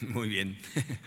Muy 0.08 0.28
bien. 0.28 0.56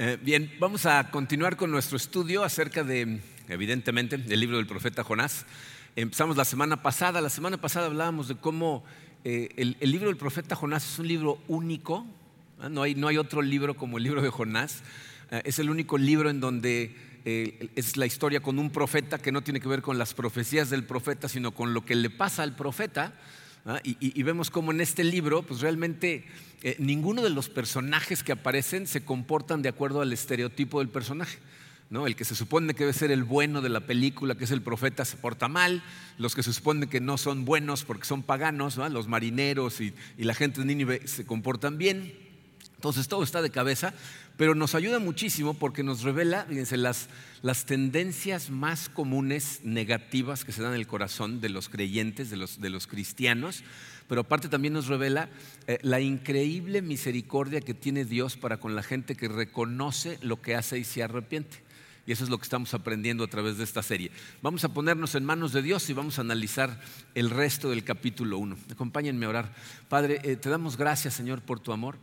Eh, 0.00 0.16
bien, 0.22 0.48
vamos 0.60 0.86
a 0.86 1.10
continuar 1.10 1.56
con 1.56 1.72
nuestro 1.72 1.96
estudio 1.96 2.44
acerca 2.44 2.84
de, 2.84 3.20
evidentemente, 3.48 4.14
el 4.14 4.38
libro 4.38 4.58
del 4.58 4.66
profeta 4.68 5.02
Jonás. 5.02 5.44
Empezamos 5.96 6.36
la 6.36 6.44
semana 6.44 6.84
pasada. 6.84 7.20
La 7.20 7.30
semana 7.30 7.56
pasada 7.56 7.86
hablábamos 7.86 8.28
de 8.28 8.36
cómo 8.36 8.84
eh, 9.24 9.48
el, 9.56 9.90
libro 9.90 10.06
del 10.06 10.16
profeta 10.16 10.54
Jonás 10.54 10.88
es 10.88 11.00
un 11.00 11.08
libro 11.08 11.42
único. 11.48 12.06
No, 12.70 12.82
hay, 12.82 12.94
no 12.94 13.08
hay 13.08 13.18
otro 13.18 13.42
libro 13.42 13.76
como 13.76 13.98
el 13.98 14.04
libro 14.04 14.22
de 14.22 14.30
Jonás. 14.30 14.84
Eh, 15.32 15.42
es 15.44 15.58
el 15.58 15.68
único 15.68 15.98
libro 15.98 16.30
en 16.30 16.38
donde 16.38 16.94
es 17.24 17.96
la 17.96 18.06
historia 18.06 18.38
con 18.38 18.60
un 18.60 18.70
profeta 18.70 19.18
que 19.18 19.32
no 19.32 19.42
tiene 19.42 19.58
que 19.60 19.68
ver 19.68 19.82
con 19.82 19.98
las 19.98 20.14
profecías 20.14 20.70
del 20.70 20.84
profeta, 20.84 21.28
sino 21.28 21.50
con 21.50 21.74
lo 21.74 21.84
que 21.84 21.96
le 21.96 22.08
pasa 22.08 22.44
al 22.44 22.54
profeta. 22.54 23.14
Y, 23.82 24.22
vemos 24.22 24.50
cómo 24.50 24.72
en 24.72 24.80
este 24.80 25.04
libro, 25.04 25.42
pues 25.42 25.60
realmente 25.60 26.24
eh, 26.62 26.76
ninguno 26.78 27.22
de 27.22 27.30
los 27.30 27.50
personajes 27.50 28.22
que 28.22 28.32
aparecen 28.32 28.86
se 28.86 29.04
comportan 29.04 29.60
de 29.60 29.68
acuerdo 29.68 30.00
al 30.00 30.12
estereotipo 30.12 30.78
del 30.78 30.88
personaje. 30.88 31.38
¿no? 31.90 32.06
El 32.06 32.16
que 32.16 32.24
se 32.24 32.34
supone 32.34 32.74
que 32.74 32.84
debe 32.84 32.92
ser 32.92 33.10
el 33.10 33.24
bueno 33.24 33.60
de 33.60 33.68
la 33.68 33.80
película, 33.80 34.36
que 34.36 34.44
es 34.44 34.50
el 34.50 34.62
profeta, 34.62 35.04
se 35.04 35.16
porta 35.16 35.48
mal. 35.48 35.82
Los 36.16 36.34
que 36.34 36.42
se 36.42 36.52
supone 36.52 36.88
que 36.88 37.00
no 37.00 37.18
son 37.18 37.44
buenos 37.44 37.84
porque 37.84 38.06
son 38.06 38.22
paganos, 38.22 38.76
los 38.76 39.08
marineros 39.08 39.80
y 39.80 39.94
la 40.16 40.34
gente 40.34 40.60
de 40.60 40.66
Nínive 40.66 41.06
se 41.06 41.26
comportan 41.26 41.78
bien. 41.78 42.27
Entonces 42.78 43.08
todo 43.08 43.24
está 43.24 43.42
de 43.42 43.50
cabeza, 43.50 43.92
pero 44.36 44.54
nos 44.54 44.76
ayuda 44.76 45.00
muchísimo 45.00 45.54
porque 45.54 45.82
nos 45.82 46.02
revela, 46.02 46.44
fíjense, 46.48 46.76
las, 46.76 47.08
las 47.42 47.66
tendencias 47.66 48.50
más 48.50 48.88
comunes 48.88 49.62
negativas 49.64 50.44
que 50.44 50.52
se 50.52 50.62
dan 50.62 50.74
en 50.74 50.78
el 50.78 50.86
corazón 50.86 51.40
de 51.40 51.48
los 51.48 51.68
creyentes, 51.68 52.30
de 52.30 52.36
los, 52.36 52.60
de 52.60 52.70
los 52.70 52.86
cristianos, 52.86 53.64
pero 54.06 54.20
aparte 54.20 54.48
también 54.48 54.74
nos 54.74 54.86
revela 54.86 55.28
eh, 55.66 55.80
la 55.82 55.98
increíble 55.98 56.80
misericordia 56.80 57.60
que 57.60 57.74
tiene 57.74 58.04
Dios 58.04 58.36
para 58.36 58.58
con 58.58 58.76
la 58.76 58.84
gente 58.84 59.16
que 59.16 59.26
reconoce 59.26 60.16
lo 60.22 60.40
que 60.40 60.54
hace 60.54 60.78
y 60.78 60.84
se 60.84 61.02
arrepiente. 61.02 61.64
Y 62.06 62.12
eso 62.12 62.22
es 62.22 62.30
lo 62.30 62.38
que 62.38 62.44
estamos 62.44 62.72
aprendiendo 62.74 63.24
a 63.24 63.28
través 63.28 63.58
de 63.58 63.64
esta 63.64 63.82
serie. 63.82 64.12
Vamos 64.40 64.62
a 64.62 64.72
ponernos 64.72 65.16
en 65.16 65.24
manos 65.24 65.52
de 65.52 65.62
Dios 65.62 65.90
y 65.90 65.94
vamos 65.94 66.18
a 66.18 66.22
analizar 66.22 66.80
el 67.16 67.28
resto 67.28 67.70
del 67.70 67.82
capítulo 67.82 68.38
1. 68.38 68.56
Acompáñenme 68.70 69.26
a 69.26 69.30
orar. 69.30 69.54
Padre, 69.88 70.20
eh, 70.22 70.36
te 70.36 70.48
damos 70.48 70.76
gracias, 70.76 71.14
Señor, 71.14 71.42
por 71.42 71.58
tu 71.58 71.72
amor. 71.72 71.98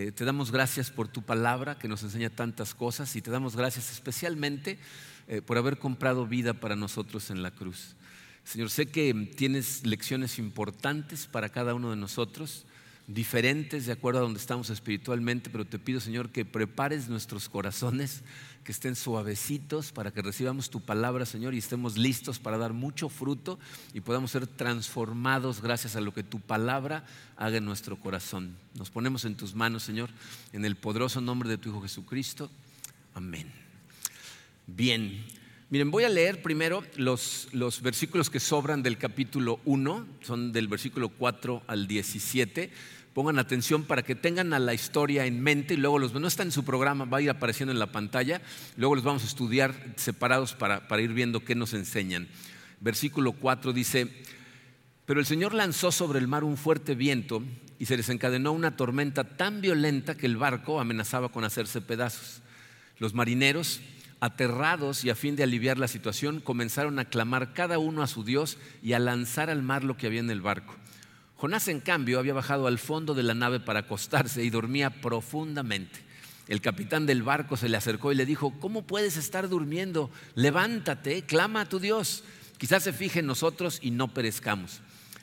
Eh, 0.00 0.12
te 0.12 0.24
damos 0.24 0.52
gracias 0.52 0.92
por 0.92 1.08
tu 1.08 1.22
palabra 1.22 1.76
que 1.76 1.88
nos 1.88 2.04
enseña 2.04 2.30
tantas 2.30 2.72
cosas 2.72 3.16
y 3.16 3.20
te 3.20 3.32
damos 3.32 3.56
gracias 3.56 3.90
especialmente 3.90 4.78
eh, 5.26 5.42
por 5.42 5.58
haber 5.58 5.80
comprado 5.80 6.24
vida 6.24 6.54
para 6.54 6.76
nosotros 6.76 7.30
en 7.30 7.42
la 7.42 7.50
cruz. 7.50 7.96
Señor, 8.44 8.70
sé 8.70 8.86
que 8.86 9.12
tienes 9.36 9.84
lecciones 9.84 10.38
importantes 10.38 11.26
para 11.26 11.48
cada 11.48 11.74
uno 11.74 11.90
de 11.90 11.96
nosotros 11.96 12.64
diferentes 13.08 13.86
de 13.86 13.92
acuerdo 13.92 14.20
a 14.20 14.22
donde 14.22 14.38
estamos 14.38 14.68
espiritualmente, 14.68 15.48
pero 15.48 15.64
te 15.64 15.78
pido, 15.78 15.98
Señor, 15.98 16.28
que 16.28 16.44
prepares 16.44 17.08
nuestros 17.08 17.48
corazones, 17.48 18.22
que 18.64 18.72
estén 18.72 18.94
suavecitos 18.94 19.92
para 19.92 20.10
que 20.10 20.20
recibamos 20.20 20.68
tu 20.68 20.82
palabra, 20.82 21.24
Señor, 21.24 21.54
y 21.54 21.58
estemos 21.58 21.96
listos 21.96 22.38
para 22.38 22.58
dar 22.58 22.74
mucho 22.74 23.08
fruto 23.08 23.58
y 23.94 24.02
podamos 24.02 24.30
ser 24.30 24.46
transformados 24.46 25.62
gracias 25.62 25.96
a 25.96 26.02
lo 26.02 26.12
que 26.12 26.22
tu 26.22 26.38
palabra 26.38 27.06
haga 27.38 27.56
en 27.56 27.64
nuestro 27.64 27.98
corazón. 27.98 28.54
Nos 28.74 28.90
ponemos 28.90 29.24
en 29.24 29.36
tus 29.36 29.54
manos, 29.54 29.84
Señor, 29.84 30.10
en 30.52 30.66
el 30.66 30.76
poderoso 30.76 31.22
nombre 31.22 31.48
de 31.48 31.56
tu 31.56 31.70
Hijo 31.70 31.80
Jesucristo. 31.80 32.50
Amén. 33.14 33.50
Bien, 34.66 35.24
Miren, 35.70 35.90
voy 35.90 36.04
a 36.04 36.08
leer 36.08 36.40
primero 36.40 36.82
los, 36.96 37.48
los, 37.52 37.82
versículos 37.82 38.30
que 38.30 38.40
sobran 38.40 38.82
del 38.82 38.96
capítulo 38.96 39.60
1, 39.66 40.06
son 40.22 40.50
del 40.50 40.66
versículo 40.66 41.10
4 41.10 41.62
al 41.66 41.86
17 41.86 42.70
pongan 43.14 43.38
atención 43.38 43.84
para 43.84 44.02
que 44.02 44.14
tengan 44.14 44.52
a 44.52 44.58
la 44.58 44.74
historia 44.74 45.26
en 45.26 45.42
mente 45.42 45.74
y 45.74 45.76
luego 45.76 45.98
los 45.98 46.12
no 46.14 46.26
está 46.26 46.42
en 46.42 46.52
su 46.52 46.64
programa, 46.64 47.04
va 47.04 47.18
a 47.18 47.22
ir 47.22 47.30
apareciendo 47.30 47.72
en 47.72 47.78
la 47.78 47.92
pantalla, 47.92 48.40
luego 48.76 48.94
los 48.94 49.04
vamos 49.04 49.24
a 49.24 49.26
estudiar 49.26 49.94
separados 49.96 50.54
para, 50.54 50.88
para 50.88 51.02
ir 51.02 51.12
viendo 51.12 51.44
qué 51.44 51.54
nos 51.54 51.74
enseñan. 51.74 52.28
Versículo 52.80 53.32
4 53.32 53.72
dice, 53.72 54.08
pero 55.08 55.20
el 55.20 55.26
Señor 55.26 55.54
lanzó 55.54 55.90
sobre 55.90 56.18
el 56.18 56.28
mar 56.28 56.44
un 56.44 56.56
fuerte 56.56 56.94
viento 56.94 57.42
y 57.78 57.86
se 57.86 57.96
desencadenó 57.96 58.52
una 58.52 58.76
tormenta 58.76 59.24
tan 59.24 59.60
violenta 59.60 60.16
que 60.16 60.26
el 60.26 60.36
barco 60.36 60.80
amenazaba 60.80 61.30
con 61.30 61.44
hacerse 61.44 61.80
pedazos. 61.80 62.42
Los 62.98 63.14
marineros, 63.14 63.80
aterrados 64.20 65.04
y 65.04 65.10
a 65.10 65.14
fin 65.14 65.36
de 65.36 65.44
aliviar 65.44 65.78
la 65.78 65.88
situación, 65.88 66.40
comenzaron 66.40 66.98
a 66.98 67.06
clamar 67.06 67.54
cada 67.54 67.78
uno 67.78 68.02
a 68.02 68.06
su 68.06 68.24
Dios 68.24 68.58
y 68.82 68.92
a 68.92 68.98
lanzar 68.98 69.48
al 69.48 69.62
mar 69.62 69.84
lo 69.84 69.96
que 69.96 70.06
había 70.06 70.20
en 70.20 70.30
el 70.30 70.42
barco. 70.42 70.74
Jonás, 71.38 71.68
en 71.68 71.78
cambio, 71.78 72.18
había 72.18 72.34
bajado 72.34 72.66
al 72.66 72.80
fondo 72.80 73.14
de 73.14 73.22
la 73.22 73.32
nave 73.32 73.60
para 73.60 73.80
acostarse 73.80 74.42
y 74.42 74.50
dormía 74.50 74.90
profundamente. 74.90 76.00
El 76.48 76.60
capitán 76.60 77.06
del 77.06 77.22
barco 77.22 77.56
se 77.56 77.68
le 77.68 77.76
acercó 77.76 78.10
y 78.10 78.16
le 78.16 78.26
dijo, 78.26 78.58
¿cómo 78.58 78.82
puedes 78.82 79.16
estar 79.16 79.48
durmiendo? 79.48 80.10
Levántate, 80.34 81.22
clama 81.22 81.60
a 81.60 81.68
tu 81.68 81.78
Dios. 81.78 82.24
Quizás 82.58 82.82
se 82.82 82.92
fije 82.92 83.20
en 83.20 83.26
nosotros 83.26 83.78
y 83.80 83.92
no 83.92 84.08
perezcamos. 84.08 84.80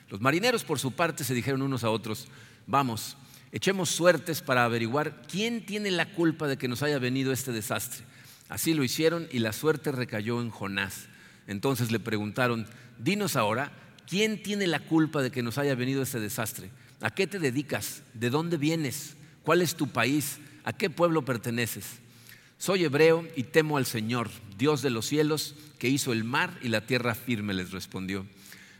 Los 0.08 0.22
marineros, 0.22 0.64
por 0.64 0.78
su 0.78 0.92
parte, 0.92 1.22
se 1.22 1.34
dijeron 1.34 1.60
unos 1.60 1.84
a 1.84 1.90
otros, 1.90 2.28
vamos, 2.66 3.18
echemos 3.52 3.90
suertes 3.90 4.40
para 4.40 4.64
averiguar 4.64 5.20
quién 5.30 5.66
tiene 5.66 5.90
la 5.90 6.14
culpa 6.14 6.48
de 6.48 6.56
que 6.56 6.68
nos 6.68 6.82
haya 6.82 6.98
venido 6.98 7.30
este 7.30 7.52
desastre. 7.52 8.06
Así 8.48 8.72
lo 8.72 8.84
hicieron 8.84 9.28
y 9.32 9.40
la 9.40 9.52
suerte 9.52 9.92
recayó 9.92 10.40
en 10.40 10.48
Jonás. 10.48 11.08
Entonces 11.46 11.90
le 11.90 12.00
preguntaron, 12.00 12.66
dinos 12.98 13.36
ahora, 13.36 13.70
¿Quién 14.06 14.42
tiene 14.42 14.66
la 14.66 14.80
culpa 14.80 15.22
de 15.22 15.30
que 15.30 15.42
nos 15.42 15.58
haya 15.58 15.74
venido 15.74 16.02
este 16.02 16.20
desastre? 16.20 16.70
¿A 17.00 17.10
qué 17.10 17.26
te 17.26 17.38
dedicas? 17.38 18.02
¿De 18.14 18.30
dónde 18.30 18.56
vienes? 18.56 19.16
¿Cuál 19.42 19.62
es 19.62 19.74
tu 19.74 19.88
país? 19.88 20.38
¿A 20.64 20.72
qué 20.72 20.90
pueblo 20.90 21.24
perteneces? 21.24 21.86
Soy 22.58 22.84
hebreo 22.84 23.26
y 23.36 23.42
temo 23.44 23.76
al 23.76 23.86
Señor, 23.86 24.30
Dios 24.56 24.80
de 24.80 24.90
los 24.90 25.06
cielos, 25.06 25.54
que 25.78 25.88
hizo 25.88 26.12
el 26.12 26.24
mar 26.24 26.58
y 26.62 26.68
la 26.68 26.86
tierra 26.86 27.14
firme, 27.14 27.52
les 27.52 27.72
respondió. 27.72 28.26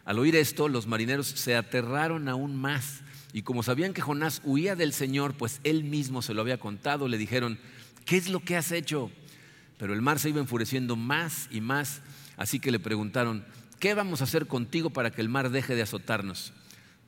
Al 0.04 0.18
oír 0.18 0.36
esto, 0.36 0.68
los 0.68 0.86
marineros 0.86 1.26
se 1.26 1.56
aterraron 1.56 2.28
aún 2.28 2.56
más 2.56 3.00
y 3.36 3.42
como 3.42 3.62
sabían 3.62 3.92
que 3.92 4.00
Jonás 4.00 4.40
huía 4.44 4.76
del 4.76 4.94
Señor, 4.94 5.34
pues 5.34 5.60
él 5.62 5.84
mismo 5.84 6.22
se 6.22 6.32
lo 6.32 6.40
había 6.40 6.58
contado, 6.58 7.06
le 7.06 7.18
dijeron, 7.18 7.58
¿qué 8.06 8.16
es 8.16 8.30
lo 8.30 8.40
que 8.40 8.56
has 8.56 8.72
hecho? 8.72 9.10
Pero 9.78 9.92
el 9.92 10.00
mar 10.00 10.18
se 10.18 10.30
iba 10.30 10.40
enfureciendo 10.40 10.96
más 10.96 11.48
y 11.50 11.60
más, 11.60 12.00
así 12.38 12.60
que 12.60 12.70
le 12.70 12.78
preguntaron, 12.78 13.44
¿qué 13.86 13.94
vamos 13.94 14.20
a 14.20 14.24
hacer 14.24 14.48
contigo 14.48 14.90
para 14.90 15.12
que 15.12 15.20
el 15.20 15.28
mar 15.28 15.50
deje 15.50 15.76
de 15.76 15.82
azotarnos? 15.82 16.52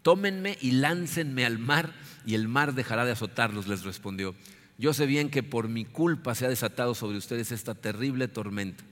Tómenme 0.02 0.56
y 0.60 0.70
láncenme 0.70 1.44
al 1.44 1.58
mar 1.58 1.92
y 2.24 2.36
el 2.36 2.46
mar 2.46 2.72
dejará 2.72 3.04
de 3.04 3.10
azotarlos, 3.10 3.66
les 3.66 3.82
respondió. 3.82 4.36
Yo 4.78 4.94
sé 4.94 5.06
bien 5.06 5.28
que 5.28 5.42
por 5.42 5.66
mi 5.66 5.84
culpa 5.84 6.36
se 6.36 6.46
ha 6.46 6.48
desatado 6.48 6.94
sobre 6.94 7.18
ustedes 7.18 7.50
esta 7.50 7.74
terrible 7.74 8.28
tormenta. 8.28 8.84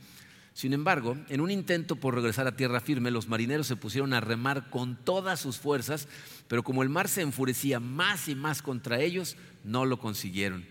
Sin 0.52 0.72
embargo, 0.72 1.16
en 1.28 1.40
un 1.40 1.52
intento 1.52 1.94
por 1.94 2.16
regresar 2.16 2.48
a 2.48 2.56
tierra 2.56 2.80
firme, 2.80 3.12
los 3.12 3.28
marineros 3.28 3.68
se 3.68 3.76
pusieron 3.76 4.14
a 4.14 4.20
remar 4.20 4.68
con 4.68 4.96
todas 4.96 5.38
sus 5.38 5.58
fuerzas, 5.58 6.08
pero 6.48 6.64
como 6.64 6.82
el 6.82 6.88
mar 6.88 7.06
se 7.06 7.22
enfurecía 7.22 7.78
más 7.78 8.26
y 8.26 8.34
más 8.34 8.62
contra 8.62 9.00
ellos, 9.00 9.36
no 9.62 9.84
lo 9.84 10.00
consiguieron. 10.00 10.64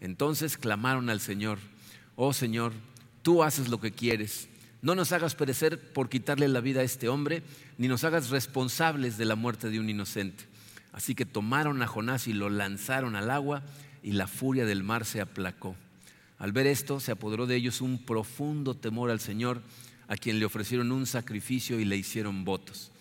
Entonces 0.00 0.56
clamaron 0.58 1.10
al 1.10 1.20
Señor, 1.20 1.60
oh 2.16 2.32
Señor, 2.32 2.72
tú 3.22 3.44
haces 3.44 3.68
lo 3.68 3.78
que 3.78 3.92
quieres 3.92 4.48
no 4.82 4.94
nos 4.94 5.12
hagas 5.12 5.34
perecer 5.34 5.92
por 5.92 6.08
quitarle 6.08 6.48
la 6.48 6.60
vida 6.60 6.80
a 6.80 6.84
este 6.84 7.08
hombre, 7.08 7.42
ni 7.78 7.88
nos 7.88 8.04
hagas 8.04 8.30
responsables 8.30 9.18
de 9.18 9.24
la 9.24 9.36
muerte 9.36 9.70
de 9.70 9.80
un 9.80 9.90
inocente. 9.90 10.44
Así 10.92 11.14
que 11.14 11.26
tomaron 11.26 11.82
a 11.82 11.86
Jonás 11.86 12.28
y 12.28 12.32
lo 12.32 12.48
lanzaron 12.48 13.16
al 13.16 13.30
agua 13.30 13.62
y 14.02 14.12
la 14.12 14.26
furia 14.26 14.64
del 14.64 14.82
mar 14.82 15.04
se 15.04 15.20
aplacó. 15.20 15.76
Al 16.38 16.52
ver 16.52 16.66
esto, 16.66 17.00
se 17.00 17.12
apoderó 17.12 17.46
de 17.46 17.56
ellos 17.56 17.80
un 17.80 17.98
profundo 17.98 18.74
temor 18.74 19.10
al 19.10 19.20
Señor, 19.20 19.62
a 20.08 20.16
quien 20.16 20.38
le 20.38 20.44
ofrecieron 20.44 20.92
un 20.92 21.06
sacrificio 21.06 21.80
y 21.80 21.84
le 21.84 21.96
hicieron 21.96 22.44
votos. 22.44 22.92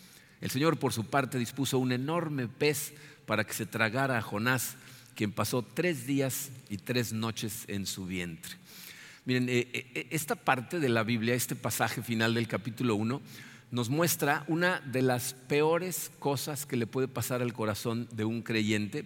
El 0.42 0.50
Señor, 0.50 0.78
por 0.78 0.94
su 0.94 1.06
parte, 1.06 1.38
dispuso 1.38 1.78
un 1.80 1.92
enorme 1.92 2.48
pez 2.48 2.94
para 3.26 3.44
que 3.44 3.54
se 3.54 3.66
tragara 3.66 4.18
a 4.18 4.22
Jonás, 4.22 4.76
quien 5.16 5.32
pasó 5.32 5.62
tres 5.64 6.06
días 6.08 6.50
y 6.70 6.78
tres 6.78 7.14
noches 7.14 7.66
en 7.68 7.86
su 7.86 8.06
vientre. 8.06 8.56
Miren, 9.26 9.50
eh, 9.50 9.68
eh, 9.74 10.08
esta 10.12 10.36
parte 10.36 10.80
de 10.80 10.88
la 10.88 11.02
Biblia, 11.02 11.34
este 11.34 11.56
pasaje 11.56 12.04
final 12.04 12.36
del 12.36 12.48
capítulo 12.48 12.94
1, 12.94 13.24
nos 13.72 13.90
muestra 13.90 14.46
una 14.48 14.82
de 14.82 15.02
las 15.02 15.34
peores 15.34 16.12
cosas 16.20 16.68
que 16.68 16.78
le 16.78 16.86
puede 16.86 17.08
pasar 17.08 17.42
al 17.42 17.52
corazón 17.52 18.08
de 18.12 18.24
un 18.24 18.44
creyente, 18.44 19.04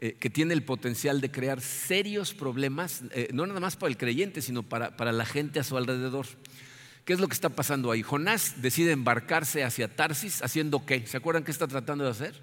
eh, 0.00 0.16
que 0.20 0.28
tiene 0.28 0.52
el 0.52 0.64
potencial 0.64 1.22
de 1.22 1.30
crear 1.30 1.62
serios 1.62 2.34
problemas, 2.34 3.04
no 3.32 3.46
nada 3.46 3.58
más 3.58 3.76
para 3.76 3.88
el 3.88 3.96
creyente, 3.96 4.42
sino 4.42 4.62
para, 4.62 4.98
para 4.98 5.12
la 5.12 5.24
gente 5.24 5.60
a 5.60 5.64
su 5.64 5.78
alrededor. 5.78 6.26
¿Qué 7.06 7.14
es 7.14 7.20
lo 7.20 7.28
que 7.28 7.34
está 7.34 7.48
pasando 7.48 7.90
ahí? 7.90 8.02
Jonás 8.02 8.60
decide 8.60 8.92
embarcarse 8.92 9.64
hacia 9.64 9.96
Tarsis, 9.96 10.42
haciendo 10.42 10.84
qué? 10.84 11.06
¿Se 11.06 11.16
acuerdan 11.16 11.42
qué 11.42 11.50
está 11.50 11.66
tratando 11.66 12.04
de 12.04 12.10
hacer? 12.10 12.34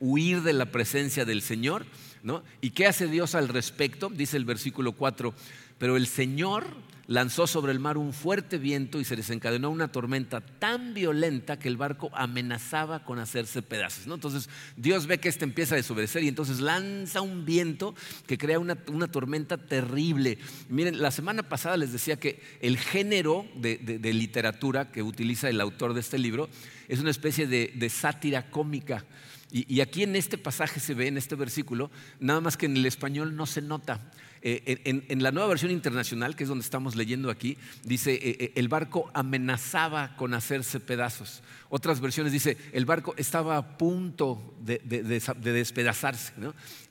Huir 0.00 0.42
de 0.42 0.52
la 0.52 0.66
presencia 0.66 1.24
del 1.24 1.40
Señor 1.40 1.86
¿no? 2.22 2.42
¿Y 2.60 2.70
qué 2.70 2.86
hace 2.86 3.06
Dios 3.06 3.34
al 3.34 3.48
respecto? 3.48 4.08
Dice 4.08 4.36
el 4.36 4.44
versículo 4.44 4.92
4, 4.92 5.34
pero 5.78 5.96
el 5.96 6.06
Señor 6.06 6.66
lanzó 7.06 7.46
sobre 7.46 7.72
el 7.72 7.78
mar 7.78 7.98
un 7.98 8.12
fuerte 8.12 8.58
viento 8.58 9.00
y 9.00 9.04
se 9.04 9.16
desencadenó 9.16 9.70
una 9.70 9.88
tormenta 9.88 10.40
tan 10.40 10.94
violenta 10.94 11.58
que 11.58 11.68
el 11.68 11.76
barco 11.76 12.10
amenazaba 12.14 13.04
con 13.04 13.18
hacerse 13.18 13.62
pedazos. 13.62 14.06
¿no? 14.06 14.14
Entonces 14.14 14.48
Dios 14.76 15.06
ve 15.06 15.18
que 15.18 15.28
este 15.28 15.44
empieza 15.44 15.74
a 15.74 15.76
desobedecer 15.76 16.22
y 16.22 16.28
entonces 16.28 16.60
lanza 16.60 17.20
un 17.20 17.44
viento 17.44 17.94
que 18.26 18.38
crea 18.38 18.58
una, 18.58 18.76
tormenta 18.76 19.58
terrible. 19.58 20.38
Miren, 20.68 21.02
la 21.02 21.10
semana 21.10 21.42
pasada 21.42 21.76
les 21.76 21.92
decía 21.92 22.16
que 22.18 22.42
el 22.60 22.78
género 22.78 23.46
de, 23.56 24.00
literatura 24.12 24.90
que 24.90 25.02
utiliza 25.02 25.48
el 25.48 25.60
autor 25.60 25.94
de 25.94 26.00
este 26.00 26.18
libro 26.18 26.48
es 26.88 27.00
una 27.00 27.10
especie 27.10 27.46
de, 27.46 27.88
sátira 27.90 28.50
cómica. 28.50 29.04
y 29.50 29.80
aquí 29.80 30.02
en 30.02 30.16
este 30.16 30.38
pasaje 30.38 30.80
se 30.80 30.94
ve, 30.94 31.08
en 31.08 31.18
este 31.18 31.34
versículo, 31.34 31.90
nada 32.20 32.40
más 32.40 32.56
que 32.56 32.66
en 32.66 32.76
el 32.76 32.86
español 32.86 33.36
no 33.36 33.44
se 33.44 33.60
nota. 33.60 34.00
Eh, 34.44 35.04
en, 35.08 35.22
la 35.22 35.30
nueva 35.30 35.50
versión 35.50 35.70
internacional, 35.70 36.34
que 36.34 36.42
es 36.42 36.48
donde 36.48 36.64
estamos 36.64 36.96
leyendo 36.96 37.30
aquí, 37.30 37.56
dice, 37.84 38.14
eh, 38.14 38.36
eh, 38.40 38.52
el 38.56 38.66
barco 38.66 39.08
amenazaba 39.14 40.16
con 40.16 40.34
hacerse 40.34 40.80
pedazos. 40.80 41.44
Otras 41.68 42.00
versiones 42.00 42.32
dice, 42.32 42.56
el 42.72 42.84
barco 42.84 43.14
estaba 43.16 43.56
a 43.56 43.78
punto 43.78 44.56
de, 44.60 44.80
despedazarse. 44.80 46.32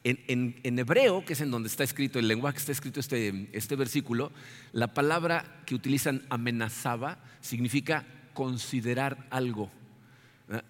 En, 0.06 0.80
hebreo, 0.80 1.25
que 1.25 1.33
es 1.33 1.42
en 1.42 1.51
donde 1.51 1.68
está 1.68 1.83
escrito, 1.83 2.19
el 2.19 2.30
lenguaje 2.30 2.56
que 2.56 2.59
está 2.59 2.71
escrito 2.71 3.01
este, 3.01 3.50
este 3.51 3.75
versículo, 3.75 4.31
la 4.71 4.94
palabra 4.94 5.62
que 5.65 5.75
utilizan 5.75 6.21
amenazaba 6.30 7.21
significa 7.42 8.06
considerar 8.33 9.27
algo, 9.30 9.69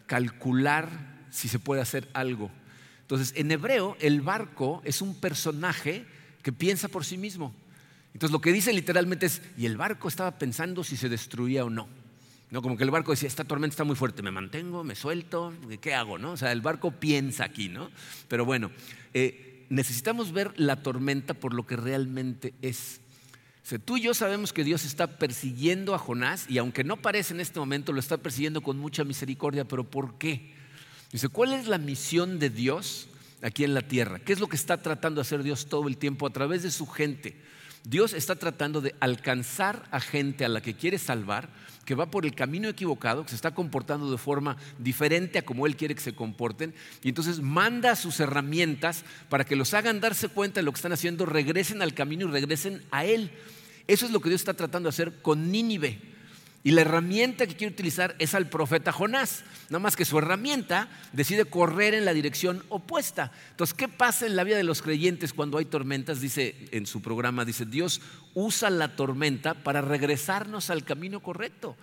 calcular 0.07 0.89
si 1.29 1.47
se 1.47 1.59
puede 1.59 1.81
hacer 1.81 2.09
algo. 2.13 2.49
Entonces, 3.01 3.33
en 3.37 3.51
hebreo, 3.51 3.97
el 3.99 4.21
barco 4.21 4.81
es 4.83 5.03
un 5.03 5.13
personaje 5.13 6.05
que 6.41 6.51
piensa 6.51 6.87
por 6.87 7.05
sí 7.05 7.17
mismo. 7.17 7.53
Entonces 8.13 8.31
lo 8.31 8.41
que 8.41 8.51
dice 8.51 8.73
literalmente 8.73 9.25
es, 9.25 9.41
y 9.57 9.65
el 9.65 9.77
barco 9.77 10.07
estaba 10.07 10.37
pensando 10.37 10.83
si 10.83 10.97
se 10.97 11.09
destruía 11.09 11.63
o 11.63 11.69
no. 11.69 11.87
No, 12.49 12.61
como 12.61 12.75
que 12.75 12.83
el 12.83 12.91
barco 12.91 13.11
decía, 13.11 13.27
esta 13.27 13.45
tormenta 13.45 13.73
está 13.73 13.85
muy 13.85 13.95
fuerte, 13.95 14.21
me 14.21 14.31
mantengo, 14.31 14.83
me 14.83 14.95
suelto, 14.95 15.53
¿qué 15.79 15.93
hago? 15.93 16.17
No? 16.17 16.33
O 16.33 16.37
sea, 16.37 16.51
el 16.51 16.59
barco 16.59 16.91
piensa 16.91 17.45
aquí, 17.45 17.69
¿no? 17.69 17.89
Pero 18.27 18.43
bueno, 18.43 18.71
eh, 19.13 19.65
necesitamos 19.69 20.33
ver 20.33 20.51
la 20.59 20.83
tormenta 20.83 21.33
por 21.33 21.53
lo 21.53 21.65
que 21.65 21.77
realmente 21.77 22.53
es. 22.61 22.99
Tú 23.85 23.95
y 23.95 24.01
yo 24.01 24.13
sabemos 24.13 24.51
que 24.51 24.65
Dios 24.65 24.83
está 24.83 25.07
persiguiendo 25.07 25.95
a 25.95 25.97
Jonás 25.97 26.45
y 26.49 26.57
aunque 26.57 26.83
no 26.83 26.97
parece 26.97 27.33
en 27.33 27.39
este 27.39 27.57
momento, 27.57 27.93
lo 27.93 28.01
está 28.01 28.17
persiguiendo 28.17 28.61
con 28.61 28.77
mucha 28.77 29.05
misericordia, 29.05 29.63
pero 29.63 29.85
¿por 29.85 30.17
qué? 30.17 30.51
Dice, 31.13 31.29
¿cuál 31.29 31.53
es 31.53 31.67
la 31.67 31.77
misión 31.77 32.37
de 32.37 32.49
Dios 32.49 33.07
aquí 33.41 33.63
en 33.63 33.73
la 33.73 33.81
tierra. 33.81 34.19
¿Qué 34.19 34.33
es 34.33 34.39
lo 34.39 34.47
que 34.47 34.55
está 34.55 34.81
tratando 34.81 35.19
de 35.19 35.27
hacer 35.27 35.43
Dios 35.43 35.67
todo 35.67 35.87
el 35.87 35.97
tiempo 35.97 36.27
a 36.27 36.31
través 36.31 36.63
de 36.63 36.71
su 36.71 36.85
gente? 36.87 37.35
Dios 37.83 38.13
está 38.13 38.35
tratando 38.35 38.79
de 38.79 38.95
alcanzar 38.99 39.87
a 39.91 39.99
gente 39.99 40.45
a 40.45 40.49
la 40.49 40.61
que 40.61 40.75
quiere 40.75 40.99
salvar, 40.99 41.49
que 41.83 41.95
va 41.95 42.11
por 42.11 42.25
el 42.25 42.35
camino 42.35 42.69
equivocado, 42.69 43.23
que 43.23 43.31
se 43.31 43.35
está 43.35 43.55
comportando 43.55 44.11
de 44.11 44.19
forma 44.19 44.55
diferente 44.77 45.39
a 45.39 45.45
como 45.45 45.65
Él 45.65 45.75
quiere 45.75 45.95
que 45.95 46.01
se 46.01 46.13
comporten, 46.13 46.75
y 47.01 47.09
entonces 47.09 47.39
manda 47.39 47.95
sus 47.95 48.19
herramientas 48.19 49.03
para 49.29 49.45
que 49.45 49.55
los 49.55 49.73
hagan 49.73 49.99
darse 49.99 50.27
cuenta 50.27 50.59
de 50.59 50.63
lo 50.63 50.71
que 50.71 50.77
están 50.77 50.93
haciendo, 50.93 51.25
regresen 51.25 51.81
al 51.81 51.95
camino 51.95 52.27
y 52.27 52.31
regresen 52.31 52.83
a 52.91 53.03
Él. 53.03 53.31
Eso 53.87 54.05
es 54.05 54.11
lo 54.11 54.19
que 54.19 54.29
Dios 54.29 54.41
está 54.41 54.53
tratando 54.53 54.87
de 54.87 54.91
hacer 54.91 55.21
con 55.23 55.51
Nínive. 55.51 55.99
Y 56.63 56.71
la 56.71 56.81
herramienta 56.81 57.47
que 57.47 57.55
quiere 57.55 57.73
utilizar 57.73 58.15
es 58.19 58.35
al 58.35 58.47
profeta 58.47 58.91
Jonás. 58.91 59.43
Nada 59.69 59.79
más 59.79 59.95
que 59.95 60.05
su 60.05 60.19
herramienta 60.19 60.89
decide 61.11 61.45
correr 61.45 61.95
en 61.95 62.05
la 62.05 62.13
dirección 62.13 62.63
opuesta. 62.69 63.31
Entonces, 63.49 63.73
¿qué 63.73 63.87
pasa 63.87 64.27
en 64.27 64.35
la 64.35 64.43
vida 64.43 64.57
de 64.57 64.63
los 64.63 64.83
creyentes 64.83 65.33
cuando 65.33 65.57
hay 65.57 65.65
tormentas? 65.65 66.21
Dice 66.21 66.55
en 66.71 66.85
su 66.85 67.01
programa, 67.01 67.45
dice, 67.45 67.65
Dios 67.65 68.01
usa 68.35 68.69
la 68.69 68.95
tormenta 68.95 69.55
para 69.55 69.81
regresarnos 69.81 70.69
al 70.69 70.83
camino 70.83 71.19
correcto. 71.21 71.75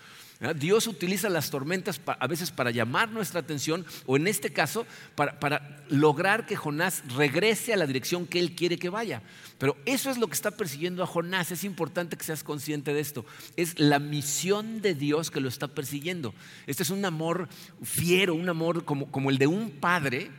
Dios 0.54 0.86
utiliza 0.86 1.28
las 1.28 1.50
tormentas 1.50 2.00
a 2.06 2.26
veces 2.28 2.52
para 2.52 2.70
llamar 2.70 3.10
nuestra 3.10 3.40
atención 3.40 3.84
o 4.06 4.16
en 4.16 4.28
este 4.28 4.52
caso 4.52 4.86
para, 5.16 5.84
lograr 5.88 6.46
que 6.46 6.54
Jonás 6.54 7.02
regrese 7.16 7.72
a 7.72 7.76
la 7.76 7.88
dirección 7.88 8.24
que 8.24 8.38
él 8.38 8.54
quiere 8.54 8.78
que 8.78 8.88
vaya. 8.88 9.22
Pero 9.58 9.76
eso 9.84 10.10
es 10.10 10.18
lo 10.18 10.28
que 10.28 10.34
está 10.34 10.52
persiguiendo 10.52 11.02
a 11.02 11.08
Jonás. 11.08 11.50
Es 11.50 11.64
importante 11.64 12.16
que 12.16 12.24
seas 12.24 12.44
consciente 12.44 12.94
de 12.94 13.00
esto. 13.00 13.26
Es 13.56 13.80
la 13.80 13.98
misión 13.98 14.80
de 14.80 14.94
Dios 14.94 15.32
que 15.32 15.40
lo 15.40 15.48
está 15.48 15.66
persiguiendo. 15.66 16.32
Este 16.68 16.84
es 16.84 16.90
un 16.90 17.04
amor 17.04 17.48
fiero, 17.82 18.34
un 18.34 18.48
amor 18.48 18.84
como, 18.84 19.30
el 19.30 19.38
de 19.38 19.48
un 19.48 19.70
padre 19.70 20.30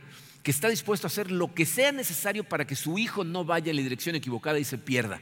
que 0.42 0.50
está 0.50 0.70
dispuesto 0.70 1.06
a 1.06 1.08
hacer 1.08 1.30
lo 1.30 1.52
que 1.52 1.66
sea 1.66 1.92
necesario 1.92 2.44
para 2.44 2.66
que 2.66 2.74
su 2.74 2.96
hijo 2.96 3.22
no 3.22 3.44
vaya 3.44 3.68
en 3.68 3.76
la 3.76 3.82
dirección 3.82 4.14
equivocada 4.14 4.58
y 4.58 4.64
se 4.64 4.78
pierda. 4.78 5.20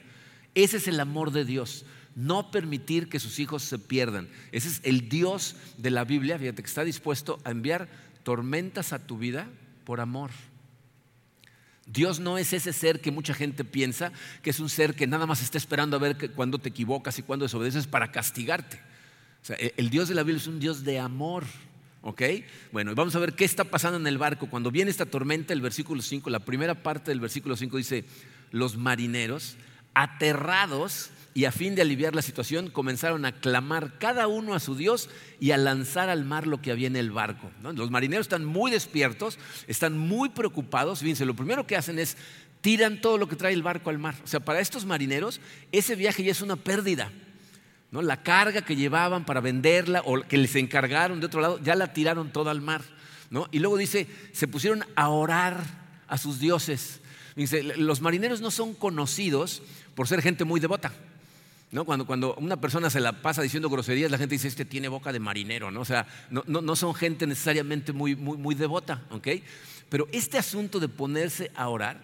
Ese 0.54 0.76
es 0.76 0.86
el 0.86 1.00
amor 1.00 1.32
de 1.32 1.44
Dios 1.44 1.84
no 2.18 2.50
permitir 2.50 3.08
que 3.08 3.20
sus 3.20 3.38
hijos 3.38 3.62
se 3.62 3.78
pierdan. 3.78 4.28
Ese 4.50 4.66
es 4.66 4.80
el 4.82 5.08
Dios 5.08 5.54
de 5.76 5.92
la 5.92 6.02
Biblia, 6.02 6.36
fíjate 6.36 6.62
que 6.62 6.68
está 6.68 6.82
dispuesto 6.82 7.38
a 7.44 7.52
enviar 7.52 7.88
tormentas 8.24 8.92
a 8.92 8.98
tu 8.98 9.18
vida 9.18 9.48
por 9.84 10.00
amor. 10.00 10.32
Dios 11.86 12.18
no 12.18 12.36
es 12.36 12.52
ese 12.52 12.72
ser 12.72 13.00
que 13.00 13.12
mucha 13.12 13.34
gente 13.34 13.64
piensa 13.64 14.10
que 14.42 14.50
es 14.50 14.58
un 14.58 14.68
ser 14.68 14.96
que 14.96 15.06
nada 15.06 15.26
más 15.26 15.42
está 15.42 15.58
esperando 15.58 15.96
a 15.96 16.00
ver 16.00 16.32
cuándo 16.32 16.58
te 16.58 16.70
equivocas 16.70 17.20
y 17.20 17.22
cuándo 17.22 17.44
desobedeces 17.44 17.86
para 17.86 18.10
castigarte. 18.10 18.80
E, 19.50 19.74
el 19.76 19.88
Dios 19.88 20.08
de 20.08 20.16
la 20.16 20.24
Biblia 20.24 20.40
es 20.40 20.48
un 20.48 20.58
Dios 20.58 20.82
de 20.82 20.98
amor. 20.98 21.44
¿Ok? 22.02 22.22
Bueno, 22.72 22.96
vamos 22.96 23.14
a 23.14 23.20
ver 23.20 23.34
qué 23.34 23.44
está 23.44 23.62
pasando 23.62 23.96
en 23.96 24.06
el 24.08 24.18
barco. 24.18 24.50
Cuando 24.50 24.72
viene 24.72 24.90
esta 24.90 25.06
tormenta, 25.06 25.52
el 25.52 25.60
versículo 25.60 26.02
5, 26.02 26.30
la 26.30 26.40
primera 26.40 26.82
parte 26.82 27.12
del 27.12 27.20
versículo 27.20 27.56
5 27.56 27.76
dice, 27.76 28.04
los 28.50 28.76
marineros, 28.76 29.56
aterrados, 29.94 31.10
y 31.38 31.44
a 31.44 31.52
fin 31.52 31.76
de 31.76 31.82
aliviar 31.82 32.16
la 32.16 32.22
situación 32.22 32.68
comenzaron 32.68 33.24
a 33.24 33.30
clamar 33.30 33.96
cada 34.00 34.26
uno 34.26 34.54
a 34.54 34.58
su 34.58 34.74
Dios 34.74 35.08
y 35.38 35.52
a 35.52 35.56
lanzar 35.56 36.08
al 36.08 36.24
mar 36.24 36.48
lo 36.48 36.60
que 36.60 36.72
había 36.72 36.88
en 36.88 36.96
el 36.96 37.12
barco. 37.12 37.48
Los 37.62 37.92
marineros 37.92 38.24
están 38.24 38.44
muy 38.44 38.72
despiertos, 38.72 39.38
están 39.68 39.96
muy 39.96 40.30
preocupados. 40.30 40.98
Fíjense, 40.98 41.24
lo 41.24 41.36
primero 41.36 41.64
que 41.64 41.76
hacen 41.76 42.00
es 42.00 42.16
tiran 42.60 43.00
todo 43.00 43.18
lo 43.18 43.28
que 43.28 43.36
trae 43.36 43.52
el 43.52 43.62
barco 43.62 43.88
al 43.88 44.00
mar. 44.00 44.16
O 44.24 44.26
sea, 44.26 44.40
para 44.40 44.58
estos 44.58 44.84
marineros 44.84 45.40
ese 45.70 45.94
viaje 45.94 46.24
ya 46.24 46.32
es 46.32 46.42
una 46.42 46.56
pérdida. 46.56 47.12
La 47.92 48.20
carga 48.24 48.62
que 48.62 48.74
llevaban 48.74 49.24
para 49.24 49.40
venderla 49.40 50.02
o 50.06 50.20
que 50.22 50.38
les 50.38 50.56
encargaron 50.56 51.20
de 51.20 51.26
otro 51.26 51.40
lado, 51.40 51.60
ya 51.62 51.76
la 51.76 51.92
tiraron 51.92 52.32
toda 52.32 52.50
al 52.50 52.62
mar. 52.62 52.82
Y 53.52 53.60
luego 53.60 53.76
dice, 53.76 54.08
se 54.32 54.48
pusieron 54.48 54.84
a 54.96 55.08
orar 55.10 55.62
a 56.08 56.18
sus 56.18 56.40
dioses. 56.40 57.00
Dice, 57.36 57.62
los 57.62 58.00
marineros 58.00 58.40
no 58.40 58.50
son 58.50 58.74
conocidos 58.74 59.62
por 59.94 60.08
ser 60.08 60.20
gente 60.20 60.44
muy 60.44 60.58
devota. 60.58 60.92
¿No? 61.70 61.84
Cuando, 61.84 62.06
cuando, 62.06 62.34
una 62.36 62.58
persona 62.58 62.88
se 62.88 63.00
la 63.00 63.20
pasa 63.20 63.42
diciendo 63.42 63.68
groserías, 63.68 64.10
la 64.10 64.16
gente 64.16 64.34
dice, 64.34 64.48
este 64.48 64.64
tiene 64.64 64.88
boca 64.88 65.12
de 65.12 65.20
marinero, 65.20 65.70
¿no? 65.70 65.80
O 65.82 65.84
sea, 65.84 66.06
no, 66.30 66.42
no, 66.46 66.76
son 66.76 66.94
gente 66.94 67.26
necesariamente 67.26 67.92
muy, 67.92 68.16
muy, 68.16 68.38
muy 68.38 68.54
devota, 68.54 69.02
¿ok? 69.10 69.28
Pero 69.90 70.08
este 70.10 70.38
asunto 70.38 70.80
de 70.80 70.88
ponerse 70.88 71.50
a 71.54 71.68
orar 71.68 72.00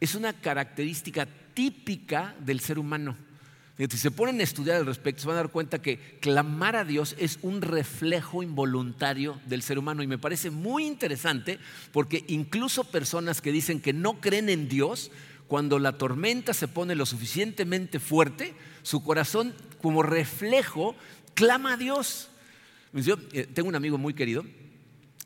es 0.00 0.14
una 0.14 0.32
característica 0.32 1.28
típica 1.54 2.34
del 2.40 2.60
ser 2.60 2.78
humano. 2.78 3.16
Si 3.78 3.98
se 3.98 4.10
ponen 4.10 4.38
a 4.38 4.44
estudiar 4.44 4.76
al 4.76 4.86
respecto, 4.86 5.22
se 5.22 5.28
van 5.28 5.36
a 5.36 5.42
dar 5.42 5.50
cuenta 5.50 5.80
que 5.80 6.18
clamar 6.20 6.76
a 6.76 6.84
Dios 6.84 7.16
es 7.18 7.38
un 7.42 7.62
reflejo 7.62 8.42
involuntario 8.42 9.40
del 9.46 9.62
ser 9.62 9.78
humano. 9.78 10.02
Y 10.02 10.06
me 10.06 10.18
parece 10.18 10.50
muy 10.50 10.84
interesante 10.86 11.58
porque 11.90 12.24
incluso 12.28 12.84
personas 12.84 13.40
que 13.40 13.50
dicen 13.50 13.80
que 13.80 13.92
no 13.92 14.20
creen 14.20 14.50
en 14.50 14.68
Dios, 14.68 15.10
cuando 15.52 15.78
la 15.78 15.98
tormenta 15.98 16.54
se 16.54 16.66
pone 16.66 16.94
lo 16.94 17.04
suficientemente 17.04 18.00
fuerte, 18.00 18.54
su 18.82 19.04
corazón 19.04 19.52
como 19.82 20.02
reflejo 20.02 20.96
clama 21.34 21.74
a 21.74 21.76
Dios. 21.76 22.30
Yo 22.94 23.16
eh, 23.34 23.46
tengo 23.52 23.68
un 23.68 23.74
amigo 23.74 23.98
muy 23.98 24.14
querido, 24.14 24.46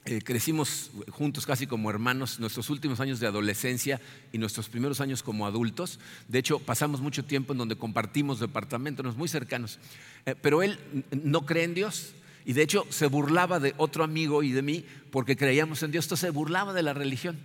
eh, 0.04 0.20
crecimos 0.24 0.90
juntos 1.10 1.46
casi 1.46 1.68
como 1.68 1.90
hermanos 1.90 2.40
nuestros 2.40 2.70
últimos 2.70 2.98
años 2.98 3.20
de 3.20 3.28
adolescencia 3.28 4.00
y 4.32 4.38
nuestros 4.38 4.68
primeros 4.68 5.00
años 5.00 5.22
como 5.22 5.46
adultos. 5.46 6.00
De 6.26 6.40
hecho, 6.40 6.58
pasamos 6.58 7.00
mucho 7.00 7.24
tiempo 7.24 7.52
en 7.52 7.58
donde 7.58 7.76
compartimos 7.76 8.40
departamentos 8.40 9.16
muy 9.16 9.28
cercanos. 9.28 9.78
Eh, 10.24 10.34
pero 10.42 10.60
él 10.64 10.80
no 11.22 11.46
cree 11.46 11.62
en 11.62 11.74
Dios. 11.74 12.14
Y 12.44 12.52
de 12.52 12.62
hecho 12.62 12.84
se 12.90 13.06
burlaba 13.06 13.60
de 13.60 13.74
otro 13.76 14.02
amigo 14.02 14.42
y 14.42 14.50
de 14.50 14.62
mí 14.62 14.84
porque 15.12 15.36
creíamos 15.36 15.84
en 15.84 15.92
Dios. 15.92 16.06
Entonces 16.06 16.26
se 16.26 16.30
burlaba 16.30 16.72
de 16.72 16.82
la 16.82 16.94
religión. 16.94 17.38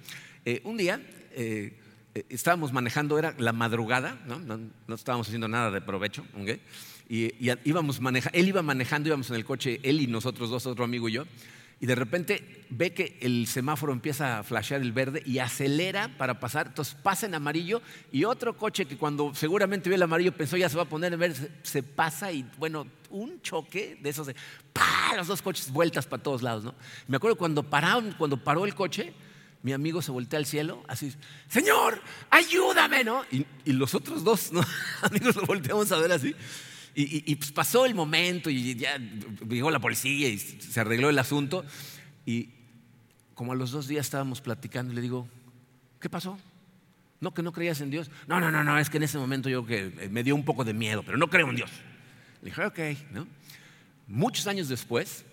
un 0.63 0.77
día 0.77 0.99
eh, 1.33 1.77
estábamos 2.29 2.73
manejando, 2.73 3.17
era 3.17 3.33
la 3.37 3.53
madrugada, 3.53 4.19
no, 4.27 4.39
no, 4.39 4.95
estábamos 4.95 5.27
haciendo 5.27 5.47
nada 5.47 5.71
de 5.71 5.81
provecho, 5.81 6.25
y, 7.09 7.31
íbamos 7.63 7.99
él 8.33 8.47
iba 8.47 8.61
manejando, 8.61 9.09
íbamos 9.09 9.29
en 9.29 9.35
el 9.35 9.45
coche, 9.45 9.79
él 9.83 10.01
y 10.01 10.07
nosotros 10.07 10.49
dos, 10.49 10.65
otro 10.65 10.83
amigo 10.83 11.09
y 11.09 11.13
yo, 11.13 11.25
y 11.81 11.87
de 11.87 11.95
repente 11.95 12.65
ve 12.69 12.93
que 12.93 13.17
el 13.21 13.47
semáforo 13.47 13.91
empieza 13.91 14.37
a 14.37 14.43
flashear 14.43 14.81
el 14.81 14.91
verde 14.91 15.23
y 15.25 15.39
acelera 15.39 16.15
para 16.15 16.39
pasar, 16.39 16.67
entonces 16.67 16.93
pasa 16.93 17.25
en 17.25 17.33
amarillo 17.33 17.81
y 18.11 18.23
otro 18.23 18.55
coche 18.55 18.85
que 18.85 18.97
cuando 18.97 19.33
seguramente 19.33 19.89
vio 19.89 19.95
el 19.95 20.03
amarillo 20.03 20.31
pensó 20.31 20.57
ya 20.57 20.69
se 20.69 20.77
va 20.77 20.83
a 20.83 20.89
poner 20.89 21.11
en 21.11 21.19
verde, 21.19 21.49
se, 21.63 21.81
pasa 21.81 22.31
y 22.31 22.47
bueno, 22.59 22.85
un 23.09 23.41
choque 23.41 23.97
de 23.99 24.09
esos 24.11 24.27
de 24.27 24.35
¡pah! 24.71 25.15
los 25.17 25.25
dos 25.25 25.41
coches 25.41 25.71
vueltas 25.71 26.05
para 26.05 26.21
todos 26.21 26.43
lados, 26.43 26.63
¿no? 26.63 26.75
Me 27.07 27.17
acuerdo 27.17 27.35
cuando 27.35 27.63
pararon, 27.63 28.13
cuando 28.15 28.37
paró 28.37 28.65
el 28.65 28.75
coche, 28.75 29.11
mi 29.63 29.73
amigo 29.73 30.01
se 30.01 30.11
voltea 30.11 30.39
al 30.39 30.45
cielo, 30.45 30.83
así, 30.87 31.13
Señor, 31.47 32.01
ayúdame, 32.29 33.03
¿no? 33.03 33.23
Y, 33.31 33.45
los 33.65 33.93
otros 33.93 34.23
dos 34.23 34.51
amigos 35.01 35.35
lo 35.35 35.45
volteamos 35.45 35.91
a 35.91 35.97
ver 35.97 36.11
así. 36.11 36.35
Y, 36.93 37.35
pues 37.35 37.53
pasó 37.53 37.85
el 37.85 37.95
momento 37.95 38.49
y 38.49 38.75
ya 38.75 38.97
llegó 39.47 39.71
la 39.71 39.79
policía 39.79 40.27
y 40.27 40.37
se 40.37 40.77
arregló 40.79 41.09
el 41.09 41.19
asunto. 41.19 41.63
Y 42.25 42.49
como 43.33 43.53
a 43.53 43.55
los 43.55 43.71
dos 43.71 43.87
días 43.87 44.05
estábamos 44.05 44.41
platicando 44.41 44.91
y 44.91 44.95
le 44.95 45.01
digo, 45.01 45.27
¿qué 46.01 46.09
pasó? 46.09 46.37
No, 47.21 47.33
que 47.33 47.43
no 47.43 47.53
creías 47.53 47.79
en 47.79 47.91
Dios. 47.91 48.11
No, 48.27 48.41
no, 48.41 48.51
no, 48.51 48.63
no, 48.63 48.77
es 48.77 48.89
que 48.89 48.97
en 48.97 49.03
ese 49.03 49.17
momento 49.17 49.47
yo 49.47 49.65
que 49.65 50.09
me 50.11 50.21
dio 50.23 50.35
un 50.35 50.43
poco 50.43 50.65
de 50.65 50.73
miedo, 50.73 51.01
pero 51.03 51.17
no 51.17 51.29
creo 51.29 51.49
en 51.49 51.55
Dios. 51.55 51.71
Le 52.41 52.49
dije, 52.49 52.65
ok, 52.65 52.79
¿no? 53.11 53.27
Muchos 54.07 54.47
años 54.47 54.67
después, 54.67 55.23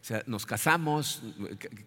o 0.00 0.04
sea, 0.04 0.22
nos 0.26 0.46
casamos, 0.46 1.22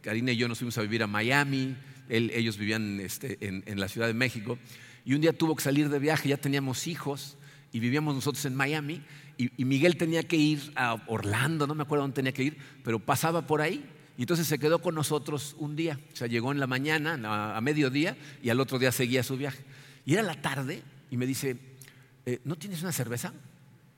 Karina 0.02 0.32
y 0.32 0.38
yo 0.38 0.48
nos 0.48 0.60
fuimos 0.60 0.78
a 0.78 0.82
vivir 0.82 1.02
a 1.02 1.08
Miami, 1.08 1.76
ellos 2.10 2.58
vivían 2.58 3.00
este, 3.00 3.38
en, 3.42 3.80
la 3.80 3.88
Ciudad 3.88 4.08
de 4.08 4.14
México, 4.14 4.60
y 5.04 5.16
un 5.16 5.22
día 5.22 5.34
tuvo 5.34 5.56
que 5.56 5.64
salir 5.64 5.90
de 5.90 6.00
viaje, 6.00 6.30
ya 6.30 6.38
teníamos 6.38 6.86
hijos, 6.88 7.38
y 7.72 7.80
vivíamos 7.80 8.14
nosotros 8.14 8.46
en 8.46 8.56
Miami, 8.56 9.02
y, 9.38 9.66
Miguel 9.66 9.98
tenía 9.98 10.24
que 10.24 10.36
ir 10.36 10.72
a 10.76 11.04
Orlando, 11.08 11.66
no 11.66 11.74
me 11.74 11.84
acuerdo 11.84 12.04
dónde 12.04 12.16
tenía 12.16 12.34
que 12.34 12.44
ir, 12.44 12.58
pero 12.84 13.00
pasaba 13.00 13.48
por 13.48 13.62
ahí, 13.62 13.84
y 14.16 14.22
entonces 14.22 14.46
se 14.46 14.60
quedó 14.60 14.80
con 14.80 14.94
nosotros 14.94 15.56
un 15.58 15.76
día, 15.76 16.00
o 16.14 16.16
sea, 16.16 16.28
llegó 16.28 16.52
en 16.52 16.60
la 16.60 16.68
mañana, 16.68 17.58
a, 17.58 17.62
mediodía, 17.62 18.16
y 18.44 18.50
al 18.50 18.60
otro 18.60 18.78
día 18.78 18.92
seguía 18.92 19.24
su 19.24 19.38
viaje. 19.38 19.64
Y 20.06 20.14
era 20.14 20.22
la 20.22 20.40
tarde, 20.40 20.84
y 21.10 21.18
me 21.18 21.26
dice, 21.26 21.58
eh, 22.28 22.40
¿no 22.44 22.56
tienes 22.56 22.84
una 22.84 22.92
cerveza? 22.92 23.34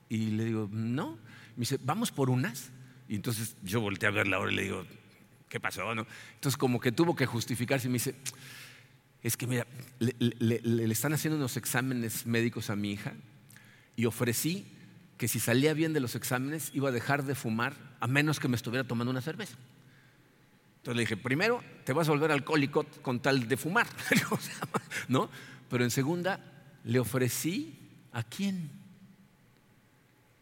Y 0.07 0.27
le 0.27 0.45
digo, 0.45 0.69
no. 0.71 1.17
Me 1.57 1.61
dice, 1.61 1.79
vamos 1.83 2.11
por 2.11 2.29
unas. 2.29 2.71
Y 3.07 3.15
entonces 3.15 3.55
yo 3.63 3.81
volteé 3.81 4.07
a 4.07 4.11
ver 4.11 4.27
la 4.27 4.39
hora 4.39 4.51
y 4.51 4.55
le 4.55 4.63
digo, 4.63 4.85
¿qué 5.49 5.59
pasó? 5.59 5.91
Entonces 5.91 6.57
como 6.57 6.79
que 6.79 6.91
tuvo 6.91 7.15
que 7.15 7.25
justificarse 7.25 7.87
y 7.87 7.91
me 7.91 7.95
dice, 7.95 8.15
es 9.21 9.37
que 9.37 9.47
mira, 9.47 9.65
le, 9.99 10.91
están 10.91 11.13
haciendo 11.13 11.37
unos 11.37 11.57
exámenes 11.57 12.25
médicos 12.25 12.69
a 12.69 12.75
mi 12.75 12.91
hija 12.91 13.13
y 13.95 14.05
ofrecí 14.05 14.65
que 15.17 15.27
si 15.27 15.39
salía 15.39 15.73
bien 15.73 15.93
de 15.93 15.99
los 15.99 16.15
exámenes 16.15 16.71
iba 16.73 16.89
a 16.89 16.91
dejar 16.91 17.23
de 17.23 17.35
fumar 17.35 17.75
a 17.99 18.07
menos 18.07 18.39
que 18.39 18.47
me 18.47 18.55
estuviera 18.55 18.87
tomando 18.87 19.11
una 19.11 19.21
cerveza. 19.21 19.55
Entonces 20.77 20.97
le 20.97 21.01
dije, 21.01 21.17
primero, 21.17 21.63
te 21.85 21.93
vas 21.93 22.07
a 22.07 22.11
volver 22.11 22.31
alcohólico 22.31 22.83
con 23.01 23.19
tal 23.19 23.47
de 23.47 23.57
fumar, 23.57 23.87
¿no? 25.07 25.29
Pero 25.69 25.83
en 25.83 25.89
segunda, 25.89 26.39
le 26.83 26.99
ofrecí 26.99 27.79
a 28.11 28.23
quién. 28.23 28.69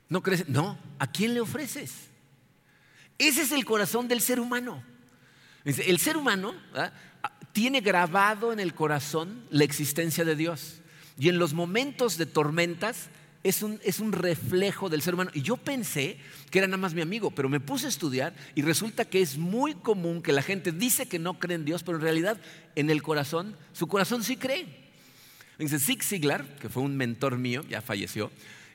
¿No 0.10 0.22
crees? 0.22 0.50
No, 0.50 0.78
¿a 1.00 1.08
quién 1.08 1.34
le 1.34 1.40
ofreces? 1.40 2.10
Ese 3.28 3.44
es 3.44 3.52
el 3.52 3.66
corazón 3.66 4.08
del 4.08 4.22
ser 4.22 4.40
humano. 4.40 4.84
El 5.64 6.00
ser 6.00 6.18
humano 6.18 6.54
tiene 7.54 7.82
grabado 7.82 8.52
en 8.52 8.60
el 8.60 8.74
corazón 8.74 9.46
la 9.50 9.64
existencia 9.64 10.26
de 10.26 10.36
Dios. 10.36 10.82
Y 11.18 11.30
en 11.30 11.38
los 11.38 11.54
momentos 11.54 12.18
de 12.18 12.26
tormentas 12.26 13.10
es 13.44 13.62
un, 13.62 13.80
es 13.84 14.00
un, 14.00 14.12
reflejo 14.12 14.90
del 14.90 15.02
ser 15.02 15.14
humano. 15.14 15.32
Y 15.34 15.42
yo 15.42 15.58
pensé 15.58 16.18
que 16.50 16.60
era 16.60 16.68
nada 16.68 16.78
más 16.78 16.94
mi 16.94 17.02
amigo, 17.02 17.32
pero 17.32 17.50
me 17.50 17.60
puse 17.60 17.86
a 17.86 17.90
estudiar 17.90 18.34
y 18.56 18.62
resulta 18.62 19.06
que 19.06 19.22
es 19.22 19.38
muy 19.38 19.74
común 19.76 20.22
que 20.22 20.32
la 20.32 20.42
gente 20.42 20.72
dice 20.72 21.08
que 21.08 21.20
no 21.20 21.40
cree 21.40 21.56
en 21.56 21.66
Dios, 21.66 21.84
pero 21.84 21.98
en 21.98 22.04
realidad 22.04 22.38
en 22.76 22.90
el 22.90 23.04
corazón, 23.04 23.56
su 23.74 23.88
corazón 23.88 24.24
sí 24.24 24.38
cree. 24.38 24.84
Dice 25.60 25.80
Zig 25.80 26.04
Ziglar, 26.04 26.46
que 26.58 26.70
fue 26.70 26.84
un 26.84 26.98
mentor 26.98 27.38
mío, 27.38 27.64
ya 27.70 27.82
falleció, 27.82 28.32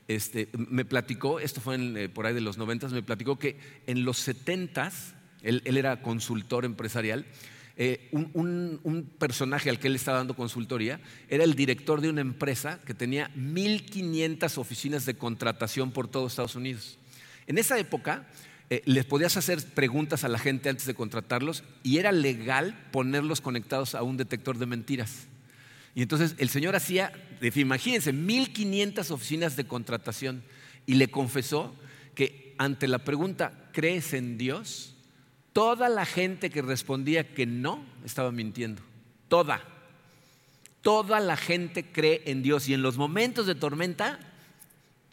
este, 0.09 0.49
me 0.57 0.83
platicó, 0.83 1.39
esto 1.39 1.61
fue 1.61 1.77
eh, 1.77 2.09
por 2.09 2.25
ahí 2.25 2.33
de 2.33 2.41
los 2.41 2.57
noventas, 2.57 2.91
me 2.91 3.03
platicó 3.03 3.37
que 3.39 3.57
en 3.87 4.03
los 4.03 4.17
setentas, 4.17 5.13
él, 5.43 5.61
él 5.65 5.77
era 5.77 6.01
consultor 6.01 6.65
empresarial, 6.65 7.25
eh, 7.81 8.09
un, 8.11 9.09
personaje 9.19 9.69
al 9.69 9.79
que 9.79 9.87
él 9.87 9.95
estaba 9.95 10.17
dando 10.17 10.35
consultoría 10.35 10.99
era 11.29 11.45
el 11.45 11.55
director 11.55 12.01
de 12.01 12.09
una 12.09 12.19
empresa 12.19 12.81
que 12.85 12.93
tenía 12.93 13.33
1.500 13.35 14.57
oficinas 14.57 15.05
de 15.05 15.13
contratación 15.13 15.91
por 15.91 16.09
todo 16.09 16.27
Estados 16.27 16.55
Unidos. 16.55 16.97
En 17.47 17.57
esa 17.57 17.79
época 17.79 18.27
eh, 18.69 18.81
les 18.83 19.05
podías 19.05 19.37
hacer 19.37 19.63
preguntas 19.63 20.25
a 20.25 20.27
la 20.27 20.39
gente 20.39 20.67
antes 20.67 20.87
de 20.87 20.93
contratarlos 20.93 21.63
y 21.81 21.99
era 21.99 22.11
legal 22.11 22.77
ponerlos 22.91 23.39
conectados 23.39 23.95
a 23.95 24.03
un 24.03 24.17
detector 24.17 24.57
de 24.57 24.65
mentiras. 24.65 25.29
Y 25.95 26.01
entonces 26.01 26.35
el 26.37 26.49
Señor 26.49 26.75
hacía, 26.75 27.13
imagínense, 27.41 28.13
1500 28.13 29.11
oficinas 29.11 29.55
de 29.55 29.65
contratación 29.65 30.43
y 30.85 30.95
le 30.95 31.09
confesó 31.09 31.75
que 32.15 32.55
ante 32.57 32.87
la 32.87 32.99
pregunta, 32.99 33.69
¿crees 33.71 34.13
en 34.13 34.37
Dios? 34.37 34.95
Toda 35.53 35.89
la 35.89 36.05
gente 36.05 36.49
que 36.49 36.61
respondía 36.61 37.33
que 37.33 37.45
no 37.45 37.83
estaba 38.03 38.31
mintiendo. 38.31 38.81
Toda. 39.27 39.61
Toda 40.81 41.19
la 41.19 41.37
gente 41.37 41.85
cree 41.85 42.23
en 42.25 42.43
Dios 42.43 42.67
y 42.67 42.73
en 42.73 42.81
los 42.81 42.97
momentos 42.97 43.45
de 43.45 43.55
tormenta 43.55 44.19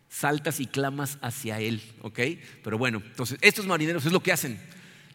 saltas 0.08 0.60
y 0.60 0.66
clamas 0.66 1.18
hacia 1.20 1.60
Él, 1.60 1.82
¿ok? 2.02 2.20
Pero 2.62 2.78
bueno, 2.78 3.02
entonces 3.04 3.38
estos 3.40 3.66
marineros 3.66 4.06
es 4.06 4.12
lo 4.12 4.22
que 4.22 4.32
hacen. 4.32 4.58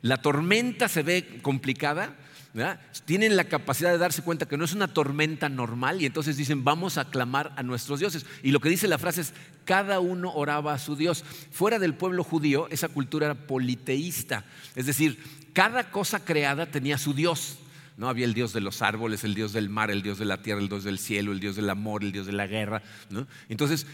La 0.02 0.22
tormenta 0.22 0.88
se 0.88 1.04
ve 1.04 1.40
complicada, 1.42 2.16
tienen 3.06 3.38
la 3.38 3.46
capacidad 3.46 3.92
de 3.92 3.98
darse 3.98 4.24
cuenta 4.24 4.48
que 4.48 4.58
no 4.58 4.66
es 4.66 4.74
una 4.74 4.88
tormenta 4.88 5.48
normal 5.48 6.02
y 6.02 6.06
entonces 6.06 6.38
dicen, 6.38 6.64
vamos 6.64 6.98
a 6.98 7.10
clamar 7.10 7.54
a 7.56 7.64
nuestros 7.64 8.00
dioses. 8.00 8.26
Y 8.44 8.52
lo 8.52 8.60
que 8.60 8.70
dice 8.70 8.88
la 8.88 8.98
frase 8.98 9.22
es, 9.22 9.34
cada 9.66 10.00
uno 10.00 10.34
oraba 10.34 10.74
a 10.74 10.80
su 10.80 10.96
Dios. 10.96 11.24
Fuera 11.52 11.80
del 11.80 11.94
pueblo 11.94 12.24
judío, 12.24 12.68
esa 12.70 12.90
cultura 12.90 13.28
era 13.28 13.36
politeísta, 13.36 14.44
es 14.76 14.86
decir, 14.86 15.18
cada 15.54 15.92
cosa 15.92 16.24
creada 16.24 16.66
tenía 16.66 16.98
su 16.98 17.14
Dios. 17.14 17.58
¿No? 17.98 18.10
Había 18.10 18.26
el 18.26 18.34
Dios 18.34 18.54
de 18.54 18.62
los 18.62 18.82
árboles, 18.82 19.24
el 19.24 19.36
Dios 19.36 19.54
del 19.54 19.70
mar, 19.70 19.92
el 19.92 20.02
Dios 20.02 20.18
de 20.18 20.26
la 20.26 20.42
tierra, 20.42 20.62
el 20.62 20.70
Dios 20.70 20.84
del 20.84 21.00
cielo, 21.00 21.32
el 21.32 21.40
Dios 21.40 21.56
del 21.56 21.70
amor, 21.70 22.04
el 22.04 22.12
Dios 22.12 22.26
de 22.26 22.34
la 22.34 22.48
guerra. 22.48 22.82
Entonces, 23.50 23.86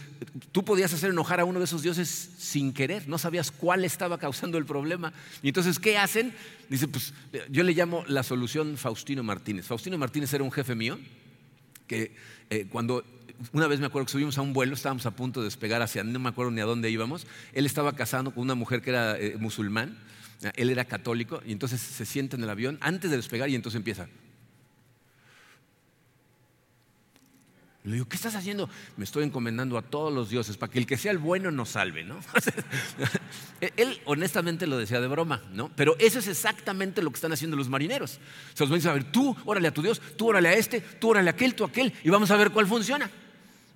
tú 0.52 0.64
podías 0.64 0.92
hacer 0.92 1.10
enojar 1.10 1.40
a 1.40 1.44
uno 1.44 1.58
de 1.58 1.64
esos 1.64 1.82
dioses 1.82 2.30
sin 2.38 2.72
querer, 2.72 3.08
no 3.08 3.18
sabías 3.18 3.50
cuál 3.50 3.84
estaba 3.84 4.18
causando 4.18 4.58
el 4.58 4.64
problema. 4.64 5.12
Y 5.42 5.48
entonces, 5.48 5.78
¿qué 5.78 5.98
hacen? 5.98 6.32
Dice, 6.68 6.88
pues 6.88 7.12
yo 7.50 7.62
le 7.62 7.72
llamo 7.72 8.04
la 8.06 8.22
solución 8.22 8.76
Faustino 8.76 9.22
Martínez. 9.22 9.66
Faustino 9.66 9.98
Martínez 9.98 10.32
era 10.32 10.44
un 10.44 10.52
jefe 10.52 10.74
mío 10.74 10.98
que 11.86 12.14
eh, 12.50 12.66
cuando 12.70 13.04
una 13.52 13.66
vez 13.66 13.80
me 13.80 13.86
acuerdo 13.86 14.06
que 14.06 14.12
subimos 14.12 14.36
a 14.38 14.42
un 14.42 14.52
vuelo, 14.52 14.74
estábamos 14.74 15.06
a 15.06 15.12
punto 15.12 15.40
de 15.40 15.44
despegar 15.44 15.80
hacia, 15.80 16.02
no 16.02 16.18
me 16.18 16.28
acuerdo 16.28 16.50
ni 16.50 16.60
a 16.60 16.64
dónde 16.64 16.90
íbamos, 16.90 17.26
él 17.52 17.66
estaba 17.66 17.92
casado 17.94 18.32
con 18.32 18.42
una 18.42 18.54
mujer 18.54 18.82
que 18.82 18.90
era 18.90 19.18
eh, 19.18 19.36
musulmán 19.38 19.96
él 20.54 20.70
era 20.70 20.84
católico 20.84 21.42
y 21.44 21.52
entonces 21.52 21.80
se 21.80 22.06
sienta 22.06 22.36
en 22.36 22.44
el 22.44 22.50
avión 22.50 22.78
antes 22.80 23.10
de 23.10 23.16
despegar 23.16 23.48
y 23.48 23.54
entonces 23.54 23.76
empieza. 23.76 24.08
Le 27.84 27.94
digo, 27.94 28.06
¿qué 28.06 28.16
estás 28.16 28.34
haciendo? 28.34 28.68
Me 28.98 29.04
estoy 29.04 29.24
encomendando 29.24 29.78
a 29.78 29.82
todos 29.82 30.12
los 30.12 30.28
dioses 30.28 30.58
para 30.58 30.70
que 30.70 30.78
el 30.78 30.86
que 30.86 30.98
sea 30.98 31.10
el 31.10 31.16
bueno 31.18 31.50
nos 31.50 31.70
salve, 31.70 32.04
¿no? 32.04 32.18
Él 33.76 33.98
honestamente 34.04 34.66
lo 34.66 34.76
decía 34.76 35.00
de 35.00 35.08
broma, 35.08 35.42
¿no? 35.52 35.70
Pero 35.74 35.96
eso 35.98 36.18
es 36.18 36.28
exactamente 36.28 37.02
lo 37.02 37.10
que 37.10 37.14
están 37.14 37.32
haciendo 37.32 37.56
los 37.56 37.68
marineros. 37.68 38.20
Se 38.52 38.66
los 38.66 38.70
van 38.70 38.86
a 38.86 38.94
ver, 38.94 39.10
tú 39.10 39.34
órale 39.46 39.68
a 39.68 39.74
tu 39.74 39.80
Dios, 39.80 40.02
tú 40.16 40.28
órale 40.28 40.50
a 40.50 40.52
este, 40.52 40.80
tú 40.80 41.10
órale 41.10 41.30
a 41.30 41.32
aquel, 41.32 41.54
tú 41.54 41.64
a 41.64 41.68
aquel, 41.68 41.94
y 42.04 42.10
vamos 42.10 42.30
a 42.30 42.36
ver 42.36 42.50
cuál 42.50 42.66
funciona. 42.66 43.10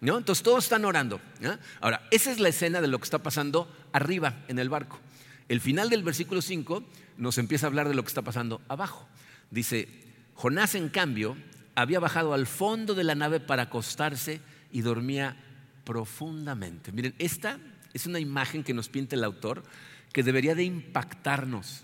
¿no? 0.02 0.18
Entonces 0.18 0.42
todos 0.42 0.64
están 0.64 0.84
orando. 0.84 1.20
Ahora, 1.80 2.06
esa 2.10 2.30
es 2.30 2.40
la 2.40 2.50
escena 2.50 2.80
de 2.80 2.88
lo 2.88 2.98
que 2.98 3.04
está 3.04 3.18
pasando 3.18 3.72
arriba 3.92 4.44
en 4.48 4.58
el 4.58 4.68
barco. 4.68 5.00
El 5.48 5.60
final 5.60 5.90
del 5.90 6.02
versículo 6.02 6.42
5 6.42 6.82
nos 7.18 7.38
empieza 7.38 7.66
a 7.66 7.68
hablar 7.68 7.88
de 7.88 7.94
lo 7.94 8.02
que 8.02 8.08
está 8.08 8.22
pasando 8.22 8.60
abajo. 8.68 9.08
Dice, 9.50 9.88
Jonás 10.34 10.74
en 10.74 10.88
cambio 10.88 11.36
había 11.74 12.00
bajado 12.00 12.34
al 12.34 12.46
fondo 12.46 12.94
de 12.94 13.04
la 13.04 13.14
nave 13.14 13.40
para 13.40 13.64
acostarse 13.64 14.40
y 14.70 14.82
dormía 14.82 15.36
profundamente. 15.84 16.92
Miren, 16.92 17.14
esta 17.18 17.58
es 17.92 18.06
una 18.06 18.20
imagen 18.20 18.64
que 18.64 18.74
nos 18.74 18.88
pinta 18.88 19.16
el 19.16 19.24
autor 19.24 19.62
que 20.12 20.22
debería 20.22 20.54
de 20.54 20.64
impactarnos, 20.64 21.82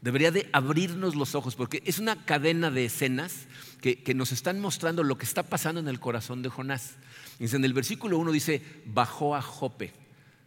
debería 0.00 0.30
de 0.30 0.48
abrirnos 0.52 1.14
los 1.14 1.34
ojos, 1.34 1.56
porque 1.56 1.82
es 1.84 1.98
una 1.98 2.24
cadena 2.24 2.70
de 2.70 2.84
escenas 2.84 3.46
que, 3.80 4.14
nos 4.14 4.32
están 4.32 4.60
mostrando 4.60 5.02
lo 5.02 5.18
que 5.18 5.26
está 5.26 5.42
pasando 5.42 5.80
en 5.80 5.88
el 5.88 6.00
corazón 6.00 6.42
de 6.42 6.48
Jonás. 6.48 6.94
En 7.38 7.64
el 7.64 7.72
versículo 7.72 8.18
1 8.18 8.32
dice, 8.32 8.62
bajó 8.86 9.34
a 9.34 9.42
Jope. 9.42 9.92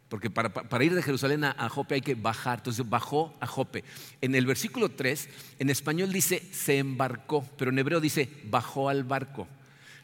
Porque 0.09 0.29
para, 0.29 0.83
ir 0.83 0.95
de 0.95 1.03
Jerusalén 1.03 1.43
a, 1.43 1.69
Jope 1.69 1.95
hay 1.95 2.01
que 2.01 2.15
bajar. 2.15 2.59
Entonces 2.59 2.89
bajó 2.89 3.35
a 3.41 3.47
Jope. 3.47 3.83
En 4.21 4.35
el 4.35 4.45
versículo 4.45 4.89
3, 4.89 5.29
en 5.59 5.69
español 5.69 6.13
dice 6.13 6.47
se 6.51 6.77
embarcó, 6.77 7.45
pero 7.57 7.71
en 7.71 7.79
hebreo 7.79 7.99
dice 7.99 8.29
bajó 8.45 8.89
al 8.89 9.03
barco. 9.03 9.47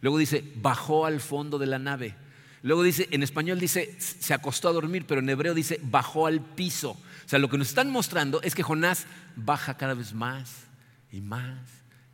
Luego 0.02 0.18
dice 0.18 0.44
bajó 0.56 1.06
al 1.06 1.22
fondo 1.22 1.58
de 1.58 1.68
la 1.68 1.80
nave. 1.80 2.16
Luego 2.64 2.84
dice, 2.84 3.10
en 3.12 3.24
español 3.24 3.60
dice 3.60 3.96
se 4.00 4.34
acostó 4.34 4.70
a 4.70 4.74
dormir, 4.74 5.06
pero 5.08 5.20
en 5.20 5.30
hebreo 5.30 5.54
dice 5.54 5.80
bajó 5.84 6.28
al 6.28 6.42
piso. 6.42 6.92
O 6.92 7.30
sea, 7.30 7.40
lo 7.40 7.50
que 7.50 7.58
nos 7.58 7.70
están 7.70 7.90
mostrando 7.90 8.42
es 8.42 8.56
que 8.56 8.64
Jonás 8.64 9.06
baja 9.36 9.78
cada 9.78 9.94
vez 9.94 10.14
más 10.14 10.66
y 11.12 11.22
más 11.22 11.60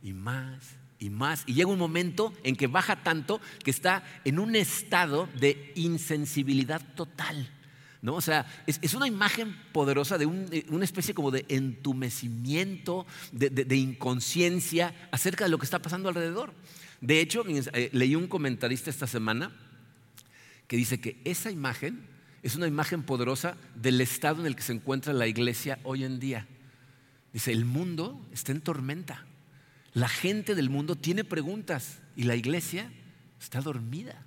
y 0.00 0.12
más 0.12 0.76
y 1.00 1.10
más. 1.10 1.42
Y 1.46 1.54
llega 1.54 1.70
un 1.70 1.78
momento 1.78 2.32
en 2.44 2.54
que 2.54 2.68
baja 2.68 3.02
tanto 3.02 3.40
que 3.64 3.72
está 3.72 4.04
en 4.24 4.38
un 4.38 4.54
estado 4.54 5.28
de 5.40 5.72
insensibilidad 5.74 6.82
total 6.94 7.50
¿no? 8.02 8.14
O 8.14 8.20
sea, 8.20 8.46
es, 8.66 8.94
una 8.94 9.06
imagen 9.06 9.54
poderosa 9.72 10.16
de, 10.16 10.26
una 10.26 10.84
especie 10.84 11.14
como 11.14 11.30
de 11.30 11.44
entumecimiento, 11.48 13.06
de, 13.32 13.76
inconsciencia 13.76 14.94
acerca 15.10 15.44
de 15.44 15.50
lo 15.50 15.58
que 15.58 15.64
está 15.64 15.80
pasando 15.80 16.08
alrededor. 16.08 16.54
De 17.00 17.20
hecho, 17.20 17.44
eh, 17.46 17.90
leí 17.92 18.14
un 18.14 18.26
comentarista 18.26 18.90
esta 18.90 19.06
semana 19.06 19.52
que 20.66 20.76
dice 20.76 21.00
que 21.00 21.20
esa 21.24 21.50
imagen 21.50 22.06
es 22.42 22.56
una 22.56 22.66
imagen 22.66 23.02
poderosa 23.02 23.56
del 23.74 24.00
estado 24.00 24.40
en 24.40 24.46
el 24.46 24.56
que 24.56 24.62
se 24.62 24.72
encuentra 24.72 25.12
la 25.12 25.26
iglesia 25.26 25.78
hoy 25.82 26.04
en 26.04 26.20
día. 26.20 26.46
Dice, 27.32 27.52
el 27.52 27.64
mundo 27.64 28.26
está 28.32 28.52
en 28.52 28.60
tormenta. 28.60 29.26
La 29.92 30.08
gente 30.08 30.54
del 30.54 30.70
mundo 30.70 30.96
tiene 30.96 31.24
preguntas 31.24 31.98
y 32.16 32.22
la 32.22 32.36
iglesia 32.36 32.90
está 33.40 33.60
dormida. 33.60 34.24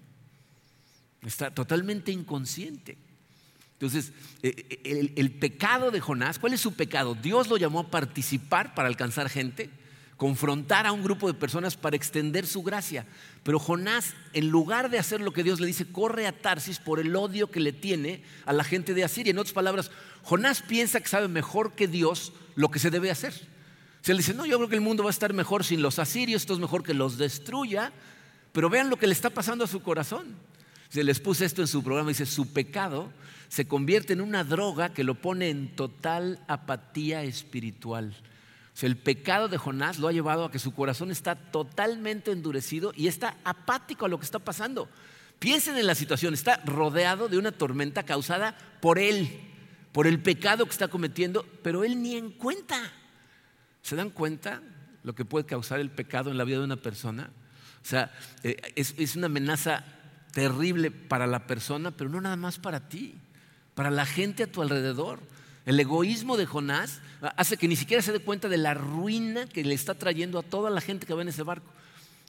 Está 1.21 1.53
totalmente 1.53 2.11
inconsciente. 2.11 2.97
Entonces, 3.83 4.13
eh, 4.43 4.79
eh, 4.85 5.11
el, 5.17 5.31
pecado 5.31 5.91
de 5.91 5.99
Jonás, 5.99 6.39
¿cuál 6.39 6.53
es 6.53 6.61
su 6.61 6.73
pecado? 6.73 7.15
Dios 7.15 7.49
lo 7.49 7.57
llamó 7.57 7.81
a 7.81 7.91
participar 7.91 8.73
para 8.75 8.87
alcanzar 8.87 9.27
gente, 9.27 9.69
confrontar 10.15 10.87
a 10.87 10.93
un 10.93 11.03
grupo 11.03 11.27
de 11.27 11.33
personas 11.33 11.75
para 11.75 11.97
extender 11.97 12.47
su 12.47 12.63
gracia. 12.63 13.05
Pero 13.43 13.59
Jonás, 13.59 14.13
en 14.31 14.47
lugar 14.47 14.89
de 14.89 14.99
hacer 14.99 15.19
lo 15.19 15.33
que 15.33 15.43
Dios 15.43 15.59
le 15.59 15.67
dice, 15.67 15.91
corre 15.91 16.27
a 16.27 16.31
Tarsis 16.31 16.79
por 16.79 17.01
el 17.01 17.13
odio 17.13 17.51
que 17.51 17.59
le 17.59 17.73
tiene 17.73 18.23
a 18.45 18.53
la 18.53 18.63
gente 18.63 18.93
de 18.93 19.03
Asiria. 19.03 19.31
En 19.31 19.37
otras 19.39 19.53
palabras, 19.53 19.91
Jonás 20.21 20.61
piensa 20.61 21.01
que 21.01 21.09
sabe 21.09 21.27
mejor 21.27 21.73
que 21.73 21.89
Dios 21.89 22.31
lo 22.55 22.71
que 22.71 22.79
se 22.79 22.89
debe 22.89 23.11
hacer. 23.11 23.33
Se 24.01 24.13
le 24.13 24.19
dice, 24.19 24.33
no, 24.33 24.45
yo 24.45 24.55
creo 24.59 24.69
que 24.69 24.75
el 24.75 24.81
mundo 24.81 25.03
va 25.03 25.09
a 25.09 25.11
estar 25.11 25.33
mejor 25.33 25.65
sin 25.65 25.81
los 25.81 25.99
asirios, 25.99 26.43
esto 26.43 26.53
es 26.53 26.59
mejor 26.59 26.83
que 26.83 26.93
los 26.93 27.17
destruya. 27.17 27.91
Pero 28.53 28.69
vean 28.69 28.89
lo 28.89 28.95
que 28.95 29.07
le 29.07 29.13
está 29.13 29.29
pasando 29.29 29.65
a 29.65 29.67
su 29.67 29.81
corazón. 29.81 30.37
Se 30.87 31.03
les 31.03 31.19
puse 31.19 31.43
esto 31.43 31.61
en 31.61 31.67
su 31.67 31.83
programa, 31.83 32.09
dice, 32.09 32.25
su 32.25 32.53
pecado 32.53 33.11
se 33.53 33.67
convierte 33.67 34.13
en 34.13 34.21
una 34.21 34.43
droga 34.43 34.95
que 34.95 35.03
lo 35.03 35.13
pone 35.13 35.51
en 35.51 35.75
total 35.75 36.39
apatía 36.47 37.21
espiritual. 37.21 38.15
O 38.73 38.75
sea, 38.75 38.89
el 38.89 38.97
pecado 38.97 39.47
de 39.47 39.59
Jonás 39.59 39.99
lo 39.99 40.07
ha 40.07 40.11
llevado 40.11 40.45
a 40.45 40.49
que 40.49 40.57
su 40.57 40.73
corazón 40.73 41.11
está 41.11 41.35
totalmente 41.35 42.31
endurecido 42.31 42.93
y 42.95 43.07
está 43.07 43.37
apático 43.43 44.05
a 44.05 44.09
lo 44.09 44.17
que 44.17 44.25
está 44.25 44.39
pasando. 44.39 44.89
Piensen 45.37 45.77
en 45.77 45.85
la 45.85 45.93
situación, 45.93 46.33
está 46.33 46.63
rodeado 46.65 47.29
de 47.29 47.37
una 47.37 47.51
tormenta 47.51 48.01
causada 48.01 48.57
por 48.81 48.97
él, 48.97 49.29
por 49.91 50.07
el 50.07 50.19
pecado 50.19 50.65
que 50.65 50.71
está 50.71 50.87
cometiendo, 50.87 51.45
pero 51.61 51.83
él 51.83 52.01
ni 52.01 52.15
en 52.15 52.31
cuenta. 52.31 52.91
¿Se 53.83 53.95
dan 53.95 54.09
cuenta 54.09 54.63
lo 55.03 55.13
que 55.13 55.25
puede 55.25 55.45
causar 55.45 55.79
el 55.79 55.91
pecado 55.91 56.31
en 56.31 56.39
la 56.39 56.43
vida 56.43 56.57
de 56.57 56.63
una 56.63 56.77
persona? 56.77 57.29
O 57.83 57.85
sea, 57.85 58.11
eh, 58.41 58.57
es, 58.75 58.95
es 58.97 59.15
una 59.15 59.27
amenaza 59.27 59.85
terrible 60.31 60.89
para 60.89 61.27
la 61.27 61.45
persona, 61.45 61.91
pero 61.91 62.09
no 62.09 62.19
nada 62.19 62.35
más 62.35 62.57
para 62.57 62.89
ti 62.89 63.19
para 63.75 63.91
la 63.91 64.05
gente 64.05 64.43
a 64.43 64.51
tu 64.51 64.61
alrededor. 64.61 65.19
El 65.65 65.79
egoísmo 65.79 66.37
de 66.37 66.45
Jonás 66.45 67.01
hace 67.37 67.57
que 67.57 67.67
ni 67.67 67.75
siquiera 67.75 68.03
se 68.03 68.11
dé 68.11 68.19
cuenta 68.19 68.49
de 68.49 68.57
la 68.57 68.73
ruina 68.73 69.45
que 69.45 69.63
le 69.63 69.73
está 69.73 69.95
trayendo 69.95 70.39
a 70.39 70.43
toda 70.43 70.69
la 70.69 70.81
gente 70.81 71.05
que 71.05 71.13
va 71.13 71.21
en 71.21 71.29
ese 71.29 71.43
barco. 71.43 71.71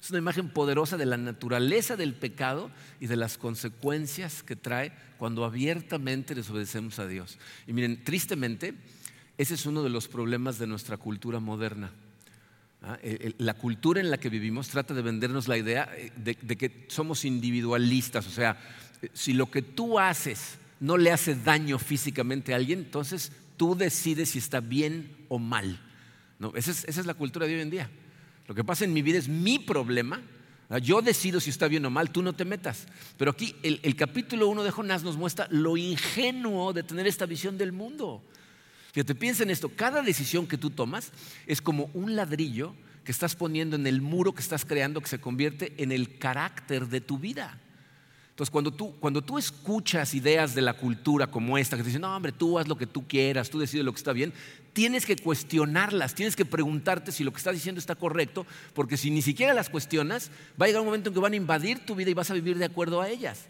Es 0.00 0.10
una 0.10 0.18
imagen 0.18 0.50
poderosa 0.50 0.96
de 0.96 1.06
la 1.06 1.16
naturaleza 1.16 1.96
del 1.96 2.14
pecado 2.14 2.70
y 3.00 3.06
de 3.06 3.16
las 3.16 3.38
consecuencias 3.38 4.42
que 4.42 4.54
trae 4.54 4.92
cuando 5.18 5.44
abiertamente 5.44 6.34
desobedecemos 6.34 6.98
a 6.98 7.06
Dios. 7.06 7.38
Y 7.66 7.72
miren, 7.72 8.04
tristemente, 8.04 8.74
ese 9.38 9.54
es 9.54 9.66
uno 9.66 9.82
de 9.82 9.88
los 9.88 10.06
problemas 10.06 10.58
de 10.58 10.66
nuestra 10.66 10.98
cultura 10.98 11.40
moderna. 11.40 11.90
¿ah? 12.82 12.98
La 13.38 13.54
cultura 13.54 14.00
en 14.00 14.10
la 14.10 14.18
que 14.18 14.28
vivimos 14.28 14.68
trata 14.68 14.92
de 14.92 15.02
vendernos 15.02 15.48
la 15.48 15.56
idea 15.56 15.88
eh, 15.96 16.12
de, 16.16 16.36
de 16.40 16.56
que 16.56 16.84
somos 16.88 17.24
individualistas, 17.24 18.26
o 18.26 18.30
sea, 18.30 18.58
eh, 19.00 19.08
si 19.14 19.32
lo 19.32 19.50
que 19.50 19.62
tú 19.62 19.98
haces 19.98 20.58
no 20.80 20.96
le 20.96 21.12
hace 21.12 21.34
daño 21.34 21.78
físicamente 21.78 22.52
a 22.52 22.56
alguien, 22.56 22.80
entonces 22.80 23.32
tú 23.56 23.74
decides 23.74 24.30
si 24.30 24.38
está 24.38 24.60
bien 24.60 25.16
o 25.28 25.38
mal. 25.38 25.80
No, 26.38 26.52
esa, 26.54 26.70
es, 26.70 27.06
la 27.06 27.14
cultura 27.14 27.46
de 27.46 27.54
hoy 27.54 27.60
en 27.60 27.70
día. 27.70 27.90
Lo 28.46 28.54
que 28.54 28.64
pasa 28.64 28.84
en 28.84 28.92
mi 28.92 29.02
vida 29.02 29.18
es 29.18 29.28
mi 29.28 29.58
problema. 29.58 30.20
Yo 30.82 31.02
decido 31.02 31.40
si 31.40 31.50
está 31.50 31.68
bien 31.68 31.84
o 31.84 31.90
mal, 31.90 32.10
tú 32.10 32.22
no 32.22 32.32
te 32.32 32.44
metas. 32.44 32.86
Pero 33.16 33.30
aquí 33.30 33.54
el, 33.62 33.80
el 33.82 33.96
capítulo 33.96 34.48
1 34.48 34.64
de 34.64 34.70
Jonás 34.70 35.02
nos 35.02 35.16
muestra 35.16 35.46
lo 35.50 35.76
ingenuo 35.76 36.72
de 36.72 36.82
tener 36.82 37.06
esta 37.06 37.26
visión 37.26 37.56
del 37.56 37.72
mundo. 37.72 38.22
Fíjate, 38.92 39.14
piensa 39.14 39.42
en 39.42 39.50
esto, 39.50 39.70
cada 39.70 40.02
decisión 40.02 40.46
que 40.46 40.58
tú 40.58 40.70
tomas 40.70 41.12
es 41.46 41.60
como 41.60 41.90
un 41.94 42.16
ladrillo 42.16 42.74
que 43.04 43.12
estás 43.12 43.36
poniendo 43.36 43.76
en 43.76 43.86
el 43.86 44.00
muro 44.00 44.34
que 44.34 44.40
estás 44.40 44.64
creando 44.64 45.00
que 45.00 45.08
se 45.08 45.20
convierte 45.20 45.74
en 45.82 45.92
el 45.92 46.18
carácter 46.18 46.88
de 46.88 47.00
tu 47.00 47.18
vida. 47.18 47.60
Entonces, 48.34 48.50
cuando 48.50 48.72
tú, 48.72 48.96
cuando 48.98 49.22
tú 49.22 49.38
escuchas 49.38 50.12
ideas 50.12 50.56
de 50.56 50.62
la 50.62 50.72
cultura 50.72 51.28
como 51.28 51.56
esta, 51.56 51.76
que 51.76 51.84
te 51.84 51.90
dicen, 51.90 52.02
no, 52.02 52.16
hombre, 52.16 52.32
tú 52.32 52.58
haz 52.58 52.66
lo 52.66 52.76
que 52.76 52.84
tú 52.84 53.06
quieras, 53.06 53.48
tú 53.48 53.60
decides 53.60 53.84
lo 53.84 53.92
que 53.92 53.98
está 53.98 54.12
bien, 54.12 54.32
tienes 54.72 55.06
que 55.06 55.14
cuestionarlas, 55.14 56.16
tienes 56.16 56.34
que 56.34 56.44
preguntarte 56.44 57.12
si 57.12 57.22
lo 57.22 57.30
que 57.30 57.38
estás 57.38 57.54
diciendo 57.54 57.78
está 57.78 57.94
correcto, 57.94 58.44
porque 58.72 58.96
si 58.96 59.12
ni 59.12 59.22
siquiera 59.22 59.54
las 59.54 59.70
cuestionas, 59.70 60.32
va 60.60 60.64
a 60.64 60.66
llegar 60.66 60.80
un 60.80 60.86
momento 60.88 61.10
en 61.10 61.14
que 61.14 61.20
van 61.20 61.32
a 61.32 61.36
invadir 61.36 61.86
tu 61.86 61.94
vida 61.94 62.10
y 62.10 62.14
vas 62.14 62.28
a 62.32 62.34
vivir 62.34 62.58
de 62.58 62.64
acuerdo 62.64 63.00
a 63.00 63.08
ellas. 63.08 63.46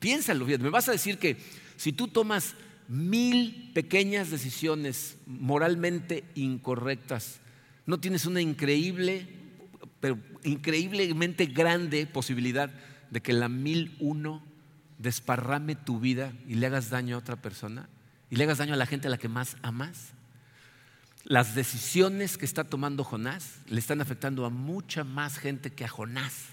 Piénsalo, 0.00 0.46
me 0.46 0.68
vas 0.68 0.88
a 0.88 0.92
decir 0.92 1.18
que 1.18 1.36
si 1.76 1.92
tú 1.92 2.08
tomas 2.08 2.56
mil 2.88 3.70
pequeñas 3.72 4.32
decisiones 4.32 5.16
moralmente 5.26 6.24
incorrectas, 6.34 7.38
no 7.86 8.00
tienes 8.00 8.26
una 8.26 8.40
increíble, 8.40 9.28
pero 10.00 10.18
increíblemente 10.42 11.46
grande 11.46 12.04
posibilidad 12.08 12.72
de 13.14 13.20
que 13.20 13.32
la 13.32 13.48
mil 13.48 13.96
uno 14.00 14.42
desparrame 14.98 15.76
tu 15.76 16.00
vida 16.00 16.32
y 16.48 16.56
le 16.56 16.66
hagas 16.66 16.90
daño 16.90 17.14
a 17.14 17.20
otra 17.20 17.36
persona 17.36 17.88
y 18.28 18.34
le 18.34 18.42
hagas 18.42 18.58
daño 18.58 18.74
a 18.74 18.76
la 18.76 18.86
gente 18.86 19.06
a 19.06 19.10
la 19.10 19.18
que 19.18 19.28
más 19.28 19.56
amas? 19.62 20.14
Las 21.22 21.54
decisiones 21.54 22.36
que 22.36 22.44
está 22.44 22.64
tomando 22.64 23.04
Jonás 23.04 23.60
le 23.68 23.78
están 23.78 24.00
afectando 24.00 24.44
a 24.44 24.50
mucha 24.50 25.04
más 25.04 25.38
gente 25.38 25.70
que 25.70 25.84
a 25.84 25.88
Jonás, 25.88 26.46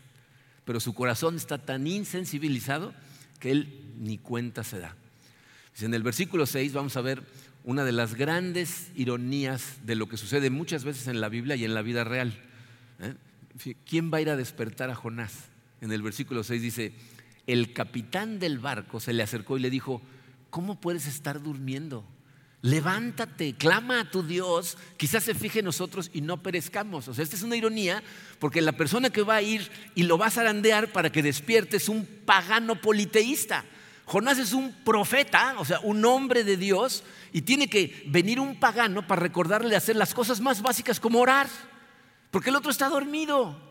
pero 0.63 0.79
su 0.79 0.93
corazón 0.93 1.35
está 1.35 1.57
tan 1.57 1.87
insensibilizado 1.87 2.93
que 3.39 3.49
él 3.49 3.93
ni 3.97 4.19
cuenta 4.19 4.63
se 4.63 4.79
da. 4.79 4.95
En 5.79 5.95
el 5.95 6.03
versículo 6.03 6.45
6 6.45 6.73
vamos 6.73 6.95
a 6.95 7.01
ver 7.01 7.23
una 7.63 7.83
de 7.83 7.91
las 7.91 8.13
grandes 8.13 8.91
ironías 8.95 9.77
de 9.83 9.95
lo 9.95 10.07
que 10.07 10.15
sucede 10.17 10.51
muchas 10.51 10.83
veces 10.83 11.07
en 11.07 11.21
la 11.21 11.29
Biblia 11.29 11.55
y 11.55 11.65
en 11.65 11.73
la 11.73 11.81
vida 11.81 12.03
real. 12.03 12.39
¿eh? 12.99 13.15
¿Quién 13.83 14.13
va 14.13 14.19
a 14.19 14.21
ir 14.21 14.29
a 14.29 14.35
despertar 14.35 14.91
a 14.91 14.95
Jonás? 14.95 15.49
En 15.81 15.91
el 15.91 16.01
versículo 16.01 16.43
6 16.43 16.61
dice, 16.61 16.93
el 17.47 17.73
capitán 17.73 18.39
del 18.39 18.59
barco 18.59 18.99
se 18.99 19.13
le 19.13 19.23
acercó 19.23 19.57
y 19.57 19.61
le 19.61 19.69
dijo, 19.69 20.01
¿cómo 20.49 20.79
puedes 20.79 21.07
estar 21.07 21.41
durmiendo? 21.41 22.05
Levántate, 22.61 23.55
clama 23.55 24.01
a 24.01 24.11
tu 24.11 24.21
Dios, 24.21 24.77
quizás 24.97 25.23
se 25.23 25.33
fije 25.33 25.59
en 25.59 25.65
nosotros 25.65 26.11
y 26.13 26.21
no 26.21 26.43
perezcamos. 26.43 27.07
O 27.07 27.13
sea, 27.15 27.23
esta 27.23 27.35
es 27.35 27.41
una 27.41 27.55
ironía, 27.55 28.03
porque 28.37 28.61
la 28.61 28.73
persona 28.73 29.09
que 29.09 29.23
va 29.23 29.35
a 29.35 29.41
ir 29.41 29.71
y 29.95 30.03
lo 30.03 30.19
va 30.19 30.27
a 30.27 30.31
zarandear 30.31 30.91
para 30.91 31.11
que 31.11 31.23
despierte 31.23 31.77
es 31.77 31.89
un 31.89 32.05
pagano 32.05 32.79
politeísta. 32.79 33.65
Jonás 34.05 34.37
es 34.37 34.53
un 34.53 34.73
profeta, 34.83 35.55
o 35.57 35.65
sea, 35.65 35.79
un 35.79 36.05
hombre 36.05 36.43
de 36.43 36.57
Dios, 36.57 37.03
y 37.33 37.41
tiene 37.41 37.67
que 37.67 38.03
venir 38.07 38.39
un 38.39 38.59
pagano 38.59 39.07
para 39.07 39.21
recordarle 39.21 39.75
hacer 39.75 39.95
las 39.95 40.13
cosas 40.13 40.39
más 40.39 40.61
básicas 40.61 40.99
como 40.99 41.19
orar, 41.19 41.47
porque 42.29 42.51
el 42.51 42.55
otro 42.55 42.69
está 42.69 42.89
dormido. 42.89 43.70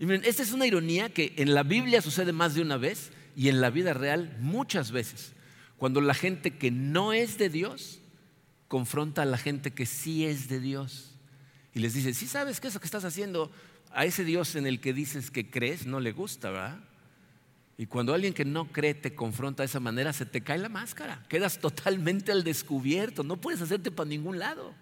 Y 0.00 0.06
miren, 0.06 0.22
esta 0.24 0.42
es 0.42 0.52
una 0.52 0.66
ironía 0.66 1.10
que 1.10 1.34
en 1.36 1.52
la 1.52 1.62
Biblia 1.62 2.00
sucede 2.00 2.32
más 2.32 2.54
de 2.54 2.62
una 2.62 2.78
vez 2.78 3.10
y 3.36 3.50
en 3.50 3.60
la 3.60 3.68
vida 3.68 3.92
real 3.92 4.34
muchas 4.40 4.92
veces. 4.92 5.34
Cuando 5.76 6.00
la 6.00 6.14
gente 6.14 6.56
que 6.56 6.70
no 6.70 7.12
es 7.12 7.36
de 7.36 7.50
Dios 7.50 8.00
confronta 8.66 9.22
a 9.22 9.26
la 9.26 9.36
gente 9.36 9.72
que 9.72 9.84
sí 9.84 10.24
es 10.24 10.48
de 10.48 10.58
Dios 10.58 11.18
y 11.74 11.80
les 11.80 11.92
dice, 11.92 12.14
sí 12.14 12.26
sabes 12.26 12.60
que 12.60 12.68
eso 12.68 12.80
que 12.80 12.86
estás 12.86 13.04
haciendo 13.04 13.52
a 13.92 14.06
ese 14.06 14.24
Dios 14.24 14.56
en 14.56 14.66
el 14.66 14.80
que 14.80 14.94
dices 14.94 15.30
que 15.30 15.50
crees 15.50 15.84
no 15.84 16.00
le 16.00 16.12
gusta, 16.12 16.50
¿verdad? 16.50 16.80
Y 17.76 17.84
cuando 17.84 18.14
alguien 18.14 18.32
que 18.32 18.46
no 18.46 18.72
cree 18.72 18.94
te 18.94 19.14
confronta 19.14 19.62
de 19.62 19.66
esa 19.66 19.80
manera, 19.80 20.14
se 20.14 20.24
te 20.24 20.40
cae 20.40 20.58
la 20.58 20.70
máscara, 20.70 21.26
quedas 21.28 21.58
totalmente 21.58 22.32
al 22.32 22.42
descubierto, 22.42 23.22
no 23.22 23.38
puedes 23.38 23.60
hacerte 23.60 23.90
para 23.90 24.08
ningún 24.08 24.38
lado. 24.38 24.68
O 24.68 24.74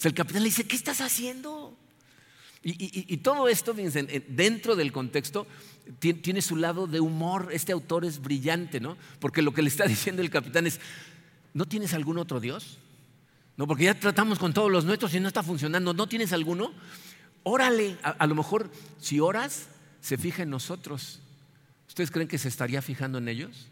sea, 0.00 0.08
el 0.08 0.14
capitán 0.14 0.42
le 0.42 0.50
dice, 0.50 0.68
¿qué 0.68 0.76
estás 0.76 1.00
haciendo? 1.00 1.76
Y, 2.68 3.18
todo 3.18 3.46
esto, 3.46 3.76
dentro 4.26 4.74
del 4.74 4.90
contexto, 4.90 5.46
tiene, 6.00 6.42
su 6.42 6.56
lado 6.56 6.88
de 6.88 6.98
humor. 6.98 7.50
Este 7.52 7.70
autor 7.70 8.04
es 8.04 8.20
brillante, 8.20 8.80
¿no? 8.80 8.96
Porque 9.20 9.40
lo 9.40 9.54
que 9.54 9.62
le 9.62 9.68
está 9.68 9.84
diciendo 9.86 10.20
el 10.20 10.30
capitán 10.30 10.66
es, 10.66 10.80
¿no 11.54 11.66
tienes 11.66 11.94
algún 11.94 12.18
otro 12.18 12.40
Dios? 12.40 12.78
No, 13.56 13.68
porque 13.68 13.84
ya 13.84 13.94
tratamos 13.94 14.40
con 14.40 14.52
todos 14.52 14.68
los 14.68 14.84
nuestros 14.84 15.14
y 15.14 15.20
no 15.20 15.28
está 15.28 15.44
funcionando. 15.44 15.94
¿No 15.94 16.08
tienes 16.08 16.32
alguno? 16.32 16.72
Órale. 17.44 17.98
A, 18.02 18.10
a 18.10 18.26
lo 18.26 18.34
mejor, 18.34 18.68
si 18.98 19.20
oras, 19.20 19.68
se 20.00 20.18
fija 20.18 20.42
en 20.42 20.50
nosotros. 20.50 21.20
¿Ustedes 21.86 22.10
creen 22.10 22.26
que 22.26 22.36
se 22.36 22.48
estaría 22.48 22.82
fijando 22.82 23.18
en 23.18 23.28
ellos? 23.28 23.68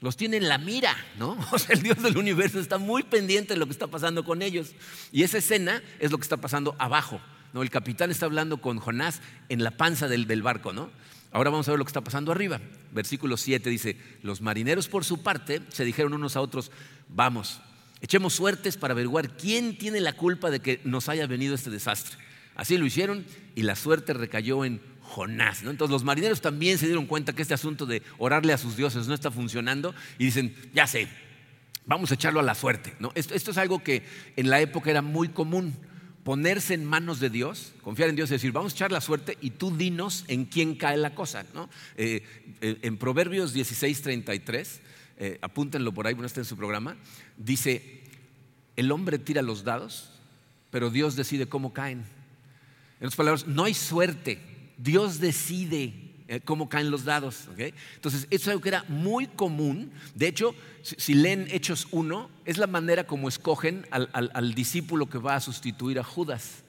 Los 0.00 0.16
tiene 0.16 0.38
en 0.38 0.48
la 0.48 0.58
mira, 0.58 0.96
¿no? 1.16 1.38
O 1.52 1.60
sea, 1.60 1.76
el 1.76 1.82
Dios 1.82 2.02
del 2.02 2.16
universo 2.16 2.58
está 2.58 2.78
muy 2.78 3.04
pendiente 3.04 3.54
de 3.54 3.60
lo 3.60 3.66
que 3.66 3.72
está 3.72 3.86
pasando 3.86 4.24
con 4.24 4.42
ellos. 4.42 4.72
Y 5.12 5.22
esa 5.22 5.38
escena 5.38 5.80
es 6.00 6.10
lo 6.10 6.18
que 6.18 6.24
está 6.24 6.38
pasando 6.38 6.74
abajo. 6.76 7.20
¿No? 7.52 7.62
El 7.62 7.70
capitán 7.70 8.10
está 8.10 8.26
hablando 8.26 8.60
con 8.60 8.78
Jonás 8.78 9.20
en 9.48 9.62
la 9.62 9.72
panza 9.72 10.08
del, 10.08 10.42
barco, 10.42 10.72
¿no? 10.72 10.90
Ahora 11.32 11.50
vamos 11.50 11.68
a 11.68 11.72
ver 11.72 11.78
lo 11.78 11.84
que 11.84 11.90
está 11.90 12.00
pasando 12.00 12.32
arriba. 12.32 12.60
Versículo 12.92 13.36
7 13.36 13.70
dice, 13.70 13.96
los 14.22 14.40
marineros 14.40 14.88
por 14.88 15.04
su 15.04 15.22
parte 15.22 15.62
se 15.68 15.84
dijeron 15.84 16.12
unos 16.14 16.36
a 16.36 16.40
otros, 16.40 16.72
vamos, 17.08 17.60
echemos 18.00 18.34
suertes 18.34 18.76
para 18.76 18.92
averiguar 18.92 19.36
quién 19.36 19.78
tiene 19.78 20.00
la 20.00 20.12
culpa 20.12 20.50
de 20.50 20.60
que 20.60 20.80
nos 20.84 21.08
haya 21.08 21.26
venido 21.26 21.54
este 21.54 21.70
desastre. 21.70 22.16
Así 22.56 22.76
lo 22.76 22.84
hicieron 22.84 23.24
y 23.54 23.62
la 23.62 23.76
suerte 23.76 24.12
recayó 24.12 24.64
en 24.64 24.80
Jonás. 25.02 25.62
Entonces 25.62 25.90
los 25.90 26.04
marineros 26.04 26.40
también 26.40 26.78
se 26.78 26.86
dieron 26.86 27.06
cuenta 27.06 27.32
que 27.32 27.42
este 27.42 27.54
asunto 27.54 27.86
de 27.86 28.02
orarle 28.18 28.52
a 28.52 28.58
sus 28.58 28.76
dioses 28.76 29.06
no 29.06 29.14
está 29.14 29.30
funcionando 29.30 29.94
y 30.18 30.24
dicen, 30.24 30.54
ya 30.72 30.86
sé, 30.86 31.08
vamos 31.86 32.10
a 32.10 32.14
echarlo 32.14 32.40
a 32.40 32.44
la 32.44 32.54
suerte. 32.54 32.94
¿no? 32.98 33.12
Esto 33.14 33.50
es 33.50 33.58
algo 33.58 33.82
que 33.82 34.04
en 34.36 34.50
la 34.50 34.60
época 34.60 34.90
era 34.90 35.02
muy 35.02 35.28
común 35.28 35.76
ponerse 36.24 36.74
en 36.74 36.84
manos 36.84 37.20
de 37.20 37.30
Dios, 37.30 37.72
confiar 37.82 38.08
en 38.08 38.16
Dios 38.16 38.30
y 38.30 38.34
decir, 38.34 38.52
vamos 38.52 38.72
a 38.72 38.76
echar 38.76 38.92
la 38.92 39.00
suerte 39.00 39.38
y 39.40 39.50
tú 39.50 39.76
dinos 39.76 40.24
en 40.28 40.44
quién 40.44 40.74
cae 40.74 40.96
la 40.96 41.14
cosa. 41.14 41.44
¿no? 41.54 41.68
Eh, 41.96 42.22
eh, 42.60 42.78
en 42.82 42.96
Proverbios 42.98 43.52
16, 43.52 44.02
33, 44.02 44.80
eh, 45.18 45.38
apúntenlo 45.42 45.92
por 45.92 46.06
ahí, 46.06 46.14
bueno, 46.14 46.26
está 46.26 46.40
en 46.40 46.46
su 46.46 46.56
programa, 46.56 46.96
dice, 47.36 48.02
el 48.76 48.92
hombre 48.92 49.18
tira 49.18 49.42
los 49.42 49.64
dados, 49.64 50.12
pero 50.70 50.90
Dios 50.90 51.16
decide 51.16 51.48
cómo 51.48 51.72
caen. 51.72 52.04
En 53.00 53.06
otras 53.06 53.16
palabras, 53.16 53.46
no 53.46 53.64
hay 53.64 53.74
suerte, 53.74 54.38
Dios 54.76 55.20
decide 55.20 56.09
cómo 56.44 56.68
caen 56.68 56.90
los 56.90 57.04
dados. 57.04 57.48
Entonces, 57.56 58.28
eso 58.30 58.42
es 58.44 58.48
algo 58.48 58.60
que 58.60 58.68
era 58.68 58.84
muy 58.88 59.26
común. 59.26 59.90
De 60.14 60.28
hecho, 60.28 60.54
si, 60.82 61.14
leen 61.14 61.48
Hechos 61.50 61.88
1, 61.90 62.30
es 62.44 62.58
la 62.58 62.68
manera 62.68 63.04
como 63.04 63.28
escogen 63.28 63.86
al, 63.90 64.54
discípulo 64.54 65.06
que 65.06 65.18
va 65.18 65.34
a 65.34 65.40
sustituir 65.40 65.98
a 65.98 66.04
Judas. 66.04 66.62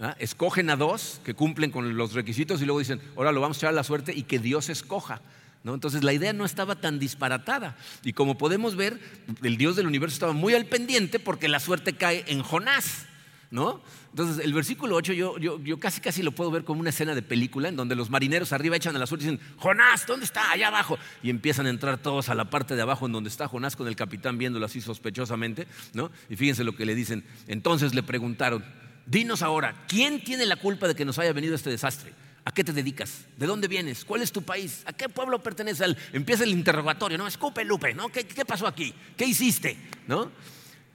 ¿ah? 0.00 0.14
Escogen 0.18 0.68
a 0.68 0.76
dos 0.76 1.20
que 1.24 1.34
cumplen 1.34 1.70
con 1.70 1.96
los 1.96 2.12
requisitos 2.12 2.60
y 2.60 2.66
luego 2.66 2.80
dicen, 2.80 3.00
ahora 3.16 3.32
lo 3.32 3.40
vamos 3.40 3.56
a 3.56 3.60
echar 3.60 3.70
a 3.70 3.72
la 3.72 3.84
suerte 3.84 4.12
y 4.14 4.24
que 4.24 4.38
Dios 4.38 4.68
escoja. 4.68 5.22
¿No? 5.62 5.74
Entonces 5.74 6.04
la 6.04 6.14
idea 6.14 6.32
no 6.32 6.46
estaba 6.46 6.76
tan 6.76 6.98
disparatada. 6.98 7.76
Y 8.02 8.14
como 8.14 8.38
podemos 8.38 8.76
ver, 8.76 8.98
el 9.42 9.58
Dios 9.58 9.76
del 9.76 9.86
universo 9.86 10.14
estaba 10.14 10.32
muy 10.32 10.54
al 10.54 10.64
pendiente 10.64 11.18
porque 11.18 11.48
la 11.48 11.60
suerte 11.60 11.94
cae 11.94 12.24
en 12.28 12.42
Jonás. 12.42 13.06
¿no? 13.50 13.80
Entonces, 14.10 14.44
el 14.44 14.52
versículo 14.52 14.96
8 14.96 15.12
yo, 15.12 15.38
yo, 15.38 15.78
casi 15.78 16.00
casi 16.00 16.22
lo 16.22 16.32
puedo 16.32 16.50
ver 16.50 16.64
como 16.64 16.80
una 16.80 16.90
escena 16.90 17.14
de 17.14 17.22
película 17.22 17.68
en 17.68 17.76
donde 17.76 17.94
los 17.94 18.10
marineros 18.10 18.52
arriba 18.52 18.74
echan 18.74 18.96
a 18.96 18.98
la 18.98 19.06
suerte 19.06 19.24
y 19.24 19.30
dicen, 19.30 19.46
Jonás, 19.56 20.04
¿dónde 20.04 20.24
está? 20.24 20.50
Allá 20.50 20.68
abajo. 20.68 20.98
Y 21.22 21.30
empiezan 21.30 21.66
a 21.66 21.70
entrar 21.70 21.98
todos 21.98 22.28
a 22.28 22.34
la 22.34 22.50
parte 22.50 22.74
de 22.74 22.82
abajo 22.82 23.06
en 23.06 23.12
donde 23.12 23.30
está 23.30 23.46
Jonás 23.46 23.76
con 23.76 23.86
el 23.86 23.94
capitán 23.94 24.36
viéndolo 24.36 24.66
así 24.66 24.80
sospechosamente, 24.80 25.68
¿no? 25.94 26.10
Y 26.28 26.34
fíjense 26.34 26.64
lo 26.64 26.74
que 26.74 26.84
le 26.86 26.96
dicen. 26.96 27.24
Entonces 27.46 27.94
le 27.94 28.02
preguntaron, 28.02 28.64
dinos 29.06 29.42
ahora, 29.42 29.84
¿quién 29.86 30.24
tiene 30.24 30.44
la 30.44 30.56
culpa 30.56 30.88
de 30.88 30.96
que 30.96 31.04
nos 31.04 31.18
haya 31.20 31.32
venido 31.32 31.54
este 31.54 31.70
desastre? 31.70 32.12
¿A 32.44 32.52
qué 32.52 32.64
te 32.64 32.72
dedicas? 32.72 33.26
¿De 33.36 33.46
dónde 33.46 33.68
vienes? 33.68 34.04
¿Cuál 34.04 34.22
es 34.22 34.32
tu 34.32 34.42
país? 34.42 34.82
¿A 34.86 34.92
qué 34.92 35.08
pueblo 35.08 35.40
perteneces? 35.40 35.96
Empieza 36.12 36.42
el 36.42 36.50
interrogatorio, 36.50 37.16
¿no? 37.16 37.28
Escupe, 37.28 37.64
Lupe, 37.64 37.94
¿no? 37.94 38.08
¿Qué, 38.08 38.26
¿Qué 38.26 38.44
pasó 38.44 38.66
aquí? 38.66 38.92
¿Qué 39.16 39.24
hiciste? 39.24 39.76
¿No? 40.08 40.32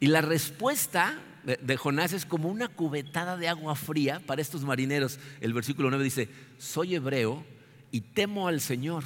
Y 0.01 0.08
la 0.08 0.19
respuesta 0.19 1.17
de, 1.45 1.77
Jonás 1.77 2.13
es 2.13 2.25
como 2.25 2.49
una 2.49 2.67
cubetada 2.67 3.38
de 3.38 3.47
agua 3.47 3.75
fría 3.75 4.19
para 4.25 4.41
estos 4.41 4.63
marineros. 4.63 5.19
El 5.41 5.53
versículo 5.53 5.89
9 5.89 6.03
dice, 6.03 6.29
soy 6.58 6.95
hebreo 6.95 7.43
y 7.91 8.01
temo 8.01 8.47
al 8.47 8.62
Señor. 8.62 9.03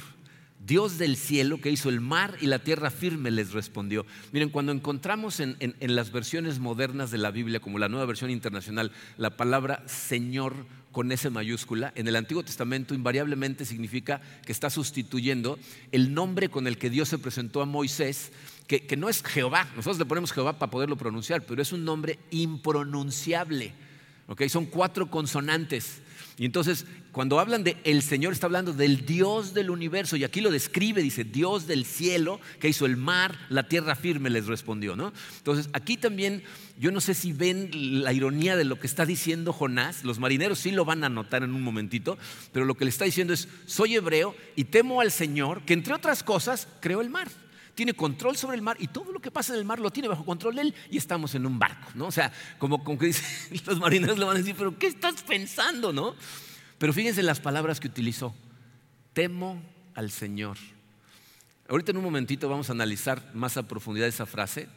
Dios 0.64 0.98
del 0.98 1.16
cielo 1.16 1.58
que 1.60 1.70
hizo 1.70 1.88
el 1.88 2.00
mar 2.00 2.36
y 2.40 2.46
la 2.46 2.58
tierra 2.58 2.90
firme 2.90 3.30
les 3.30 3.52
respondió. 3.52 4.04
Miren, 4.32 4.50
cuando 4.50 4.72
encontramos 4.72 5.40
en, 5.40 5.56
en, 5.58 5.96
las 5.96 6.12
versiones 6.12 6.58
modernas 6.58 7.10
de 7.10 7.16
la 7.16 7.30
Biblia, 7.30 7.60
como 7.60 7.78
la 7.78 7.88
nueva 7.88 8.04
versión 8.04 8.30
internacional, 8.30 8.92
la 9.16 9.36
palabra 9.36 9.82
Señor 9.86 10.66
con 10.92 11.12
S 11.12 11.30
mayúscula, 11.30 11.92
en 11.94 12.08
el 12.08 12.16
Antiguo 12.16 12.42
Testamento 12.42 12.94
invariablemente 12.94 13.64
significa 13.64 14.20
que 14.44 14.52
está 14.52 14.68
sustituyendo 14.68 15.58
el 15.92 16.12
nombre 16.12 16.50
con 16.50 16.66
el 16.66 16.76
que 16.76 16.90
Dios 16.90 17.08
se 17.08 17.18
presentó 17.18 17.62
a 17.62 17.66
Moisés 17.66 18.32
que, 18.78 18.96
no 18.96 19.08
es 19.08 19.22
Jehová, 19.24 19.66
nosotros 19.74 19.98
le 19.98 20.04
ponemos 20.04 20.30
Jehová 20.30 20.56
para 20.56 20.70
poderlo 20.70 20.96
pronunciar, 20.96 21.42
pero 21.42 21.60
es 21.60 21.72
un 21.72 21.84
nombre 21.84 22.20
impronunciable. 22.30 23.74
Son 24.48 24.66
cuatro 24.66 25.10
consonantes. 25.10 26.02
Y 26.38 26.44
entonces, 26.44 26.86
cuando 27.10 27.40
hablan 27.40 27.64
de 27.64 27.76
el 27.82 28.00
Señor, 28.00 28.32
está 28.32 28.46
hablando 28.46 28.72
del 28.72 29.04
Dios 29.04 29.54
del 29.54 29.70
universo. 29.70 30.16
Y 30.16 30.22
aquí 30.22 30.40
lo 30.40 30.52
describe, 30.52 31.02
dice, 31.02 31.24
Dios 31.24 31.66
del 31.66 31.84
cielo, 31.84 32.40
que 32.60 32.68
hizo 32.68 32.86
el 32.86 32.96
mar, 32.96 33.36
la 33.48 33.68
tierra 33.68 33.96
firme, 33.96 34.30
les 34.30 34.46
respondió. 34.46 34.94
¿no? 34.94 35.12
Entonces, 35.38 35.68
aquí 35.72 35.96
también, 35.96 36.44
yo 36.78 36.92
no 36.92 37.00
sé 37.00 37.14
si 37.14 37.32
ven 37.32 37.70
la 38.04 38.12
ironía 38.12 38.56
de 38.56 38.64
lo 38.64 38.78
que 38.78 38.86
está 38.86 39.04
diciendo 39.04 39.52
Jonás. 39.52 40.04
Los 40.04 40.20
marineros 40.20 40.60
sí 40.60 40.70
lo 40.70 40.84
van 40.84 41.02
a 41.02 41.08
notar 41.08 41.42
en 41.42 41.54
un 41.54 41.62
momentito, 41.62 42.16
pero 42.52 42.64
lo 42.64 42.76
que 42.76 42.84
le 42.84 42.90
está 42.90 43.04
diciendo 43.04 43.34
es, 43.34 43.48
soy 43.66 43.96
hebreo 43.96 44.36
y 44.54 44.64
temo 44.64 45.00
al 45.00 45.10
Señor, 45.10 45.62
que 45.64 45.74
entre 45.74 45.92
otras 45.92 46.22
cosas 46.22 46.68
creó 46.80 47.00
el 47.00 47.10
mar 47.10 47.28
tiene 47.80 47.94
control 47.94 48.36
sobre 48.36 48.56
el 48.56 48.62
mar 48.62 48.76
y 48.78 48.88
todo 48.88 49.10
lo 49.10 49.20
que 49.20 49.30
pasa 49.30 49.54
en 49.54 49.58
el 49.58 49.64
mar 49.64 49.78
lo 49.78 49.90
tiene 49.90 50.06
bajo 50.06 50.22
control 50.22 50.58
él 50.58 50.74
y 50.90 50.98
estamos 50.98 51.34
en 51.34 51.46
un 51.46 51.58
barco, 51.58 51.88
¿no? 51.94 52.08
O 52.08 52.12
sea, 52.12 52.30
como, 52.58 52.84
como 52.84 52.98
que 52.98 53.06
dicen, 53.06 53.24
los 53.66 53.80
marineros 53.80 54.18
le 54.18 54.26
van 54.26 54.36
a 54.36 54.38
decir, 54.38 54.54
pero 54.54 54.78
¿qué 54.78 54.86
estás 54.86 55.22
pensando, 55.22 55.90
no? 55.90 56.14
Pero 56.76 56.92
fíjense 56.92 57.22
las 57.22 57.40
palabras 57.40 57.80
que 57.80 57.88
utilizó. 57.88 58.34
Temo 59.14 59.62
al 59.94 60.10
Señor. 60.10 60.58
Ahorita 61.70 61.92
en 61.92 61.96
un 61.96 62.04
momentito 62.04 62.50
vamos 62.50 62.68
a 62.68 62.74
analizar 62.74 63.30
más 63.32 63.56
a 63.56 63.66
profundidad 63.66 64.08
esa 64.08 64.26
frase. 64.26 64.68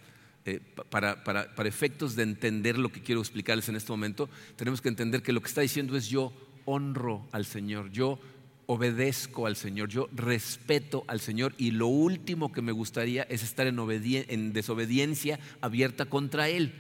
Eh, 0.46 0.62
para, 0.90 1.26
para, 1.26 1.54
para 1.54 1.68
efectos 1.68 2.16
de 2.16 2.24
entender 2.24 2.78
lo 2.78 2.90
que 2.90 3.04
quiero 3.04 3.20
explicarles 3.20 3.68
en 3.68 3.76
este 3.76 3.92
momento, 3.92 4.30
tenemos 4.56 4.80
que 4.80 4.88
entender 4.88 5.22
que 5.22 5.34
lo 5.34 5.42
que 5.42 5.50
está 5.50 5.60
diciendo 5.60 5.98
es 5.98 6.08
yo 6.08 6.32
honro 6.64 7.28
al 7.34 7.46
Señor, 7.46 7.92
yo 7.92 8.18
obedezco 8.66 9.46
al 9.48 9.56
Señor, 9.56 9.90
yo 9.90 10.10
respeto 10.14 11.04
al 11.08 11.20
Señor 11.20 11.54
y 11.58 11.72
lo 11.72 11.88
último 11.88 12.52
que 12.52 12.62
me 12.62 12.72
gustaría 12.72 13.24
es 13.24 13.44
estar 13.44 13.68
en, 13.68 14.54
desobediencia 14.54 15.40
abierta 15.62 16.06
contra 16.06 16.50
Él. 16.50 16.74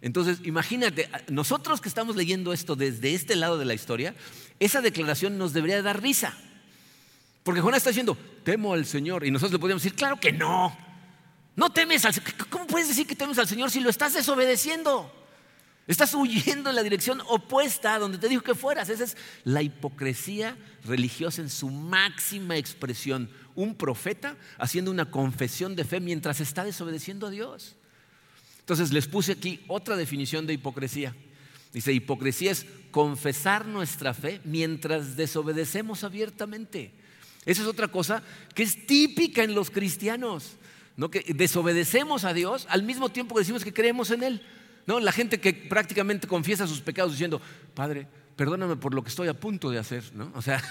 Entonces, 0.00 0.40
imagínate, 0.44 1.10
nosotros 1.28 1.80
que 1.80 1.88
estamos 1.88 2.16
leyendo 2.16 2.52
esto 2.52 2.76
desde 2.76 3.14
este 3.14 3.36
lado 3.36 3.58
de 3.58 3.64
la 3.64 3.74
historia, 3.74 4.14
esa 4.60 4.80
declaración 4.80 5.38
nos 5.38 5.52
debería 5.52 5.82
dar 5.82 6.00
risa. 6.00 6.36
Porque 7.42 7.60
Jonás 7.60 7.78
está 7.78 7.90
diciendo, 7.90 8.16
temo 8.44 8.74
al 8.74 8.86
Señor. 8.86 9.26
Y 9.26 9.30
nosotros 9.30 9.52
le 9.52 9.58
podríamos 9.58 9.82
decir, 9.82 9.96
claro 9.96 10.20
que 10.20 10.32
no. 10.32 10.76
No 11.56 11.70
temes 11.70 12.04
al 12.04 12.14
Señor. 12.14 12.32
¿Cómo 12.48 12.66
puedes 12.66 12.88
decir 12.88 13.06
que 13.06 13.16
temes 13.16 13.38
al 13.38 13.48
Señor 13.48 13.70
si 13.70 13.80
lo 13.80 13.90
estás 13.90 14.14
desobedeciendo? 14.14 15.17
Estás 15.88 16.12
huyendo 16.12 16.68
en 16.68 16.76
la 16.76 16.82
dirección 16.82 17.22
opuesta 17.28 17.94
a 17.94 17.98
donde 17.98 18.18
te 18.18 18.28
dijo 18.28 18.42
que 18.42 18.54
fueras. 18.54 18.90
Esa 18.90 19.04
es 19.04 19.16
la 19.44 19.62
hipocresía 19.62 20.54
religiosa 20.84 21.40
en 21.40 21.48
su 21.48 21.70
máxima 21.70 22.58
expresión. 22.58 23.30
Un 23.54 23.74
profeta 23.74 24.36
haciendo 24.58 24.90
una 24.90 25.10
confesión 25.10 25.74
de 25.74 25.84
fe 25.84 25.98
mientras 25.98 26.40
está 26.40 26.62
desobedeciendo 26.62 27.26
a 27.26 27.30
Dios. 27.30 27.74
Entonces 28.60 28.92
les 28.92 29.06
puse 29.06 29.32
aquí 29.32 29.64
otra 29.66 29.96
definición 29.96 30.46
de 30.46 30.52
hipocresía. 30.52 31.16
Dice, 31.72 31.94
hipocresía 31.94 32.50
es 32.50 32.66
confesar 32.90 33.64
nuestra 33.64 34.12
fe 34.12 34.42
mientras 34.44 35.16
desobedecemos 35.16 36.04
abiertamente. 36.04 36.92
Esa 37.46 37.62
es 37.62 37.68
otra 37.68 37.88
cosa 37.88 38.22
que 38.54 38.62
es 38.62 38.86
típica 38.86 39.42
en 39.42 39.54
los 39.54 39.70
cristianos, 39.70 40.56
¿no? 40.98 41.10
que 41.10 41.24
desobedecemos 41.34 42.24
a 42.24 42.34
Dios 42.34 42.66
al 42.68 42.82
mismo 42.82 43.08
tiempo 43.08 43.34
que 43.34 43.40
decimos 43.40 43.64
que 43.64 43.72
creemos 43.72 44.10
en 44.10 44.22
Él. 44.22 44.42
¿No? 44.88 45.00
La 45.00 45.12
gente 45.12 45.38
que 45.38 45.52
prácticamente 45.52 46.26
confiesa 46.26 46.66
sus 46.66 46.80
pecados 46.80 47.12
diciendo, 47.12 47.42
Padre, 47.74 48.08
perdóname 48.36 48.76
por 48.76 48.94
lo 48.94 49.02
que 49.02 49.10
estoy 49.10 49.28
a 49.28 49.38
punto 49.38 49.68
de 49.68 49.78
hacer, 49.78 50.02
¿no? 50.14 50.32
O 50.34 50.40
sea, 50.40 50.62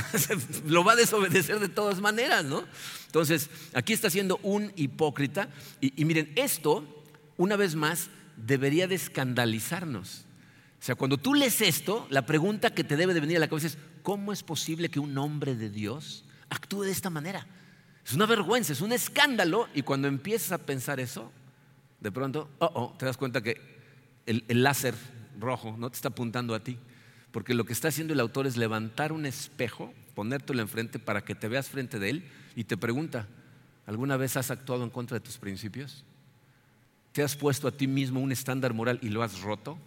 lo 0.66 0.84
va 0.84 0.92
a 0.92 0.96
desobedecer 0.96 1.58
de 1.60 1.70
todas 1.70 1.98
maneras, 2.02 2.44
¿no? 2.44 2.64
Entonces, 3.06 3.48
aquí 3.72 3.94
está 3.94 4.10
siendo 4.10 4.38
un 4.42 4.70
hipócrita. 4.76 5.48
Y, 5.80 6.04
miren, 6.04 6.30
esto, 6.36 6.84
una 7.38 7.56
vez 7.56 7.74
más, 7.74 8.10
debería 8.36 8.86
de 8.86 8.96
escandalizarnos. 8.96 10.26
O 10.78 10.84
sea, 10.84 10.94
cuando 10.94 11.16
tú 11.16 11.32
lees 11.32 11.62
esto, 11.62 12.06
la 12.10 12.26
pregunta 12.26 12.74
que 12.74 12.84
te 12.84 12.98
debe 12.98 13.14
de 13.14 13.20
venir 13.20 13.38
a 13.38 13.40
la 13.40 13.48
cabeza 13.48 13.68
es, 13.68 13.78
¿cómo 14.02 14.30
es 14.34 14.42
posible 14.42 14.90
que 14.90 15.00
un 15.00 15.16
hombre 15.16 15.54
de 15.54 15.70
Dios 15.70 16.26
actúe 16.50 16.82
de 16.82 16.92
esta 16.92 17.08
manera? 17.08 17.46
Es 18.04 18.12
una 18.12 18.26
vergüenza, 18.26 18.74
es 18.74 18.82
un 18.82 18.92
escándalo. 18.92 19.70
Y 19.72 19.80
cuando 19.80 20.06
empiezas 20.06 20.52
a 20.52 20.58
pensar 20.58 21.00
eso, 21.00 21.32
de 22.04 22.12
pronto, 22.12 22.50
oh, 22.58 22.70
oh, 22.74 22.94
te 22.98 23.06
das 23.06 23.16
cuenta 23.16 23.42
que 23.42 23.58
el, 24.26 24.44
láser 24.62 24.94
rojo 25.40 25.74
no 25.78 25.88
te 25.88 25.96
está 25.96 26.08
apuntando 26.08 26.54
a 26.54 26.60
ti, 26.60 26.76
porque 27.32 27.54
lo 27.54 27.64
que 27.64 27.72
está 27.72 27.88
haciendo 27.88 28.12
el 28.12 28.20
autor 28.20 28.46
es 28.46 28.58
levantar 28.58 29.10
un 29.10 29.24
espejo, 29.24 29.94
ponértelo 30.14 30.60
enfrente 30.60 30.98
para 30.98 31.24
que 31.24 31.34
te 31.34 31.48
veas 31.48 31.70
frente 31.70 31.98
de 31.98 32.10
él 32.10 32.24
y 32.56 32.64
te 32.64 32.76
pregunta, 32.76 33.26
¿alguna 33.86 34.18
vez 34.18 34.36
has 34.36 34.50
actuado 34.50 34.84
en 34.84 34.90
contra 34.90 35.18
de 35.18 35.24
tus 35.24 35.38
principios? 35.38 36.04
¿Te 37.12 37.22
has 37.22 37.36
puesto 37.36 37.68
a 37.68 37.72
ti 37.72 37.86
mismo 37.86 38.20
un 38.20 38.32
estándar 38.32 38.74
moral 38.74 38.98
y 39.00 39.08
lo 39.08 39.22
has 39.22 39.40
roto? 39.40 39.78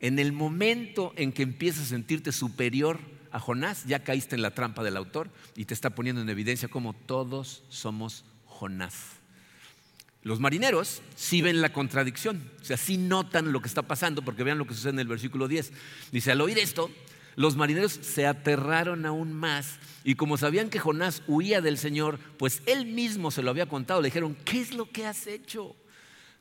En 0.00 0.18
el 0.18 0.32
momento 0.32 1.14
en 1.16 1.32
que 1.32 1.44
empiezas 1.44 1.84
a 1.84 1.88
sentirte 1.88 2.30
superior 2.30 3.00
a 3.30 3.40
Jonás, 3.40 3.86
ya 3.86 4.04
caíste 4.04 4.36
en 4.36 4.42
la 4.42 4.50
trampa 4.50 4.82
del 4.82 4.98
autor 4.98 5.30
y 5.56 5.64
te 5.64 5.72
está 5.72 5.88
poniendo 5.88 6.20
en 6.20 6.28
evidencia 6.28 6.68
como 6.68 6.92
todos 6.92 7.64
somos 7.70 8.26
Jonás. 8.44 9.21
Los 10.22 10.38
marineros 10.38 11.02
sí 11.16 11.42
ven 11.42 11.60
la 11.60 11.72
contradicción, 11.72 12.48
o 12.60 12.64
sea, 12.64 12.76
sí 12.76 12.96
notan 12.96 13.52
lo 13.52 13.60
que 13.60 13.68
está 13.68 13.82
pasando, 13.82 14.22
porque 14.22 14.44
vean 14.44 14.58
lo 14.58 14.66
que 14.66 14.74
sucede 14.74 14.92
en 14.92 15.00
el 15.00 15.08
versículo 15.08 15.48
10. 15.48 15.72
Dice, 16.12 16.32
al 16.32 16.40
oír 16.40 16.58
esto, 16.58 16.90
Los 17.34 17.56
marineros 17.56 17.92
se 17.92 18.26
aterraron 18.26 19.06
aún 19.06 19.32
más 19.32 19.78
y 20.04 20.16
como 20.16 20.36
sabían 20.36 20.68
que 20.68 20.78
Jonás 20.78 21.22
huía 21.26 21.60
del 21.60 21.78
Señor, 21.78 22.18
pues 22.36 22.62
él 22.66 22.86
mismo 22.86 23.30
se 23.30 23.42
lo 23.42 23.50
había 23.50 23.66
contado, 23.66 24.00
le 24.00 24.08
dijeron, 24.08 24.36
¿qué 24.44 24.60
es 24.60 24.74
lo 24.74 24.90
que 24.90 25.06
has 25.06 25.26
hecho? 25.26 25.64
O 25.64 25.76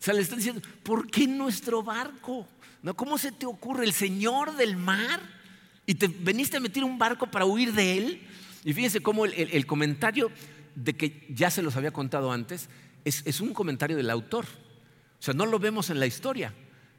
sea, 0.04 0.13
le 0.13 0.22
están 0.22 0.39
diciendo, 0.39 0.62
¿por 0.84 1.10
qué 1.10 1.28
nuestro 1.28 1.84
barco? 1.84 2.48
¿No? 2.82 2.96
¿Cómo 2.96 3.20
se 3.20 3.32
te 3.32 3.46
ocurre 3.46 3.86
el 3.86 3.94
Señor 3.94 4.56
del 4.56 4.76
mar? 4.76 5.22
Y 5.86 5.96
te 5.96 6.08
veniste 6.08 6.58
a 6.58 6.60
meter 6.60 6.84
un 6.84 6.98
barco 6.98 7.28
para 7.28 7.46
huir 7.46 7.74
de 7.74 7.98
él. 7.98 8.22
Y 8.63 8.74
fíjense 8.74 9.02
cómo 9.02 9.26
el, 9.26 9.65
comentario 9.67 10.32
de 10.74 10.94
que 10.94 11.28
ya 11.30 11.52
se 11.52 11.62
los 11.62 11.76
había 11.76 11.91
contado 11.91 12.32
antes 12.32 12.67
es, 13.06 13.24
es 13.26 13.42
un 13.42 13.54
comentario 13.54 13.98
del 13.98 14.10
autor. 14.10 14.46
O 14.46 15.24
sea, 15.24 15.34
no 15.34 15.46
lo 15.46 15.60
vemos 15.60 15.90
en 15.90 16.00
la 16.00 16.08
historia. 16.08 16.54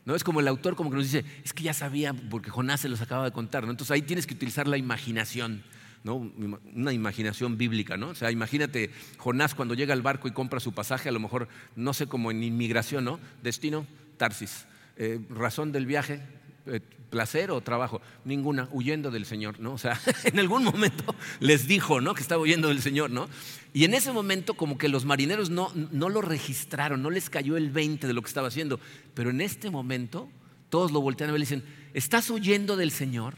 ¿No? 0.05 0.17
Es 0.17 0.25
como 0.25 0.41
el 0.41 0.49
autor 0.49 0.75
como 0.75 0.91
que 0.91 0.97
nos 0.97 1.05
dice, 1.05 1.25
es 1.45 1.53
que 1.53 1.63
ya 1.63 1.75
sabía 1.75 2.13
porque 2.13 2.51
Jonás 2.51 2.81
se 2.81 2.89
los 2.89 3.01
acaba 3.01 3.25
de 3.25 3.31
contar. 3.31 3.65
¿no? 3.65 3.71
Entonces 3.71 3.93
ahí 3.93 4.03
tienes 4.03 4.27
que 4.27 4.35
utilizar 4.35 4.67
la 4.67 4.77
imaginación, 4.77 5.63
¿no? 6.03 6.17
una 6.17 6.93
imaginación 6.93 7.57
bíblica. 7.57 7.97
¿no? 7.97 8.09
O 8.09 8.15
sea, 8.15 8.31
imagínate 8.33 8.91
Jonás 9.19 9.55
cuando 9.55 9.75
llega 9.75 9.93
al 9.93 10.03
barco 10.03 10.27
y 10.27 10.33
compra 10.33 10.59
su 10.59 10.73
pasaje, 10.73 11.09
a 11.09 11.13
lo 11.13 11.21
mejor, 11.21 11.49
no 11.77 11.95
sé, 11.95 12.09
como 12.09 12.31
en 12.33 12.43
inmigración, 12.43 13.05
¿no? 13.05 13.21
Destino, 13.43 13.87
Tarsis. 14.17 14.67
Eh, 14.97 15.21
razón 15.31 15.73
del 15.73 15.87
viaje, 15.87 16.21
eh, 16.67 16.81
placer 17.11 17.51
o 17.51 17.61
trabajo? 17.61 18.01
Ninguna, 18.25 18.69
huyendo 18.73 19.11
del 19.11 19.27
Señor, 19.27 19.61
¿no? 19.61 19.75
O 19.75 19.79
sea, 19.79 20.01
en 20.25 20.39
algún 20.39 20.65
momento 20.65 21.15
les 21.41 21.67
dijo, 21.67 22.01
¿no? 22.01 22.15
Que 22.15 22.23
estaba 22.23 22.43
huyendo 22.43 22.69
del 22.69 22.83
Señor, 22.83 23.11
¿no? 23.11 23.29
Y 23.73 23.85
en 23.85 23.95
ese 23.95 24.13
momento 24.13 24.55
como 24.55 24.79
que 24.79 24.89
los 24.89 25.05
marineros 25.05 25.51
no, 25.51 25.71
no 25.75 26.09
lo 26.09 26.23
registraron, 26.23 27.03
no 27.03 27.11
les 27.11 27.31
cayó 27.31 27.57
el 27.57 27.71
20 27.71 28.07
de 28.07 28.13
lo 28.13 28.23
que 28.23 28.29
estaba 28.29 28.49
haciendo. 28.49 28.81
Pero 29.15 29.31
en 29.31 29.41
este 29.41 29.71
momento 29.71 30.29
todos 30.69 30.93
lo 30.93 31.01
voltean 31.01 31.31
a 31.31 31.33
ver 31.33 31.41
y 31.41 31.45
dicen, 31.45 31.65
¿estás 31.95 32.31
huyendo 32.31 32.77
del 32.77 32.91
Señor? 32.91 33.35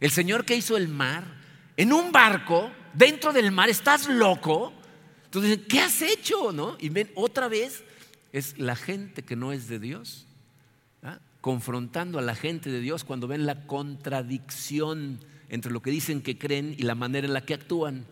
El 0.00 0.10
Señor 0.10 0.44
que 0.44 0.56
hizo 0.56 0.76
el 0.76 0.88
mar, 0.88 1.24
en 1.76 1.92
un 1.92 2.12
barco, 2.12 2.70
dentro 2.92 3.32
del 3.32 3.52
mar, 3.52 3.70
¿estás 3.70 4.08
loco? 4.08 4.72
Entonces 5.24 5.60
¿qué 5.68 5.80
has 5.80 6.02
hecho? 6.02 6.52
¿No? 6.52 6.76
Y 6.80 6.88
ven, 6.88 7.10
otra 7.14 7.48
vez 7.48 7.84
es 8.32 8.58
la 8.58 8.76
gente 8.76 9.22
que 9.22 9.36
no 9.36 9.52
es 9.52 9.68
de 9.68 9.78
Dios 9.78 10.26
confrontando 11.44 12.18
a 12.18 12.22
la 12.22 12.34
gente 12.34 12.70
de 12.70 12.80
Dios 12.80 13.04
cuando 13.04 13.28
ven 13.28 13.44
la 13.44 13.66
contradicción 13.66 15.20
entre 15.50 15.72
lo 15.72 15.82
que 15.82 15.90
dicen 15.90 16.22
que 16.22 16.38
creen 16.38 16.74
y 16.78 16.84
la 16.84 16.94
manera 16.94 17.26
en 17.26 17.34
la 17.34 17.42
que 17.42 17.52
actúan. 17.52 18.06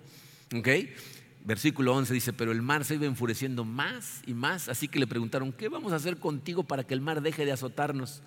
Versículo 1.42 1.94
11 1.94 2.12
dice, 2.12 2.34
pero 2.34 2.52
el 2.52 2.60
mar 2.60 2.84
se 2.84 2.96
iba 2.96 3.06
enfureciendo 3.06 3.64
más 3.64 4.20
y 4.26 4.34
más, 4.34 4.68
así 4.68 4.86
que 4.86 4.98
le 4.98 5.06
preguntaron, 5.06 5.50
¿qué 5.50 5.70
vamos 5.70 5.94
a 5.94 5.96
hacer 5.96 6.18
contigo 6.18 6.64
para 6.64 6.84
que 6.84 6.92
el 6.92 7.00
mar 7.00 7.22
deje 7.22 7.46
de 7.46 7.52
azotarnos? 7.52 8.20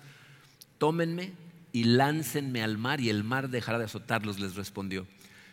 Tómenme 0.78 1.34
y 1.70 1.84
láncenme 1.84 2.64
al 2.64 2.76
mar 2.76 3.00
y 3.00 3.08
el 3.08 3.22
mar 3.22 3.48
dejará 3.48 3.78
de 3.78 3.84
azotarlos, 3.84 4.40
les 4.40 4.56
respondió. 4.56 5.06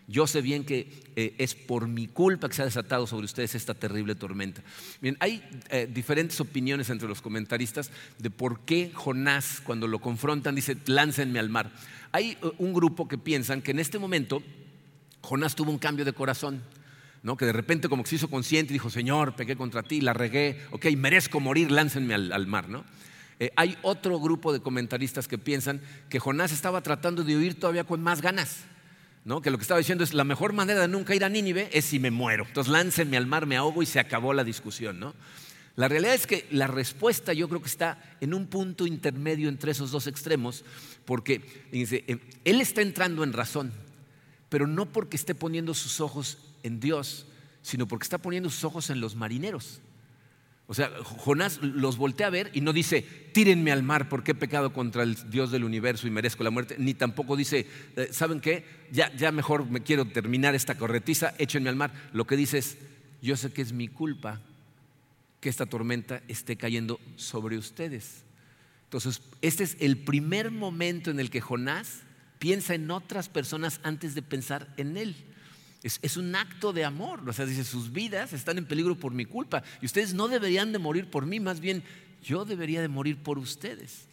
Yo 0.07 0.27
sé 0.27 0.41
bien 0.41 0.65
que 0.65 0.91
eh, 1.15 1.33
es 1.37 1.55
por 1.55 1.87
mi 1.87 2.07
culpa 2.07 2.49
que 2.49 2.55
se 2.55 2.61
ha 2.61 2.65
desatado 2.65 3.07
sobre 3.07 3.25
ustedes 3.25 3.55
esta 3.55 3.73
terrible 3.73 4.15
tormenta. 4.15 4.61
Bien, 5.01 5.15
hay 5.19 5.41
eh, 5.69 5.87
diferentes 5.91 6.39
opiniones 6.41 6.89
entre 6.89 7.07
los 7.07 7.21
comentaristas 7.21 7.89
de 8.17 8.29
por 8.29 8.61
qué 8.61 8.91
Jonás, 8.93 9.61
cuando 9.63 9.87
lo 9.87 10.01
confrontan, 10.01 10.55
dice, 10.55 10.75
láncenme 10.87 11.39
al 11.39 11.49
mar. 11.49 11.71
Hay 12.11 12.31
eh, 12.31 12.51
un 12.57 12.73
grupo 12.73 13.07
que 13.07 13.17
piensan 13.17 13.61
que 13.61 13.71
en 13.71 13.79
este 13.79 13.97
momento 13.97 14.43
Jonás 15.21 15.55
tuvo 15.55 15.71
un 15.71 15.79
cambio 15.79 16.05
de 16.05 16.13
corazón. 16.13 16.61
¿no? 17.23 17.37
que 17.37 17.45
de 17.45 17.53
repente 17.53 17.87
como 17.87 18.03
que 18.03 18.09
se 18.09 18.15
hizo 18.17 18.29
consciente 18.29 18.73
y 18.73 18.75
dijo, 18.75 18.89
Señor, 18.89 19.37
pequé 19.37 19.55
contra 19.55 19.81
ti, 19.81 20.01
la 20.01 20.11
regué, 20.11 20.59
ok, 20.71 20.87
merezco 20.97 21.39
morir, 21.39 21.71
láncenme 21.71 22.13
al, 22.13 22.47
mar. 22.47 22.67
¿no? 22.67 22.83
hay 23.55 23.77
otro 23.81 24.19
grupo 24.19 24.51
de 24.51 24.59
comentaristas 24.59 25.29
que 25.29 25.37
piensan 25.37 25.79
que 26.09 26.19
Jonás 26.19 26.51
estaba 26.51 26.81
tratando 26.81 27.23
de 27.23 27.37
huir 27.37 27.57
todavía 27.57 27.85
con 27.85 28.03
más 28.03 28.21
ganas 28.21 28.65
que 29.41 29.51
lo 29.51 29.57
que 29.57 29.61
estaba 29.61 29.77
diciendo 29.77 30.03
es 30.03 30.13
la 30.13 30.23
mejor 30.23 30.53
manera 30.53 30.81
de 30.81 30.87
nunca 30.87 31.15
ir 31.15 31.23
a 31.23 31.29
Nínive 31.29 31.69
es 31.71 31.85
si 31.85 31.99
me 31.99 32.11
muero. 32.11 32.45
Entonces 32.45 32.71
láncenme 32.71 33.17
al 33.17 33.25
mar, 33.25 33.45
me 33.45 33.55
ahogo 33.55 33.81
y 33.81 33.85
se 33.85 33.99
acabó 33.99 34.33
la 34.33 34.43
discusión. 34.43 34.99
¿no? 34.99 35.13
La 35.75 35.87
realidad 35.87 36.13
es 36.13 36.27
que 36.27 36.45
la 36.51 36.67
respuesta 36.67 37.33
yo 37.33 37.47
creo 37.49 37.61
que 37.61 37.67
está 37.67 37.97
en 38.21 38.33
un 38.33 38.47
punto 38.47 38.85
intermedio 38.85 39.49
entre 39.49 39.71
esos 39.71 39.91
dos 39.91 40.07
extremos, 40.07 40.63
porque 41.05 41.41
eh, 41.71 42.19
él 42.43 42.61
está 42.61 42.81
entrando 42.81 43.23
en 43.23 43.33
razón, 43.33 43.71
pero 44.49 44.67
no 44.67 44.91
porque 44.91 45.17
esté 45.17 45.33
poniendo 45.33 45.73
sus 45.73 45.99
ojos 45.99 46.37
en 46.61 46.79
Dios, 46.79 47.25
sino 47.61 47.87
porque 47.87 48.03
está 48.03 48.17
poniendo 48.17 48.49
sus 48.49 48.65
ojos 48.65 48.89
en 48.89 48.99
los 48.99 49.15
marineros. 49.15 49.79
O 50.73 50.75
sea, 50.75 50.89
Jonás 51.03 51.59
los 51.61 51.97
voltea 51.97 52.25
a 52.25 52.31
ver 52.31 52.49
y 52.51 52.61
no 52.61 52.73
dice, 52.73 53.03
tírenme 53.31 53.71
al 53.71 53.83
mar 53.83 54.09
porque 54.09 54.31
he 54.31 54.33
pecado 54.33 54.73
contra 54.73 55.03
el 55.03 55.29
Dios 55.29 55.51
del 55.51 55.65
universo 55.65 56.07
y 56.07 56.09
merezco 56.09 56.43
la 56.43 56.49
muerte, 56.49 56.77
ni 56.79 56.95
tampoco 56.95 57.35
dice, 57.35 57.67
eh, 57.95 58.07
¿saben 58.09 58.39
qué? 58.39 58.65
Ya, 58.91 59.15
ya 59.15 59.31
mejor 59.31 59.69
me 59.69 59.81
quiero 59.83 60.05
terminar 60.05 60.55
esta 60.55 60.73
corretiza, 60.73 61.35
échenme 61.37 61.69
al 61.69 61.75
mar. 61.75 61.93
Lo 62.11 62.25
que 62.25 62.35
dice 62.35 62.57
es, 62.57 62.79
yo 63.21 63.37
sé 63.37 63.53
que 63.53 63.61
es 63.61 63.71
mi 63.71 63.87
culpa 63.87 64.41
que 65.41 65.49
esta 65.49 65.67
tormenta 65.67 66.23
esté 66.27 66.55
cayendo 66.55 66.99
sobre 67.17 67.55
ustedes. 67.59 68.23
Entonces, 68.85 69.21
este 69.43 69.65
es 69.65 69.77
el 69.79 69.99
primer 69.99 70.49
momento 70.49 71.11
en 71.11 71.19
el 71.19 71.29
que 71.29 71.39
Jonás 71.39 71.99
piensa 72.39 72.73
en 72.73 72.89
otras 72.89 73.29
personas 73.29 73.79
antes 73.83 74.15
de 74.15 74.23
pensar 74.23 74.73
en 74.77 74.97
él. 74.97 75.15
Es, 75.83 76.15
un 76.15 76.33
acto 76.33 76.71
de 76.71 76.85
amor. 76.85 77.27
O 77.27 77.33
sea, 77.33 77.45
dice, 77.45 77.65
sus 77.65 77.91
vidas 77.91 78.31
están 78.31 78.57
en 78.57 78.65
peligro 78.65 78.95
por 78.95 79.13
mi 79.13 79.25
culpa. 79.25 79.63
Y 79.81 79.85
ustedes 79.85 80.13
no 80.13 80.29
deberían 80.29 80.71
de 80.71 80.79
morir 80.79 81.09
por 81.09 81.25
mí, 81.25 81.39
más 81.39 81.59
bien 81.59 81.83
yo 82.23 82.45
debería 82.45 82.81
de 82.81 82.87
morir 82.87 83.17
por 83.17 83.37
ustedes. 83.37 84.07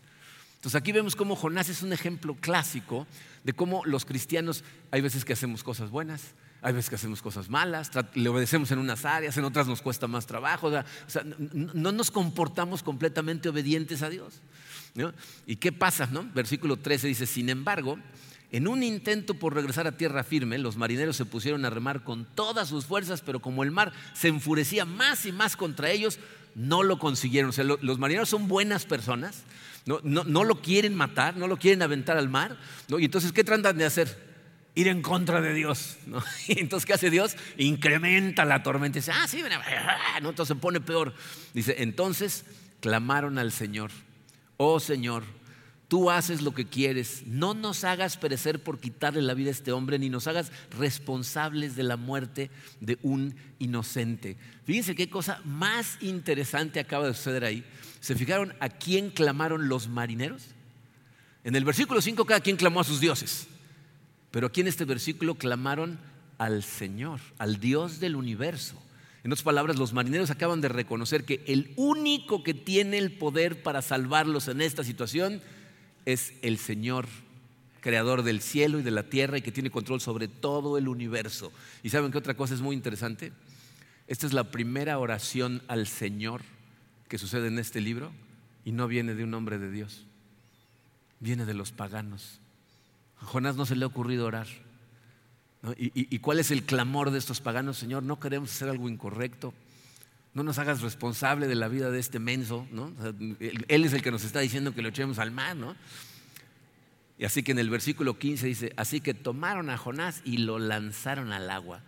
Entonces 0.57 0.79
aquí 0.79 0.93
vemos 0.93 1.17
cómo 1.17 1.37
Jonás 1.37 1.69
es 1.69 1.83
un 1.83 1.93
ejemplo 1.93 2.35
clásico 2.35 3.07
de 3.45 3.53
cómo 3.55 3.83
los 3.87 4.05
cristianos 4.05 4.63
hay 4.91 5.01
veces 5.01 5.25
que 5.25 5.33
hacemos 5.33 5.63
cosas 5.63 5.89
buenas, 5.91 6.35
hay 6.61 6.75
veces 6.75 6.91
que 6.91 6.97
hacemos 6.97 7.23
cosas 7.23 7.49
malas, 7.49 7.91
le 8.15 8.29
obedecemos 8.29 8.71
en 8.71 8.79
unas 8.79 9.07
áreas, 9.07 9.37
en 9.39 9.45
otras 9.45 9.67
nos 9.67 9.81
cuesta 9.81 10.07
más 10.07 10.27
trabajo. 10.27 10.67
O 10.67 10.71
sea, 11.07 11.25
no, 11.25 11.93
nos 11.93 12.11
comportamos 12.11 12.83
completamente 12.83 13.49
obedientes 13.49 14.03
a 14.03 14.11
Dios. 14.11 14.41
¿Y 15.47 15.57
qué 15.57 15.73
pasa? 15.73 16.07
No? 16.07 16.29
Versículo 16.35 16.77
13 16.77 17.07
dice, 17.07 17.27
sin 17.27 17.49
embargo, 17.49 17.99
en 18.53 18.67
un 18.67 18.83
intento 18.83 19.35
por 19.35 19.55
regresar 19.55 19.87
a 19.87 19.97
tierra 19.97 20.25
firme, 20.25 20.59
los 20.59 20.77
marineros 20.77 21.17
se 21.17 21.25
pusieron 21.25 21.65
a 21.65 21.71
remar 21.71 22.03
con 22.03 22.25
todas 22.25 22.69
sus 22.69 22.85
fuerzas, 22.85 23.23
pero 23.25 23.41
como 23.41 23.63
el 23.63 23.71
mar 23.71 23.93
se 24.13 24.29
enfurecía 24.29 24.85
más 24.85 25.25
y 25.25 25.33
más 25.33 25.57
contra 25.57 25.91
ellos, 25.91 26.19
no 26.57 26.83
lo 26.83 26.99
consiguieron. 26.99 27.51
O 27.51 27.53
sea, 27.53 27.65
los 27.65 27.99
marineros 27.99 28.29
son 28.29 28.49
buenas 28.49 28.87
personas, 28.87 29.45
no, 29.87 30.45
lo 30.45 30.61
quieren 30.61 30.95
matar, 30.95 31.37
no 31.37 31.47
lo 31.47 31.59
quieren 31.59 31.83
aventar 31.83 32.17
al 32.17 32.29
mar. 32.29 32.57
Y 32.89 33.05
entonces, 33.05 33.33
¿qué 33.33 33.45
tratan 33.45 33.79
de 33.79 33.85
hacer? 33.85 34.31
Ir 34.75 34.89
en 34.89 35.03
contra 35.03 35.41
de 35.41 35.55
Dios. 35.55 35.97
Y 36.49 36.61
entonces, 36.61 36.87
¿qué 36.87 36.95
hace 36.95 37.11
Dios? 37.11 37.37
Incrementa 37.57 38.45
la 38.45 38.63
tormenta. 38.63 38.99
Y 38.99 39.01
dice, 39.01 39.13
ah, 39.13 39.27
sí, 39.29 39.43
entonces 40.19 40.49
se 40.49 40.55
pone 40.55 40.81
peor. 40.81 41.15
Dice, 41.55 41.77
entonces 41.79 42.45
clamaron 42.81 43.39
al 43.39 43.53
Señor, 43.53 43.91
oh 44.57 44.81
Señor, 44.81 45.25
Tú 45.91 46.09
haces 46.09 46.41
lo 46.41 46.55
que 46.55 46.67
quieres. 46.67 47.25
No 47.27 47.53
nos 47.53 47.83
hagas 47.83 48.17
perecer 48.17 48.63
por 48.63 48.79
quitarle 48.79 49.23
la 49.23 49.35
vida 49.35 49.49
a 49.49 49.51
este 49.51 49.73
hombre, 49.73 49.99
ni 49.99 50.09
nos 50.09 50.29
hagas 50.29 50.53
responsables 50.79 51.75
de 51.75 51.83
la 51.83 51.97
muerte 51.97 52.49
de 52.81 52.97
un 53.03 53.35
inocente. 53.59 54.37
Fíjense 54.63 54.95
qué 54.95 55.11
cosa 55.11 55.43
más 55.45 55.99
interesante 56.01 56.79
acaba 56.79 57.09
de 57.09 57.15
suceder 57.15 57.43
ahí. 57.43 57.65
¿Se 57.99 58.15
fijaron 58.15 58.55
a 58.61 58.69
quién 58.69 59.11
clamaron 59.11 59.69
los 59.69 59.89
marineros? 59.89 60.45
En 61.43 61.57
el 61.57 61.65
versículo 61.65 62.01
5 62.01 62.25
cada 62.25 62.39
quien 62.39 62.57
clamó 62.57 62.79
a 62.79 62.85
sus 62.85 63.01
dioses. 63.01 63.49
Pero 64.31 64.47
aquí 64.47 64.61
en 64.61 64.69
este 64.69 64.85
versículo 64.85 65.35
clamaron 65.35 65.99
al 66.39 66.63
Señor, 66.63 67.19
al 67.37 67.59
Dios 67.59 67.99
del 67.99 68.15
universo. 68.15 68.81
En 69.25 69.33
otras 69.33 69.43
palabras, 69.43 69.77
los 69.77 69.93
marineros 69.93 70.31
acaban 70.31 70.61
de 70.61 70.69
reconocer 70.69 71.25
que 71.25 71.43
el 71.49 71.73
único 71.75 72.45
que 72.45 72.55
tiene 72.55 72.99
el 72.99 73.11
poder 73.19 73.65
para 73.65 73.83
salvarlos 73.83 74.47
en 74.47 74.61
esta 74.61 74.85
situación 74.85 75.43
es 76.05 76.35
el 76.43 76.59
Señor, 76.59 77.07
creador 77.81 78.23
del 78.23 78.41
cielo 78.41 78.79
y 78.79 78.83
de 78.83 78.91
la 78.91 79.05
tierra 79.05 79.39
y 79.39 79.43
que 79.43 79.53
tiene 79.53 79.71
control 79.71 80.01
sobre 80.01 80.29
todo 80.29 80.79
el 80.79 80.89
universo. 80.89 81.53
¿Y 81.83 81.91
saben 81.91 82.13
qué 82.13 82.19
otra 82.19 82.35
cosa 82.35 82.55
es 82.55 82.61
muy 82.61 82.77
interesante? 82.77 83.33
Esta 84.07 84.27
es 84.27 84.33
la 84.33 84.51
primera 84.51 84.99
oración 84.99 85.63
al 85.69 85.87
Señor 85.87 86.43
que 87.09 87.19
sucede 87.19 87.49
en 87.49 87.59
este 87.59 87.81
libro 87.81 88.13
y 88.65 88.73
no 88.73 88.89
viene 88.89 89.15
de 89.15 89.25
un 89.25 89.35
hombre 89.35 89.59
de 89.59 89.71
Dios, 89.71 90.05
viene 91.19 91.45
de 91.45 91.55
los 91.55 91.73
paganos. 91.73 92.41
A 93.21 93.27
Jonás 93.27 93.57
no 93.57 93.67
se 93.67 93.77
le 93.77 93.85
ha 93.85 93.89
ocurrido 93.89 94.27
orar. 94.27 94.47
¿Y, 95.77 96.19
cuál 96.21 96.39
es 96.39 96.51
el 96.51 96.65
clamor 96.65 97.11
de 97.11 97.19
estos 97.19 97.41
paganos? 97.41 97.77
Señor, 97.77 98.03
no 98.03 98.19
queremos 98.19 98.51
hacer 98.51 98.71
algo 98.71 98.89
incorrecto. 98.89 99.53
No 100.35 100.43
nos 100.43 100.59
hagas 100.59 100.81
responsable 100.81 101.49
de 101.49 101.55
la 101.55 101.69
vida 101.69 101.91
de 101.91 101.99
este 101.99 102.19
menso, 102.19 102.67
¿no? 102.71 102.95
él 103.41 103.85
es 103.85 103.93
el 103.93 104.03
que 104.03 104.11
nos 104.11 104.25
está 104.25 104.41
diciendo 104.41 104.75
que 104.75 104.83
lo 104.83 104.89
echemos 104.89 105.19
al 105.19 105.33
mar, 105.33 105.57
¿no? 105.57 105.77
Y 107.19 107.25
así 107.25 107.43
que 107.43 107.53
en 107.53 107.59
el 107.59 107.69
versículo 107.69 108.19
15 108.19 108.47
dice, 108.47 108.73
así 108.77 109.01
que 109.01 109.13
tomaron 109.13 109.69
a 109.69 109.77
Jonás 109.77 110.23
y 110.25 110.39
lo 110.39 110.59
lanzaron 110.59 111.33
al 111.33 111.51
agua 111.51 111.83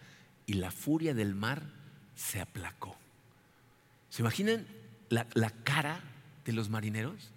y 0.45 0.55
la 0.55 0.71
furia 0.71 1.15
del 1.15 1.35
mar 1.35 1.63
se 2.17 2.41
aplacó. 2.41 2.99
¿Se 4.11 4.23
imaginan 4.23 4.67
la, 5.09 5.27
la 5.33 5.51
cara 5.51 6.01
de 6.45 6.53
los 6.53 6.69
marineros? 6.69 7.31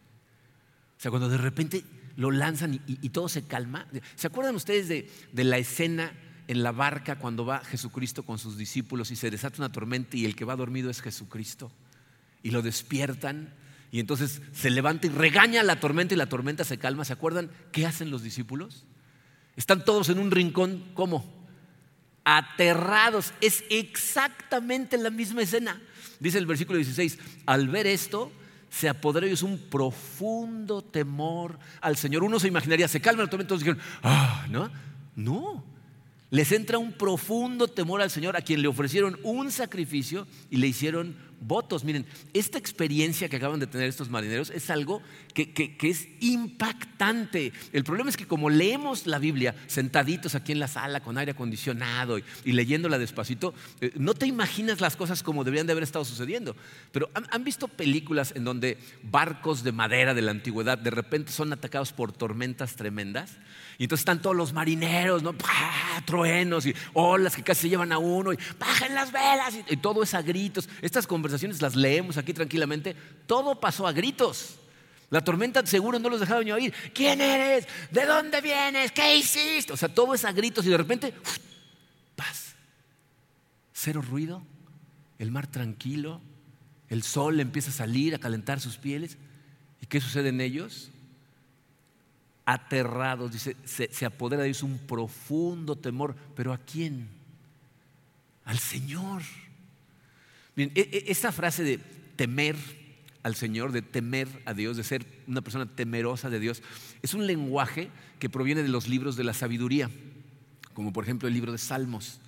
O 0.97 1.01
sea, 1.01 1.11
cuando 1.11 1.29
de 1.29 1.37
repente 1.37 1.85
lo 2.17 2.31
lanzan 2.31 2.81
y, 2.87 3.09
todo 3.09 3.29
se 3.29 3.45
calma. 3.45 3.87
¿Se 4.15 4.27
acuerdan 4.27 4.55
ustedes 4.55 4.87
de, 4.87 5.09
de 5.31 5.43
la 5.43 5.57
escena 5.57 6.13
en 6.47 6.63
la 6.63 6.71
barca 6.71 7.17
cuando 7.17 7.45
va 7.45 7.63
Jesucristo 7.63 8.23
con 8.23 8.39
sus 8.39 8.57
discípulos 8.57 9.11
y 9.11 9.15
se 9.15 9.31
desata 9.31 9.57
una 9.57 9.71
tormenta 9.71 10.17
y 10.17 10.25
el 10.25 10.35
que 10.35 10.45
va 10.45 10.55
dormido 10.55 10.89
es 10.89 11.01
Jesucristo? 11.01 11.71
Y 12.43 12.51
lo 12.51 12.61
despiertan 12.61 13.53
y 13.91 13.99
entonces 13.99 14.41
se 14.53 14.69
levanta 14.69 15.07
y 15.07 15.09
regaña 15.09 15.63
la 15.63 15.79
tormenta 15.79 16.13
y 16.13 16.17
la 16.17 16.27
tormenta 16.27 16.63
se 16.63 16.77
calma. 16.77 17.05
¿Se 17.05 17.13
acuerdan 17.13 17.49
qué 17.71 17.85
hacen 17.85 18.11
los 18.11 18.23
discípulos? 18.23 18.85
Están 19.55 19.85
todos 19.85 20.09
en 20.09 20.19
un 20.19 20.31
rincón, 20.31 20.83
¿cómo? 20.93 21.23
Aterrados. 22.25 23.33
Es 23.39 23.63
exactamente 23.69 24.97
la 24.97 25.09
misma 25.09 25.43
escena. 25.43 25.81
Dice 26.19 26.37
el 26.37 26.45
versículo 26.45 26.77
16, 26.77 27.19
al 27.45 27.69
ver 27.69 27.87
esto, 27.87 28.31
se 28.69 28.89
apoderó 28.89 29.25
ellos 29.25 29.43
un 29.43 29.57
profundo 29.57 30.81
temor 30.81 31.57
al 31.79 31.95
Señor. 31.95 32.23
Uno 32.23 32.39
se 32.39 32.49
imaginaría, 32.49 32.89
se 32.89 32.99
calma 32.99 33.23
la 33.23 33.29
tormenta, 33.29 33.49
todos 33.49 33.61
dijeron, 33.61 33.81
ah, 34.03 34.45
¿no? 34.49 34.69
No, 35.15 35.63
les 36.31 36.51
entra 36.51 36.77
un 36.77 36.93
profundo 36.93 37.67
temor 37.67 38.01
al 38.01 38.09
Señor 38.09 38.35
a 38.35 38.41
quien 38.41 38.61
le 38.61 38.67
ofrecieron 38.67 39.19
un 39.23 39.51
sacrificio 39.51 40.27
y 40.49 40.57
le 40.57 40.67
hicieron 40.67 41.15
votos. 41.39 41.83
Miren, 41.83 42.05
esta 42.33 42.57
experiencia 42.57 43.29
que 43.29 43.35
acaban 43.35 43.59
de 43.59 43.67
tener 43.67 43.87
estos 43.87 44.09
marineros 44.09 44.49
es 44.49 44.69
algo 44.69 45.01
que, 45.33 45.77
es 45.81 46.07
impactante. 46.19 47.53
El 47.71 47.83
problema 47.83 48.09
es 48.09 48.17
que 48.17 48.27
como 48.27 48.49
leemos 48.49 49.05
la 49.05 49.19
Biblia 49.19 49.55
sentaditos 49.67 50.35
aquí 50.35 50.51
en 50.51 50.59
la 50.59 50.67
sala 50.67 51.01
con 51.01 51.17
aire 51.17 51.33
acondicionado 51.33 52.17
y, 52.17 52.51
leyéndola 52.51 52.97
despacito, 52.97 53.53
eh, 53.81 53.91
no 53.95 54.13
te 54.13 54.25
imaginas 54.25 54.81
las 54.81 54.95
cosas 54.95 55.23
como 55.23 55.43
deberían 55.43 55.67
de 55.67 55.73
haber 55.73 55.83
estado 55.83 56.05
sucediendo. 56.05 56.55
Pero 56.91 57.09
¿han, 57.13 57.43
visto 57.43 57.67
películas 57.67 58.33
en 58.35 58.43
donde 58.43 58.77
barcos 59.03 59.63
de 59.63 59.71
madera 59.71 60.13
de 60.13 60.21
la 60.21 60.31
antigüedad 60.31 60.77
de 60.77 60.89
repente 60.89 61.31
son 61.31 61.53
atacados 61.53 61.93
por 61.93 62.11
tormentas 62.11 62.75
tremendas? 62.75 63.37
Y 63.77 63.83
entonces 63.83 64.01
están 64.01 64.21
todos 64.21 64.35
los 64.35 64.53
marineros, 64.53 65.21
¿no? 65.21 65.35
truenos 66.05 66.65
y 66.65 66.75
olas 66.93 67.35
que 67.35 67.43
casi 67.43 67.61
se 67.61 67.69
llevan 67.69 67.91
a 67.91 67.97
uno 67.97 68.31
y 68.33 68.37
bajen 68.59 68.93
las 68.93 69.11
velas 69.11 69.55
y, 69.55 69.73
y 69.73 69.77
todo 69.77 70.03
es 70.03 70.13
a 70.13 70.21
gritos. 70.21 70.69
Estas 70.81 71.07
conversaciones 71.07 71.61
las 71.61 71.75
leemos 71.75 72.17
aquí 72.17 72.33
tranquilamente. 72.33 72.95
Todo 73.27 73.59
pasó 73.59 73.87
a 73.87 73.91
gritos. 73.91 74.57
La 75.09 75.23
tormenta 75.23 75.65
seguro 75.65 75.99
no 75.99 76.09
los 76.09 76.19
dejaba 76.19 76.43
ni 76.43 76.51
oír. 76.51 76.73
¿Quién 76.93 77.21
eres? 77.21 77.67
¿De 77.91 78.05
dónde 78.05 78.41
vienes? 78.41 78.91
¿Qué 78.91 79.17
hiciste? 79.17 79.71
O 79.73 79.77
sea, 79.77 79.89
todo 79.89 80.13
es 80.13 80.25
a 80.25 80.31
gritos 80.31 80.65
y 80.65 80.69
de 80.69 80.77
repente, 80.77 81.13
paz. 82.15 82.55
Cero 83.73 84.01
ruido, 84.01 84.43
el 85.19 85.31
mar 85.31 85.47
tranquilo, 85.47 86.21
el 86.89 87.03
sol 87.03 87.39
empieza 87.39 87.69
a 87.69 87.73
salir, 87.73 88.15
a 88.15 88.19
calentar 88.19 88.59
sus 88.59 88.77
pieles. 88.77 89.17
¿Y 89.81 89.85
qué 89.85 90.01
sucede 90.01 90.29
en 90.29 90.41
ellos? 90.41 90.89
Aterrados, 92.45 93.31
dice, 93.31 93.55
se, 93.65 94.05
apodera 94.05 94.43
de 94.43 94.49
ellos 94.49 94.63
un 94.63 94.79
profundo 94.79 95.75
temor. 95.75 96.15
¿Pero 96.35 96.53
a 96.53 96.57
quién? 96.57 97.07
Al 98.43 98.59
Señor. 98.59 99.23
Bien, 100.55 100.71
e, 100.75 100.81
e, 100.81 101.11
esa 101.11 101.31
frase 101.31 101.63
de 101.63 101.79
temer 102.15 102.55
al 103.23 103.35
Señor, 103.35 103.71
de 103.71 103.81
temer 103.81 104.27
a 104.45 104.53
Dios, 104.53 104.77
de 104.77 104.83
ser 104.83 105.05
una 105.25 105.41
persona 105.41 105.65
temerosa 105.65 106.29
de 106.29 106.39
Dios, 106.39 106.61
es 107.01 107.15
un 107.15 107.25
lenguaje 107.25 107.89
que 108.19 108.29
proviene 108.29 108.61
de 108.61 108.69
los 108.69 108.87
libros 108.87 109.15
de 109.15 109.23
la 109.23 109.33
sabiduría, 109.33 109.89
como 110.75 110.93
por 110.93 111.03
ejemplo 111.03 111.27
el 111.27 111.33
libro 111.33 111.51
de 111.51 111.57
Salmos. 111.57 112.19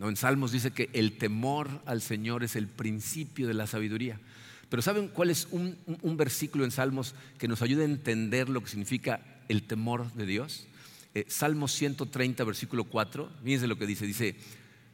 En 0.00 0.16
Salmos 0.16 0.52
dice 0.52 0.70
que 0.70 0.88
el 0.92 1.18
temor 1.18 1.82
al 1.84 2.00
Señor 2.00 2.44
es 2.44 2.56
el 2.56 2.68
principio 2.68 3.48
de 3.48 3.54
la 3.54 3.66
sabiduría. 3.66 4.20
Pero 4.68 4.82
¿saben 4.82 5.08
cuál 5.08 5.30
es 5.30 5.48
un, 5.50 5.76
versículo 6.16 6.64
en 6.64 6.70
Salmos 6.70 7.14
que 7.38 7.48
nos 7.48 7.62
ayuda 7.62 7.82
a 7.82 7.86
entender 7.86 8.48
lo 8.48 8.62
que 8.62 8.68
significa 8.68 9.20
el 9.48 9.64
temor 9.64 10.12
de 10.12 10.26
Dios? 10.26 10.66
Eh, 11.14 11.24
Salmos 11.28 11.72
130, 11.72 12.44
versículo 12.44 12.84
4, 12.84 13.30
fíjense 13.42 13.66
lo 13.66 13.78
que 13.78 13.86
dice, 13.86 14.06
dice, 14.06 14.36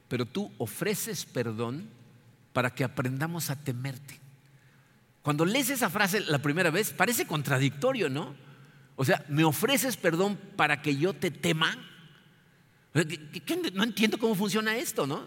pero 0.08 0.26
tú 0.26 0.52
ofreces 0.58 1.24
perdón 1.24 1.88
para 2.52 2.74
que 2.74 2.84
aprendamos 2.84 3.50
a 3.50 3.60
temerte. 3.60 4.20
Cuando 5.22 5.44
lees 5.44 5.70
esa 5.70 5.90
frase 5.90 6.20
la 6.20 6.38
primera 6.38 6.70
vez, 6.70 6.92
parece 6.92 7.26
contradictorio, 7.26 8.08
¿no? 8.08 8.34
O 8.96 9.04
sea, 9.04 9.24
¿me 9.28 9.42
ofreces 9.42 9.96
perdón 9.96 10.38
para 10.56 10.82
que 10.82 10.96
yo 10.96 11.14
te 11.14 11.30
tema? 11.30 11.76
No 12.92 13.82
entiendo 13.82 14.18
cómo 14.18 14.34
funciona 14.34 14.76
esto, 14.76 15.06
¿no? 15.06 15.26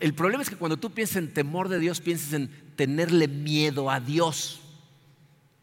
El 0.00 0.14
problema 0.14 0.42
es 0.42 0.50
que 0.50 0.56
cuando 0.56 0.76
tú 0.76 0.90
piensas 0.90 1.16
en 1.16 1.34
temor 1.34 1.68
de 1.68 1.78
Dios, 1.78 2.00
piensas 2.00 2.32
en 2.32 2.48
tenerle 2.74 3.28
miedo 3.28 3.90
a 3.90 4.00
Dios, 4.00 4.61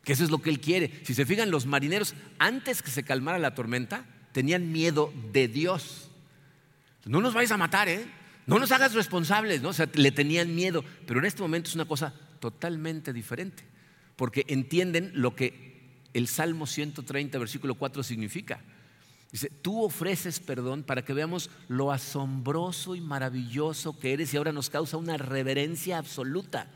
que 0.03 0.13
eso 0.13 0.23
es 0.23 0.31
lo 0.31 0.41
que 0.41 0.49
Él 0.49 0.59
quiere. 0.59 1.01
Si 1.03 1.13
se 1.13 1.25
fijan, 1.25 1.51
los 1.51 1.65
marineros, 1.65 2.15
antes 2.37 2.81
que 2.81 2.91
se 2.91 3.03
calmara 3.03 3.39
la 3.39 3.55
tormenta, 3.55 4.05
tenían 4.31 4.71
miedo 4.71 5.13
de 5.31 5.47
Dios. 5.47 6.09
No 7.05 7.21
nos 7.21 7.33
vais 7.33 7.51
a 7.51 7.57
matar, 7.57 7.89
¿eh? 7.89 8.05
No 8.45 8.59
nos 8.59 8.71
hagas 8.71 8.93
responsables, 8.93 9.61
¿no? 9.61 9.71
Le 9.93 10.11
tenían 10.11 10.55
miedo, 10.55 10.83
pero 11.05 11.19
en 11.19 11.25
este 11.25 11.41
momento 11.41 11.69
es 11.69 11.75
una 11.75 11.85
cosa 11.85 12.13
totalmente 12.39 13.13
diferente, 13.13 13.63
porque 14.15 14.45
entienden 14.47 15.11
lo 15.13 15.35
que 15.35 15.69
el 16.13 16.27
Salmo 16.27 16.65
130, 16.65 17.37
versículo 17.37 17.75
4 17.75 18.01
significa. 18.01 18.61
Dice, 19.31 19.51
tú 19.61 19.83
ofreces 19.83 20.39
perdón 20.39 20.81
para 20.81 21.05
que 21.05 21.13
veamos 21.13 21.51
lo 21.67 21.91
asombroso 21.91 22.95
y 22.95 23.01
maravilloso 23.01 23.99
que 23.99 24.13
eres 24.13 24.33
y 24.33 24.37
ahora 24.37 24.51
nos 24.51 24.71
causa 24.71 24.97
una 24.97 25.17
reverencia 25.17 25.99
absoluta. 25.99 26.67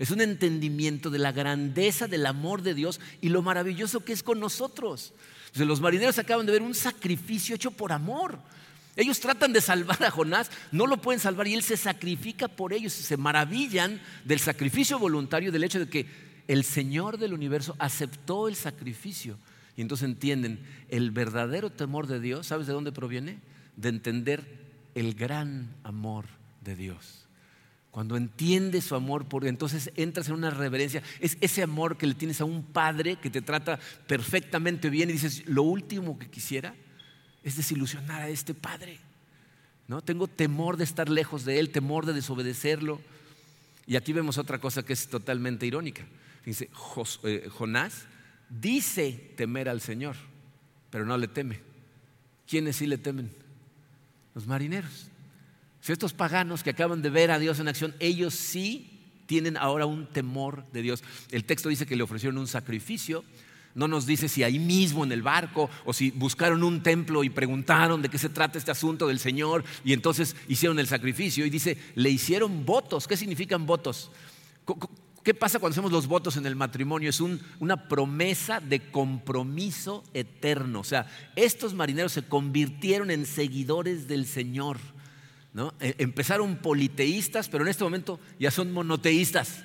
Es 0.00 0.10
un 0.10 0.22
entendimiento 0.22 1.10
de 1.10 1.18
la 1.18 1.30
grandeza 1.30 2.08
del 2.08 2.24
amor 2.24 2.62
de 2.62 2.72
Dios 2.72 3.00
y 3.20 3.28
lo 3.28 3.42
maravilloso 3.42 4.02
que 4.02 4.14
es 4.14 4.22
con 4.22 4.40
nosotros. 4.40 5.12
los 5.54 5.82
marineros 5.82 6.18
acaban 6.18 6.46
de 6.46 6.52
ver 6.52 6.62
un 6.62 6.74
sacrificio 6.74 7.54
hecho 7.54 7.70
por 7.70 7.92
amor. 7.92 8.38
Ellos 8.96 9.20
tratan 9.20 9.52
de 9.52 9.60
salvar 9.60 10.02
a 10.02 10.10
Jonás, 10.10 10.50
no 10.72 10.86
lo 10.86 10.96
pueden 11.02 11.20
salvar 11.20 11.48
y 11.48 11.54
él 11.54 11.62
se 11.62 11.76
sacrifica 11.76 12.48
por 12.48 12.72
ellos. 12.72 12.94
Se 12.94 13.18
maravillan 13.18 14.00
del 14.24 14.40
sacrificio 14.40 14.98
voluntario, 14.98 15.52
del 15.52 15.64
hecho 15.64 15.80
de 15.80 15.90
que 15.90 16.06
el 16.48 16.64
Señor 16.64 17.18
del 17.18 17.34
universo 17.34 17.76
aceptó 17.78 18.48
el 18.48 18.56
sacrificio. 18.56 19.36
Y 19.76 19.82
entonces 19.82 20.08
entienden 20.08 20.60
el 20.88 21.10
verdadero 21.10 21.68
temor 21.68 22.06
de 22.06 22.20
Dios. 22.20 22.46
¿Sabes 22.46 22.66
de 22.66 22.72
dónde 22.72 22.90
proviene? 22.90 23.38
De 23.76 23.90
entender 23.90 24.66
el 24.94 25.12
gran 25.12 25.76
amor 25.84 26.24
de 26.62 26.74
Dios. 26.74 27.26
Cuando 27.90 28.16
entiendes 28.16 28.84
su 28.84 28.94
amor, 28.94 29.26
por, 29.26 29.46
entonces 29.46 29.90
entras 29.96 30.28
en 30.28 30.34
una 30.34 30.50
reverencia. 30.50 31.02
Es 31.18 31.36
ese 31.40 31.62
amor 31.62 31.96
que 31.96 32.06
le 32.06 32.14
tienes 32.14 32.40
a 32.40 32.44
un 32.44 32.62
padre 32.62 33.16
que 33.16 33.30
te 33.30 33.42
trata 33.42 33.80
perfectamente 34.06 34.90
bien 34.90 35.10
y 35.10 35.14
dices, 35.14 35.42
lo 35.46 35.64
último 35.64 36.18
que 36.18 36.30
quisiera 36.30 36.74
es 37.42 37.56
desilusionar 37.56 38.22
a 38.22 38.28
este 38.28 38.54
padre. 38.54 38.98
¿no? 39.88 40.02
Tengo 40.02 40.28
temor 40.28 40.76
de 40.76 40.84
estar 40.84 41.08
lejos 41.08 41.44
de 41.44 41.58
él, 41.58 41.70
temor 41.70 42.06
de 42.06 42.12
desobedecerlo. 42.12 43.00
Y 43.88 43.96
aquí 43.96 44.12
vemos 44.12 44.38
otra 44.38 44.60
cosa 44.60 44.84
que 44.84 44.92
es 44.92 45.08
totalmente 45.08 45.66
irónica. 45.66 46.06
Dice, 46.44 46.70
eh, 47.24 47.48
Jonás 47.50 48.04
dice 48.48 49.32
temer 49.36 49.68
al 49.68 49.80
Señor, 49.80 50.14
pero 50.90 51.04
no 51.04 51.18
le 51.18 51.26
teme. 51.26 51.60
¿Quiénes 52.46 52.76
sí 52.76 52.86
le 52.86 52.98
temen? 52.98 53.30
Los 54.34 54.46
marineros. 54.46 55.09
Si 55.80 55.92
estos 55.92 56.12
paganos 56.12 56.62
que 56.62 56.70
acaban 56.70 57.02
de 57.02 57.10
ver 57.10 57.30
a 57.30 57.38
Dios 57.38 57.58
en 57.58 57.68
acción, 57.68 57.94
ellos 58.00 58.34
sí 58.34 59.14
tienen 59.26 59.56
ahora 59.56 59.86
un 59.86 60.06
temor 60.06 60.64
de 60.72 60.82
Dios. 60.82 61.02
El 61.30 61.44
texto 61.44 61.68
dice 61.68 61.86
que 61.86 61.96
le 61.96 62.02
ofrecieron 62.02 62.38
un 62.38 62.46
sacrificio 62.46 63.24
no 63.74 63.86
nos 63.86 64.06
dice 64.06 64.28
si 64.28 64.42
ahí 64.42 64.58
mismo 64.58 65.04
en 65.04 65.12
el 65.12 65.22
barco 65.22 65.70
o 65.84 65.92
si 65.92 66.10
buscaron 66.10 66.62
un 66.62 66.82
templo 66.82 67.22
y 67.22 67.30
preguntaron 67.30 68.02
de 68.02 68.08
qué 68.08 68.18
se 68.18 68.28
trata 68.28 68.58
este 68.58 68.70
asunto 68.70 69.06
del 69.06 69.20
Señor 69.20 69.64
y 69.84 69.92
entonces 69.92 70.34
hicieron 70.48 70.78
el 70.78 70.88
sacrificio. 70.88 71.46
Y 71.46 71.50
dice, 71.50 71.78
le 71.94 72.10
hicieron 72.10 72.66
votos. 72.66 73.06
¿Qué 73.06 73.16
significan 73.16 73.66
votos? 73.66 74.10
¿Qué 75.22 75.34
pasa 75.34 75.58
cuando 75.58 75.74
hacemos 75.74 75.92
los 75.92 76.06
votos 76.06 76.36
en 76.36 76.46
el 76.46 76.56
matrimonio? 76.56 77.10
Es 77.10 77.20
una 77.20 77.88
promesa 77.88 78.60
de 78.60 78.90
compromiso 78.90 80.02
eterno. 80.14 80.80
O 80.80 80.84
sea, 80.84 81.06
estos 81.36 81.74
marineros 81.74 82.12
se 82.12 82.22
convirtieron 82.22 83.10
en 83.10 83.24
seguidores 83.24 84.08
del 84.08 84.26
Señor. 84.26 84.78
E, 85.80 85.96
empezaron 85.98 86.56
politeístas, 86.56 87.48
pero 87.48 87.64
en 87.64 87.70
este 87.70 87.84
momento 87.84 88.20
ya 88.38 88.50
son 88.50 88.72
monoteístas. 88.72 89.64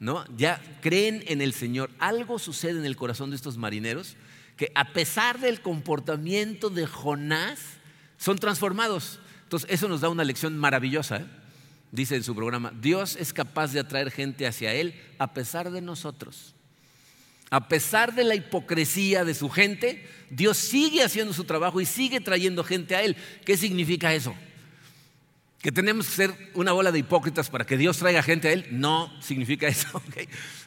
¿no? 0.00 0.24
Ya 0.36 0.60
creen 0.82 1.24
en 1.26 1.40
el 1.40 1.52
Señor. 1.52 1.90
Algo 1.98 2.38
sucede 2.38 2.78
en 2.78 2.84
el 2.84 2.96
corazón 2.96 3.30
de 3.30 3.36
estos 3.36 3.56
marineros 3.56 4.16
que 4.56 4.72
a 4.74 4.92
pesar 4.92 5.38
del 5.38 5.60
comportamiento 5.60 6.70
de 6.70 6.86
Jonás, 6.86 7.58
son 8.18 8.38
transformados. 8.38 9.20
Entonces, 9.42 9.70
eso 9.70 9.88
nos 9.88 10.00
da 10.00 10.08
una 10.08 10.24
lección 10.24 10.56
maravillosa. 10.56 11.18
¿eh? 11.18 11.26
Dice 11.92 12.16
en 12.16 12.24
su 12.24 12.34
programa, 12.34 12.72
Dios 12.80 13.16
es 13.16 13.32
capaz 13.32 13.72
de 13.72 13.80
atraer 13.80 14.10
gente 14.10 14.46
hacia 14.46 14.72
Él 14.72 14.94
a 15.18 15.34
pesar 15.34 15.70
de 15.70 15.82
nosotros. 15.82 16.54
A 17.50 17.68
pesar 17.68 18.14
de 18.14 18.24
la 18.24 18.34
hipocresía 18.34 19.24
de 19.24 19.34
su 19.34 19.48
gente, 19.50 20.08
Dios 20.30 20.56
sigue 20.56 21.04
haciendo 21.04 21.32
su 21.32 21.44
trabajo 21.44 21.80
y 21.80 21.86
sigue 21.86 22.20
trayendo 22.20 22.64
gente 22.64 22.96
a 22.96 23.02
Él. 23.02 23.16
¿Qué 23.44 23.56
significa 23.56 24.14
eso? 24.14 24.34
Que 25.66 25.72
tenemos 25.72 26.06
que 26.06 26.12
ser 26.12 26.50
una 26.54 26.70
bola 26.70 26.92
de 26.92 27.00
hipócritas 27.00 27.50
para 27.50 27.66
que 27.66 27.76
Dios 27.76 27.98
traiga 27.98 28.22
gente 28.22 28.46
a 28.46 28.52
Él, 28.52 28.68
no 28.70 29.12
significa 29.20 29.66
eso. 29.66 30.00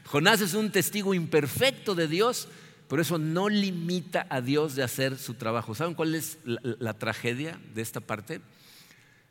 Jonás 0.03 0.41
es 0.41 0.55
un 0.55 0.71
testigo 0.71 1.13
imperfecto 1.13 1.95
de 1.95 2.09
Dios, 2.09 2.49
pero 2.89 3.01
eso 3.01 3.17
no 3.17 3.47
limita 3.47 4.27
a 4.29 4.41
Dios 4.41 4.75
de 4.75 4.83
hacer 4.83 5.17
su 5.17 5.35
trabajo. 5.35 5.73
¿Saben 5.73 5.93
cuál 5.93 6.15
es 6.15 6.37
la, 6.43 6.95
tragedia 6.95 7.57
de 7.73 7.81
esta 7.81 8.01
parte? 8.01 8.41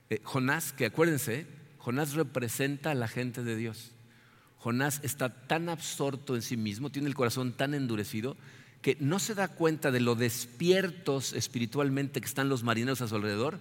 Eh, 0.08 0.22
Jonás, 0.24 0.72
que 0.72 0.86
acuérdense, 0.86 1.46
Jonás 1.76 2.14
representa 2.14 2.92
a 2.92 2.94
la 2.94 3.06
gente 3.06 3.44
de 3.44 3.54
Dios. 3.54 3.90
Jonás 4.56 5.00
está 5.02 5.28
tan 5.28 5.68
absorto 5.68 6.34
en 6.34 6.40
sí 6.40 6.56
mismo, 6.56 6.88
tiene 6.88 7.08
el 7.08 7.14
corazón 7.14 7.52
tan 7.52 7.74
endurecido, 7.74 8.38
que 8.80 8.96
no 9.00 9.18
se 9.18 9.34
da 9.34 9.48
cuenta 9.48 9.90
de 9.90 10.00
lo 10.00 10.14
despiertos 10.14 11.34
espiritualmente 11.34 12.22
que 12.22 12.26
están 12.26 12.48
los 12.48 12.62
marineros 12.62 13.02
a 13.02 13.08
su 13.08 13.16
alrededor, 13.16 13.60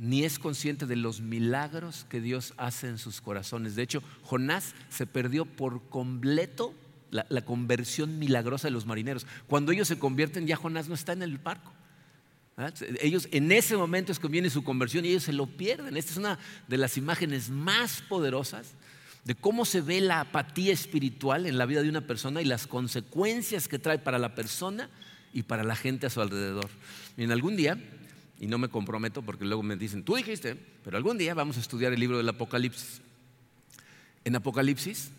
ni 0.00 0.24
es 0.24 0.38
consciente 0.38 0.86
de 0.86 0.96
los 0.96 1.20
milagros 1.20 2.06
que 2.08 2.22
Dios 2.22 2.54
hace 2.56 2.88
en 2.88 2.96
sus 2.96 3.20
corazones. 3.20 3.76
De 3.76 3.82
hecho, 3.82 4.02
Jonás 4.22 4.74
se 4.88 5.06
perdió 5.06 5.44
por 5.44 5.82
completo 5.90 6.74
la, 7.10 7.42
conversión 7.42 8.18
milagrosa 8.18 8.68
de 8.68 8.72
los 8.72 8.86
marineros. 8.86 9.26
Cuando 9.46 9.72
ellos 9.72 9.88
se 9.88 9.98
convierten, 9.98 10.46
ya 10.46 10.56
Jonás 10.56 10.88
no 10.88 10.94
está 10.94 11.12
en 11.12 11.22
el 11.22 11.36
barco. 11.36 11.70
Ellos 13.02 13.28
en 13.30 13.52
ese 13.52 13.76
momento 13.76 14.10
es 14.10 14.18
que 14.18 14.28
viene 14.28 14.48
su 14.48 14.64
conversión 14.64 15.04
y 15.04 15.10
ellos 15.10 15.24
se 15.24 15.34
lo 15.34 15.46
pierden. 15.46 15.94
Esta 15.98 16.12
es 16.12 16.16
una 16.16 16.38
de 16.66 16.78
las 16.78 16.96
imágenes 16.96 17.50
más 17.50 18.00
poderosas 18.00 18.72
de 19.24 19.34
cómo 19.34 19.66
se 19.66 19.82
ve 19.82 20.00
la 20.00 20.20
apatía 20.20 20.72
espiritual 20.72 21.44
en 21.44 21.58
la 21.58 21.66
vida 21.66 21.82
de 21.82 21.90
una 21.90 22.06
persona 22.06 22.40
y 22.40 22.46
las 22.46 22.66
consecuencias 22.66 23.68
que 23.68 23.78
trae 23.78 23.98
para 23.98 24.18
la 24.18 24.34
persona 24.34 24.88
y 25.34 25.42
para 25.42 25.62
la 25.62 25.76
gente 25.76 26.06
a 26.06 26.10
su 26.10 26.22
alrededor. 26.22 26.70
en 27.18 27.32
algún 27.32 27.54
día 27.54 27.78
y 28.40 28.46
no 28.46 28.56
me 28.56 28.70
comprometo 28.70 29.20
porque 29.20 29.44
luego 29.44 29.62
me 29.62 29.76
dicen, 29.76 30.02
tú 30.02 30.16
dijiste, 30.16 30.56
pero 30.82 30.96
algún 30.96 31.18
día 31.18 31.34
vamos 31.34 31.58
a 31.58 31.60
estudiar 31.60 31.92
el 31.92 32.00
libro 32.00 32.16
del 32.16 32.28
Apocalipsis. 32.28 33.02
En 34.24 34.34
Apocalipsis, 34.34 35.10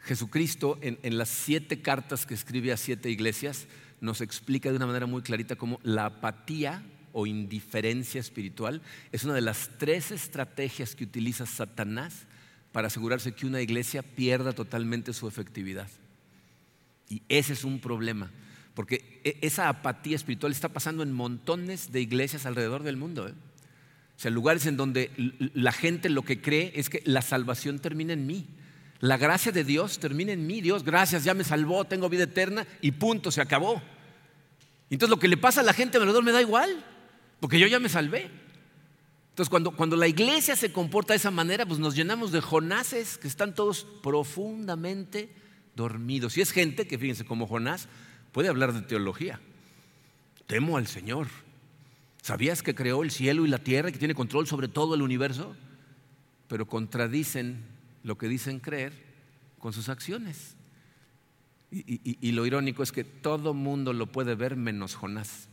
Jesucristo, 0.00 0.78
en, 0.82 1.18
las 1.18 1.30
siete 1.30 1.80
cartas 1.80 2.26
que 2.26 2.34
escribe 2.34 2.72
a 2.72 2.76
siete 2.76 3.10
iglesias, 3.10 3.66
nos 4.02 4.20
explica 4.20 4.70
de 4.70 4.76
una 4.76 4.86
manera 4.86 5.06
muy 5.06 5.22
clarita 5.22 5.56
cómo 5.56 5.80
la 5.82 6.04
apatía 6.04 6.84
o 7.12 7.26
indiferencia 7.26 8.20
espiritual 8.20 8.82
es 9.10 9.24
una 9.24 9.32
de 9.32 9.40
las 9.40 9.70
tres 9.78 10.10
estrategias 10.10 10.94
que 10.94 11.04
utiliza 11.04 11.46
Satanás 11.46 12.26
para 12.72 12.88
asegurarse 12.88 13.32
que 13.32 13.46
una 13.46 13.62
iglesia 13.62 14.02
pierda 14.02 14.52
totalmente 14.52 15.14
su 15.14 15.26
efectividad. 15.26 15.88
Y 17.08 17.22
ese 17.30 17.54
es 17.54 17.64
un 17.64 17.80
problema. 17.80 18.30
Porque 18.76 19.22
e, 19.24 19.38
esa 19.40 19.70
apatía 19.70 20.14
espiritual 20.14 20.52
está 20.52 20.68
pasando 20.68 21.02
en 21.02 21.10
montones 21.10 21.90
de 21.90 22.02
iglesias 22.02 22.44
alrededor 22.44 22.82
del 22.82 22.98
mundo. 22.98 23.26
¿eh? 23.26 23.32
O 23.32 24.20
sea, 24.20 24.30
lugares 24.30 24.66
en 24.66 24.76
donde 24.76 25.10
la 25.54 25.72
gente 25.72 26.10
lo 26.10 26.22
que 26.22 26.42
cree 26.42 26.72
es 26.76 26.90
que 26.90 27.02
la 27.06 27.22
salvación 27.22 27.78
termina 27.78 28.12
en 28.12 28.26
mí. 28.26 28.46
La 29.00 29.16
gracia 29.16 29.50
de 29.50 29.64
Dios 29.64 29.98
termina 29.98 30.32
en 30.32 30.46
mí. 30.46 30.60
Dios, 30.60 30.84
gracias, 30.84 31.24
ya 31.24 31.32
me 31.32 31.42
salvó, 31.42 31.86
tengo 31.86 32.10
vida 32.10 32.24
eterna 32.24 32.66
y 32.82 32.92
punto, 32.92 33.30
se 33.30 33.40
acabó. 33.40 33.82
Entonces 34.90 35.10
lo 35.10 35.18
que 35.18 35.28
le 35.28 35.38
pasa 35.38 35.62
a 35.62 35.64
la 35.64 35.72
gente 35.72 35.96
alrededor 35.96 36.22
me 36.22 36.32
da 36.32 36.42
igual, 36.42 36.84
porque 37.40 37.58
yo 37.58 37.66
ya 37.66 37.80
me 37.80 37.88
salvé. 37.88 38.30
Entonces 39.30 39.48
cuando, 39.48 39.70
cuando 39.70 39.96
la 39.96 40.06
iglesia 40.06 40.54
se 40.54 40.70
comporta 40.70 41.14
de 41.14 41.18
esa 41.18 41.30
manera, 41.30 41.64
pues 41.64 41.78
nos 41.78 41.94
llenamos 41.94 42.30
de 42.30 42.42
jonases 42.42 43.16
que 43.16 43.26
están 43.26 43.54
todos 43.54 43.86
profundamente 44.02 45.30
dormidos. 45.74 46.36
Y 46.36 46.42
es 46.42 46.52
gente 46.52 46.86
que, 46.86 46.98
fíjense, 46.98 47.24
como 47.24 47.46
Jonás, 47.46 47.88
puede 48.36 48.50
hablar 48.50 48.74
de 48.74 48.82
teología. 48.82 49.40
Temo 50.46 50.76
al 50.76 50.86
Señor. 50.86 51.26
¿Sabías 52.20 52.62
que 52.62 52.74
creó 52.74 53.02
el 53.02 53.10
cielo 53.10 53.46
y 53.46 53.48
la 53.48 53.56
tierra 53.56 53.88
y 53.88 53.92
que 53.92 53.98
tiene 53.98 54.14
control 54.14 54.46
sobre 54.46 54.68
todo 54.68 54.94
el 54.94 55.00
universo? 55.00 55.56
Pero 56.46 56.66
contradicen 56.68 57.64
lo 58.02 58.18
que 58.18 58.28
dicen 58.28 58.60
creer 58.60 58.92
con 59.58 59.72
sus 59.72 59.88
acciones. 59.88 60.54
Y, 61.70 62.32
lo 62.32 62.44
irónico 62.44 62.82
es 62.82 62.92
que 62.92 63.04
todo 63.04 63.54
mundo 63.54 63.94
lo 63.94 64.12
puede 64.12 64.34
ver 64.34 64.54
menos 64.54 64.96
Jonás. 64.96 65.48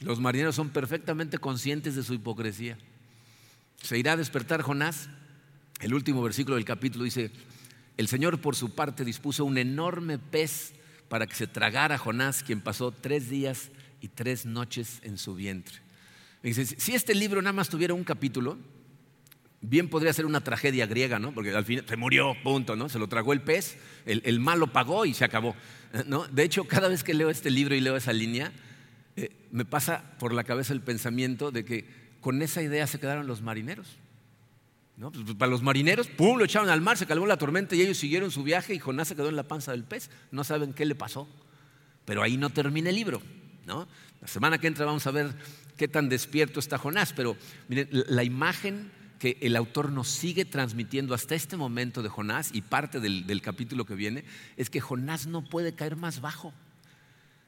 Los 0.00 0.18
marineros 0.18 0.54
son 0.54 0.70
perfectamente 0.70 1.36
conscientes 1.36 1.94
de 1.94 2.04
su 2.04 2.14
hipocresía. 2.14 2.78
Se 3.82 3.98
irá 3.98 4.12
a 4.12 4.16
despertar 4.16 4.62
Jonás. 4.62 5.10
El 5.78 5.92
último 5.92 6.22
versículo 6.22 6.56
del 6.56 6.64
capítulo 6.64 7.04
dice, 7.04 7.30
el 7.98 8.08
Señor 8.08 8.40
por 8.40 8.56
su 8.56 8.74
parte 8.74 9.04
dispuso 9.04 9.44
un 9.44 9.58
enorme 9.58 10.18
pez 10.18 10.72
para 11.12 11.26
que 11.26 11.34
se 11.34 11.46
tragara 11.46 11.98
Jonás, 11.98 12.42
quien 12.42 12.62
pasó 12.62 12.90
tres 12.90 13.28
días 13.28 13.68
y 14.00 14.08
tres 14.08 14.46
noches 14.46 14.98
en 15.02 15.18
su 15.18 15.34
vientre. 15.34 15.76
dice, 16.42 16.64
si 16.64 16.94
este 16.94 17.14
libro 17.14 17.42
nada 17.42 17.52
más 17.52 17.68
tuviera 17.68 17.92
un 17.92 18.02
capítulo, 18.02 18.56
bien 19.60 19.90
podría 19.90 20.14
ser 20.14 20.24
una 20.24 20.40
tragedia 20.40 20.86
griega, 20.86 21.18
¿no? 21.18 21.34
Porque 21.34 21.50
al 21.50 21.66
final 21.66 21.84
se 21.86 21.96
murió, 21.98 22.34
punto, 22.42 22.76
¿no? 22.76 22.88
Se 22.88 22.98
lo 22.98 23.08
tragó 23.08 23.34
el 23.34 23.42
pez, 23.42 23.76
el, 24.06 24.40
malo 24.40 24.68
pagó 24.68 25.04
y 25.04 25.12
se 25.12 25.26
acabó. 25.26 25.54
¿no? 26.06 26.26
De 26.28 26.44
hecho, 26.44 26.64
cada 26.64 26.88
vez 26.88 27.04
que 27.04 27.12
leo 27.12 27.28
este 27.28 27.50
libro 27.50 27.74
y 27.74 27.82
leo 27.82 27.94
esa 27.94 28.14
línea, 28.14 28.50
eh, 29.16 29.28
me 29.50 29.66
pasa 29.66 30.16
por 30.18 30.32
la 30.32 30.44
cabeza 30.44 30.72
el 30.72 30.80
pensamiento 30.80 31.50
de 31.50 31.66
que 31.66 31.84
con 32.22 32.40
esa 32.40 32.62
idea 32.62 32.86
se 32.86 32.98
quedaron 32.98 33.26
los 33.26 33.42
marineros. 33.42 33.98
Pues, 34.98 35.24
pues, 35.24 35.36
para 35.36 35.50
los 35.50 35.62
marineros, 35.62 36.06
pum, 36.08 36.38
lo 36.38 36.44
echaron 36.44 36.68
al 36.68 36.80
mar, 36.80 36.96
se 36.96 37.06
calmó 37.06 37.26
la 37.26 37.36
tormenta 37.36 37.74
y 37.74 37.82
ellos 37.82 37.98
siguieron 37.98 38.30
su 38.30 38.42
viaje 38.42 38.74
y 38.74 38.78
Jonás 38.78 39.08
se 39.08 39.16
quedó 39.16 39.28
en 39.28 39.36
la 39.36 39.42
panza 39.44 39.72
del 39.72 39.84
pez. 39.84 40.10
No 40.30 40.44
saben 40.44 40.72
qué 40.72 40.84
le 40.84 40.94
pasó. 40.94 41.28
Pero 42.04 42.22
ahí 42.22 42.36
no 42.36 42.50
termina 42.50 42.90
el 42.90 42.96
libro. 42.96 43.22
La 43.66 44.28
semana 44.28 44.58
que 44.58 44.66
entra 44.66 44.84
vamos 44.84 45.06
a 45.06 45.10
ver 45.10 45.34
qué 45.76 45.88
tan 45.88 46.08
despierto 46.08 46.60
está 46.60 46.78
Jonás. 46.78 47.12
Pero 47.12 47.36
miren, 47.68 47.88
la 47.90 48.24
imagen 48.24 48.90
que 49.18 49.38
el 49.40 49.56
autor 49.56 49.92
nos 49.92 50.08
sigue 50.08 50.44
transmitiendo 50.44 51.14
hasta 51.14 51.34
este 51.34 51.56
momento 51.56 52.02
de 52.02 52.08
Jonás 52.08 52.50
y 52.52 52.60
parte 52.60 53.00
del 53.00 53.40
capítulo 53.40 53.84
que 53.84 53.94
viene 53.94 54.24
es 54.56 54.68
que 54.68 54.80
Jonás 54.80 55.26
no 55.26 55.44
puede 55.44 55.74
caer 55.74 55.96
más 55.96 56.20
bajo. 56.20 56.52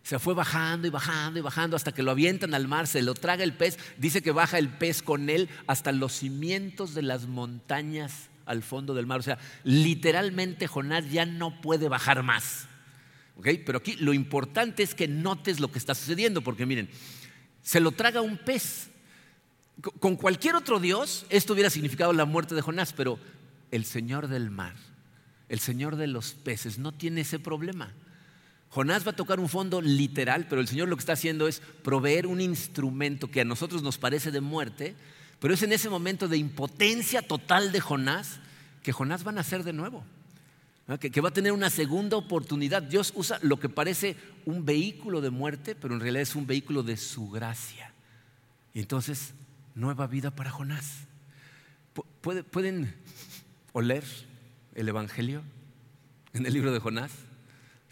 Se 0.05 0.19
fue 0.19 0.35
bajando 0.35 0.87
y 0.87 0.91
bajando 0.91 1.39
y 1.39 1.43
bajando 1.43 1.77
hasta 1.77 1.93
que 1.93 2.03
lo 2.03 2.11
avientan 2.11 2.53
al 2.53 2.69
mar, 2.69 2.87
se 2.87 3.01
lo 3.01 3.15
traga 3.15 3.43
el 3.43 3.55
pez. 3.55 3.79
Dice 3.97 4.23
que 4.23 4.33
baja 4.33 4.59
el 4.59 4.69
pez 4.69 5.03
con 5.03 5.31
él 5.31 5.49
hasta 5.67 5.93
los 5.93 6.13
cimientos 6.13 6.93
de 6.93 7.01
las 7.01 7.27
montañas 7.27 8.29
al 8.45 8.63
fondo 8.63 8.93
del 8.93 9.07
mar. 9.07 9.21
O 9.21 9.23
sea, 9.23 9.39
literalmente 9.65 10.67
Jonás 10.67 11.11
ya 11.11 11.25
no 11.25 11.59
puede 11.63 11.89
bajar 11.89 12.23
más. 12.23 12.69
Pero 13.43 13.79
aquí 13.79 13.97
lo 13.97 14.13
importante 14.13 14.83
es 14.83 14.95
que 14.95 15.09
notes 15.09 15.59
lo 15.59 15.73
que 15.73 15.79
está 15.79 15.95
sucediendo, 15.95 16.43
porque 16.43 16.67
miren, 16.67 16.91
se 17.63 17.81
lo 17.81 17.91
traga 17.91 18.21
un 18.21 18.37
pez. 18.37 18.91
Con 20.01 20.17
cualquier 20.17 20.55
otro 20.55 20.81
Dios, 20.81 21.25
esto 21.31 21.55
hubiera 21.55 21.71
significado 21.71 22.13
la 22.13 22.27
muerte 22.27 22.55
de 22.55 22.61
Jonás, 22.61 22.93
pero 22.93 23.19
el 23.71 23.87
Señor 23.87 24.29
del 24.29 24.51
mar, 24.51 24.75
el 25.49 25.61
Señor 25.61 25.97
de 25.97 26.09
los 26.09 26.35
peces, 26.35 26.79
no 26.79 26.93
tiene 26.93 27.23
ese 27.23 27.39
problema. 27.39 27.91
Jonás 28.75 29.07
va 29.07 29.13
a 29.13 29.17
tocar 29.17 29.39
un 29.39 29.49
fondo 29.49 29.81
literal, 29.81 30.49
pero 30.49 30.61
el 30.61 30.67
Señor 30.67 30.89
lo 30.89 30.97
que 30.97 31.01
está 31.01 31.13
haciendo 31.13 31.47
es 31.47 31.61
proveer 31.85 32.27
un 32.27 32.41
instrumento 32.41 33.31
que 33.31 33.43
a 33.43 33.45
nosotros 33.45 33.85
nos 33.85 33.99
parece 33.99 34.33
de 34.33 34.41
muerte, 34.41 34.97
pero 35.39 35.55
es 35.55 35.63
en 35.63 35.73
ese 35.73 35.89
momento 35.89 36.27
de 36.27 36.39
impotencia 36.39 37.23
total 37.23 37.71
de 37.71 37.79
Jonás 37.79 38.41
que 38.83 38.91
Jonás 38.91 39.25
va 39.25 39.31
a 39.31 39.35
nacer 39.35 39.63
de 39.63 39.73
nuevo, 39.73 40.03
que, 40.99 41.21
va 41.21 41.29
a 41.29 41.33
tener 41.33 41.53
una 41.53 41.71
segunda 41.71 42.17
oportunidad. 42.17 42.83
Dios 42.83 43.13
usa 43.15 43.39
lo 43.43 43.61
que 43.61 43.69
parece 43.69 44.17
un 44.45 44.65
vehículo 44.65 45.21
de 45.21 45.31
muerte, 45.31 45.77
pero 45.77 45.95
en 45.95 46.01
realidad 46.01 46.23
es 46.23 46.35
un 46.35 46.49
vehículo 46.49 46.83
de 46.83 46.97
su 46.97 47.31
gracia. 47.31 47.93
Y 48.75 48.81
entonces, 48.81 49.35
nueva 49.77 50.09
vida 50.09 50.33
para 50.33 50.51
Jonás. 50.51 51.07
¿Pueden 52.51 52.93
oler 53.73 54.03
el 54.75 54.89
Evangelio 54.89 55.43
en 56.33 56.45
el 56.45 56.53
libro 56.53 56.73
de 56.73 56.81
Jonás? 56.81 57.13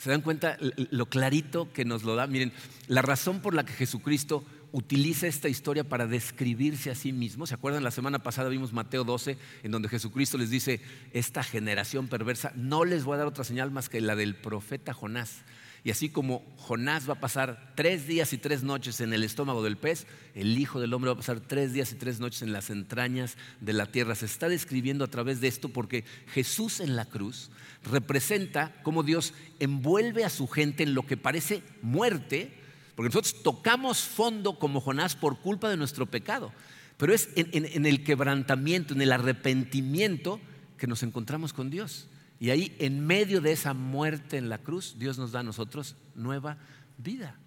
¿Se 0.03 0.11
dan 0.11 0.21
cuenta 0.21 0.57
lo 0.59 1.07
clarito 1.07 1.73
que 1.73 1.85
nos 1.85 2.03
lo 2.03 2.17
da? 2.17 2.27
Miren, 2.27 2.53
la 2.89 3.03
razón 3.03 3.39
por 3.39 3.55
la 3.55 3.65
que 3.65 3.73
Jesucristo 3.73 4.45
utiliza 4.73 5.29
esta 5.29 5.49
historia 5.49 5.85
para 5.85 6.09
describirse 6.09 6.91
a 6.91 6.97
sí 6.97 7.13
mismo. 7.13 7.47
¿Se 7.47 7.55
acuerdan? 7.55 7.85
La 7.85 7.93
semana 7.93 8.19
pasada 8.19 8.49
vimos 8.49 8.73
Mateo 8.73 9.05
12, 9.05 9.39
en 9.63 9.71
donde 9.71 9.89
Jesucristo 9.89 10.39
les 10.39 10.51
dice, 10.51 10.81
esta 11.13 11.45
generación 11.45 12.09
perversa, 12.09 12.51
no 12.57 12.85
les 12.85 13.05
voy 13.05 13.15
a 13.15 13.19
dar 13.19 13.29
otra 13.29 13.45
señal 13.45 13.71
más 13.71 13.89
que 13.89 14.01
la 14.01 14.17
del 14.17 14.35
profeta 14.35 14.93
Jonás. 14.93 15.43
Y 15.85 15.91
así 15.91 16.11
como 16.11 16.45
Jonás 16.59 17.09
va 17.09 17.15
a 17.15 17.21
pasar 17.21 17.73
tres 17.75 18.07
días 18.07 18.33
y 18.33 18.39
tres 18.39 18.63
noches 18.63 19.01
en 19.01 19.13
el 19.13 19.25
estómago 19.25 19.65
del 19.65 19.77
pez, 19.77 20.07
el 20.35 20.57
Hijo 20.57 20.81
del 20.81 20.95
Hombre 20.95 21.09
va 21.09 21.15
a 21.15 21.19
pasar 21.19 21.41
tres 21.41 21.73
días 21.73 21.91
y 21.91 21.97
tres 21.97 22.21
noches 22.21 22.43
en 22.43 22.53
las 22.53 22.71
entrañas 22.71 23.37
de 23.61 23.73
la 23.73 23.87
tierra. 23.87 24.15
Se 24.15 24.27
está 24.27 24.49
describiendo 24.49 25.05
a 25.05 25.09
través 25.09 25.41
de 25.41 25.49
esto 25.49 25.71
porque 25.71 26.05
Jesús 26.29 26.79
en 26.79 26.95
la 26.95 27.07
cruz 27.07 27.51
representa 27.85 28.73
cómo 28.85 29.03
Dios 29.03 29.35
envuelve 29.59 30.25
a 30.25 30.31
su 30.31 30.47
gente 30.47 30.85
en 30.85 30.95
lo 30.95 31.05
que 31.05 31.17
parece 31.17 31.65
muerte, 31.83 32.53
porque 32.95 33.09
nosotros 33.09 33.43
tocamos 33.43 34.03
fondo 34.03 34.61
como 34.61 34.81
Jonás 34.81 35.17
por 35.17 35.41
culpa 35.41 35.69
de 35.69 35.77
nuestro 35.77 36.07
pecado, 36.07 36.53
pero 36.97 37.13
es 37.13 37.29
en, 37.35 37.87
el 37.87 38.05
quebrantamiento, 38.05 38.95
en 38.95 39.03
el 39.03 39.11
arrepentimiento 39.11 40.39
que 40.79 40.87
nos 40.87 41.03
encontramos 41.03 41.53
con 41.53 41.71
Dios. 41.71 42.07
Y 42.43 42.51
ahí, 42.51 42.75
en 42.81 43.07
medio 43.07 43.41
de 43.41 43.53
esa 43.53 43.73
muerte 43.73 44.37
en 44.37 44.49
la 44.49 44.59
cruz, 44.59 44.97
Dios 44.99 45.17
nos 45.17 45.31
da 45.31 45.39
a 45.39 45.45
nosotros 45.45 45.95
nueva 46.17 46.59
vida. 46.99 47.39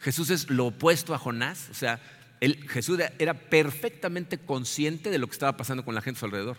Jesús 0.00 0.30
es 0.30 0.50
lo 0.50 0.66
opuesto 0.66 1.14
a 1.14 1.18
Jonás, 1.18 1.68
o 1.70 1.74
sea, 1.74 2.00
Jesús 2.40 2.98
era 3.20 3.32
perfectamente 3.32 4.38
consciente 4.38 5.08
de 5.08 5.18
lo 5.18 5.28
que 5.28 5.34
estaba 5.34 5.56
pasando 5.56 5.84
con 5.84 5.94
la 5.94 6.02
gente 6.02 6.18
a 6.18 6.20
su 6.22 6.24
alrededor. 6.24 6.58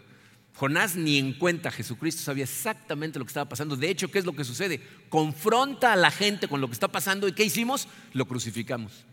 Jonás 0.55 0.95
ni 0.95 1.17
en 1.17 1.33
cuenta, 1.33 1.69
Jesucristo 1.69 2.21
sabía 2.21 2.45
exactamente 2.45 3.19
lo 3.19 3.25
que 3.25 3.31
estaba 3.31 3.49
pasando. 3.49 3.75
De 3.75 3.89
hecho, 3.89 4.09
¿qué 4.09 4.19
es 4.19 4.25
lo 4.25 4.37
que 4.37 4.45
sucede? 4.45 4.81
Confronta 5.09 5.91
a 5.91 5.97
la 5.97 6.11
gente 6.11 6.47
con 6.47 6.61
lo 6.61 6.67
que 6.67 6.73
está 6.75 6.87
pasando 6.87 7.27
y 7.27 7.33
¿qué 7.33 7.43
hicimos? 7.43 7.89
Lo 8.13 8.25
crucificamos. 8.25 9.03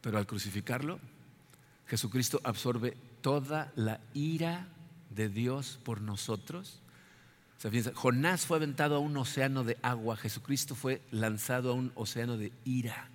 Pero 0.00 0.16
al 0.16 0.28
crucificarlo, 0.28 1.00
Jesucristo 1.88 2.40
absorbe 2.44 2.96
toda 3.20 3.72
la 3.74 3.98
ira 4.14 4.68
de 5.10 5.28
Dios 5.28 5.78
por 5.84 6.00
nosotros. 6.00 6.80
Jonás 7.94 8.46
fue 8.46 8.56
aventado 8.56 8.96
a 8.96 9.00
un 9.00 9.16
océano 9.16 9.64
de 9.64 9.76
agua, 9.82 10.16
Jesucristo 10.16 10.74
fue 10.74 11.02
lanzado 11.10 11.70
a 11.70 11.74
un 11.74 11.90
océano 11.96 12.36
de 12.36 12.52
ira 12.64 13.08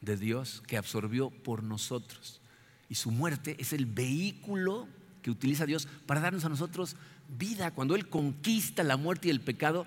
de 0.00 0.16
Dios 0.16 0.62
que 0.66 0.76
absorbió 0.76 1.30
por 1.30 1.62
nosotros. 1.62 2.40
Y 2.88 2.94
su 2.94 3.10
muerte 3.10 3.56
es 3.58 3.72
el 3.72 3.86
vehículo 3.86 4.86
que 5.22 5.30
utiliza 5.30 5.66
Dios 5.66 5.88
para 6.06 6.20
darnos 6.20 6.44
a 6.44 6.48
nosotros 6.48 6.96
vida. 7.38 7.72
Cuando 7.72 7.96
Él 7.96 8.08
conquista 8.08 8.82
la 8.84 8.96
muerte 8.96 9.28
y 9.28 9.30
el 9.30 9.40
pecado, 9.40 9.86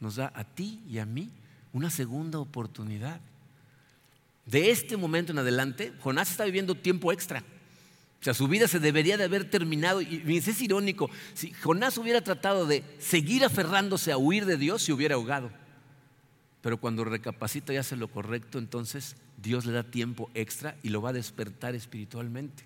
nos 0.00 0.16
da 0.16 0.32
a 0.34 0.44
ti 0.44 0.80
y 0.88 0.98
a 0.98 1.06
mí 1.06 1.30
una 1.72 1.90
segunda 1.90 2.38
oportunidad. 2.38 3.20
De 4.46 4.70
este 4.70 4.96
momento 4.96 5.32
en 5.32 5.38
adelante, 5.38 5.92
Jonás 6.00 6.30
está 6.30 6.44
viviendo 6.44 6.74
tiempo 6.74 7.12
extra. 7.12 7.44
O 8.20 8.24
sea, 8.24 8.34
su 8.34 8.48
vida 8.48 8.66
se 8.66 8.80
debería 8.80 9.16
de 9.16 9.24
haber 9.24 9.48
terminado. 9.48 10.02
Y 10.02 10.36
es 10.36 10.60
irónico, 10.60 11.08
si 11.34 11.52
Jonás 11.52 11.98
hubiera 11.98 12.20
tratado 12.20 12.66
de 12.66 12.82
seguir 12.98 13.44
aferrándose 13.44 14.10
a 14.10 14.18
huir 14.18 14.44
de 14.44 14.56
Dios, 14.56 14.82
se 14.82 14.92
hubiera 14.92 15.14
ahogado. 15.14 15.50
Pero 16.60 16.78
cuando 16.78 17.04
recapacita 17.04 17.72
y 17.72 17.76
hace 17.76 17.96
lo 17.96 18.08
correcto, 18.08 18.58
entonces 18.58 19.16
Dios 19.40 19.64
le 19.64 19.72
da 19.72 19.84
tiempo 19.84 20.30
extra 20.34 20.76
y 20.82 20.88
lo 20.88 21.00
va 21.00 21.10
a 21.10 21.12
despertar 21.12 21.76
espiritualmente. 21.76 22.64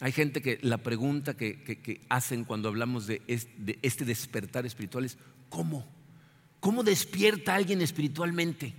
Hay 0.00 0.12
gente 0.12 0.40
que 0.40 0.58
la 0.62 0.78
pregunta 0.78 1.34
que, 1.34 2.00
hacen 2.08 2.44
cuando 2.44 2.68
hablamos 2.68 3.06
de 3.06 3.22
este, 3.26 4.04
despertar 4.04 4.64
espiritual 4.64 5.04
es, 5.04 5.18
¿cómo? 5.50 5.86
¿Cómo 6.60 6.82
despierta 6.82 7.54
alguien 7.54 7.82
espiritualmente? 7.82 8.74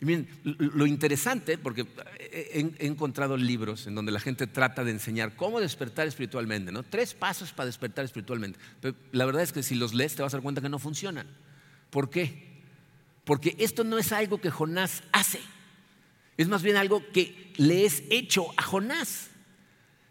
Y 0.00 0.26
lo 0.44 0.86
interesante, 0.86 1.56
porque 1.56 1.86
he, 2.18 2.86
encontrado 2.86 3.36
libros 3.36 3.86
en 3.86 3.94
donde 3.94 4.12
la 4.12 4.20
gente 4.20 4.46
trata 4.46 4.84
de 4.84 4.90
enseñar 4.90 5.34
cómo 5.36 5.60
despertar 5.60 6.06
espiritualmente, 6.06 6.72
¿no? 6.72 6.82
Tres 6.82 7.14
pasos 7.14 7.52
para 7.52 7.66
despertar 7.66 8.04
espiritualmente. 8.04 8.58
Pero 8.80 8.96
la 9.12 9.24
verdad 9.24 9.42
es 9.42 9.52
que 9.52 9.62
si 9.62 9.74
los 9.74 9.94
lees 9.94 10.14
te 10.14 10.22
vas 10.22 10.34
a 10.34 10.36
dar 10.36 10.42
cuenta 10.42 10.60
que 10.60 10.68
no 10.68 10.78
funcionan. 10.78 11.26
¿Por 11.90 12.10
qué? 12.10 12.62
Porque 13.24 13.56
esto 13.58 13.84
no 13.84 13.98
es 13.98 14.12
algo 14.12 14.40
que 14.40 14.50
Jonás 14.50 15.02
hace, 15.12 15.40
es 16.36 16.48
más 16.48 16.62
bien 16.62 16.76
algo 16.76 17.02
que 17.12 17.52
le 17.56 17.84
es 17.84 18.02
hecho 18.10 18.46
a 18.56 18.62
Jonás. 18.62 19.30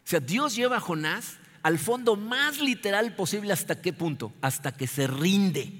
O 0.05 0.07
sea, 0.07 0.19
Dios 0.19 0.55
lleva 0.55 0.77
a 0.77 0.81
Jonás 0.81 1.37
al 1.61 1.79
fondo 1.79 2.15
más 2.15 2.59
literal 2.59 3.15
posible 3.15 3.53
hasta 3.53 3.81
qué 3.81 3.93
punto? 3.93 4.33
Hasta 4.41 4.73
que 4.73 4.87
se 4.87 5.07
rinde, 5.07 5.71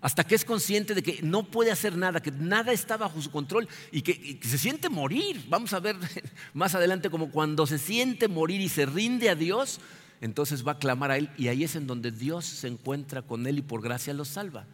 hasta 0.00 0.24
que 0.24 0.34
es 0.34 0.44
consciente 0.44 0.94
de 0.94 1.02
que 1.02 1.20
no 1.22 1.44
puede 1.44 1.70
hacer 1.70 1.96
nada, 1.96 2.20
que 2.20 2.30
nada 2.30 2.72
está 2.72 2.96
bajo 2.96 3.20
su 3.20 3.30
control 3.30 3.68
y 3.90 4.02
que, 4.02 4.38
se 4.42 4.58
siente 4.58 4.88
morir. 4.88 5.44
Vamos 5.48 5.72
a 5.72 5.80
ver 5.80 5.96
más 6.54 6.74
adelante 6.74 7.10
como 7.10 7.30
cuando 7.30 7.66
se 7.66 7.78
siente 7.78 8.28
morir 8.28 8.60
y 8.60 8.68
se 8.68 8.86
rinde 8.86 9.28
a 9.28 9.34
Dios, 9.34 9.80
entonces 10.20 10.66
va 10.66 10.72
a 10.72 10.78
clamar 10.78 11.10
a 11.10 11.18
Él 11.18 11.30
y 11.36 11.48
ahí 11.48 11.64
es 11.64 11.74
en 11.74 11.86
donde 11.86 12.10
Dios 12.10 12.44
se 12.44 12.68
encuentra 12.68 13.22
con 13.22 13.46
Él 13.46 13.58
y 13.58 13.62
por 13.62 13.82
gracia 13.82 14.14
lo 14.14 14.24
salva. 14.24 14.66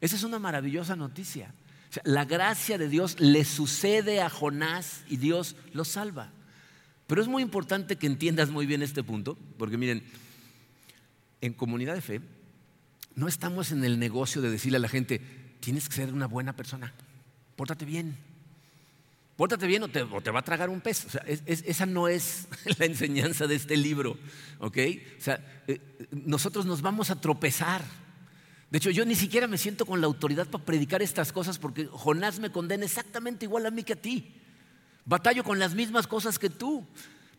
Esa 0.00 0.16
es 0.16 0.24
una 0.24 0.38
maravillosa 0.38 0.96
noticia. 0.96 1.54
la 2.04 2.24
gracia 2.24 2.78
de 2.78 2.88
Dios 2.88 3.18
le 3.18 3.44
sucede 3.44 4.20
a 4.20 4.30
Jonás 4.30 5.02
y 5.08 5.16
Dios 5.16 5.56
lo 5.72 5.84
salva. 5.84 6.30
Pero 7.06 7.20
es 7.20 7.28
muy 7.28 7.42
importante 7.42 7.96
que 7.96 8.06
entiendas 8.06 8.50
muy 8.50 8.66
bien 8.66 8.82
este 8.82 9.02
punto, 9.02 9.36
porque 9.58 9.76
miren, 9.76 10.04
en 11.40 11.52
comunidad 11.54 11.94
de 11.94 12.00
fe 12.00 12.20
no 13.14 13.28
estamos 13.28 13.72
en 13.72 13.84
el 13.84 13.98
negocio 13.98 14.42
de 14.42 14.50
decirle 14.50 14.76
a 14.76 14.80
la 14.80 14.88
gente, 14.88 15.20
tienes 15.60 15.88
que 15.88 15.96
ser 15.96 16.12
una 16.12 16.26
buena 16.26 16.54
persona, 16.54 16.92
pórtate 17.56 17.84
bien, 17.84 18.16
pórtate 19.36 19.66
bien 19.66 19.82
o 19.82 19.88
te, 19.88 20.02
va 20.02 20.40
a 20.40 20.44
tragar 20.44 20.68
un 20.68 20.80
pez. 20.80 21.06
O 21.06 21.10
sea, 21.10 21.22
esa 21.26 21.86
no 21.86 22.08
es 22.08 22.46
la 22.78 22.86
enseñanza 22.86 23.46
de 23.46 23.54
este 23.54 23.76
libro, 23.76 24.18
¿ok? 24.58 24.76
O 25.18 25.22
sea, 25.22 25.62
eh, 25.66 25.80
nosotros 26.10 26.66
nos 26.66 26.82
vamos 26.82 27.10
a 27.10 27.20
tropezar. 27.20 27.82
De 28.70 28.78
hecho, 28.78 28.90
yo 28.90 29.04
ni 29.04 29.14
siquiera 29.14 29.46
me 29.48 29.58
siento 29.58 29.86
con 29.86 30.00
la 30.00 30.06
autoridad 30.06 30.46
para 30.46 30.64
predicar 30.64 31.02
estas 31.02 31.32
cosas 31.32 31.58
porque 31.58 31.86
Jonás 31.86 32.38
me 32.38 32.52
condena 32.52 32.84
exactamente 32.84 33.46
igual 33.46 33.66
a 33.66 33.70
mí 33.70 33.82
que 33.82 33.94
a 33.94 34.00
ti. 34.00 34.34
Batallo 35.04 35.42
con 35.42 35.58
las 35.58 35.74
mismas 35.74 36.06
cosas 36.06 36.38
que 36.38 36.50
tú. 36.50 36.86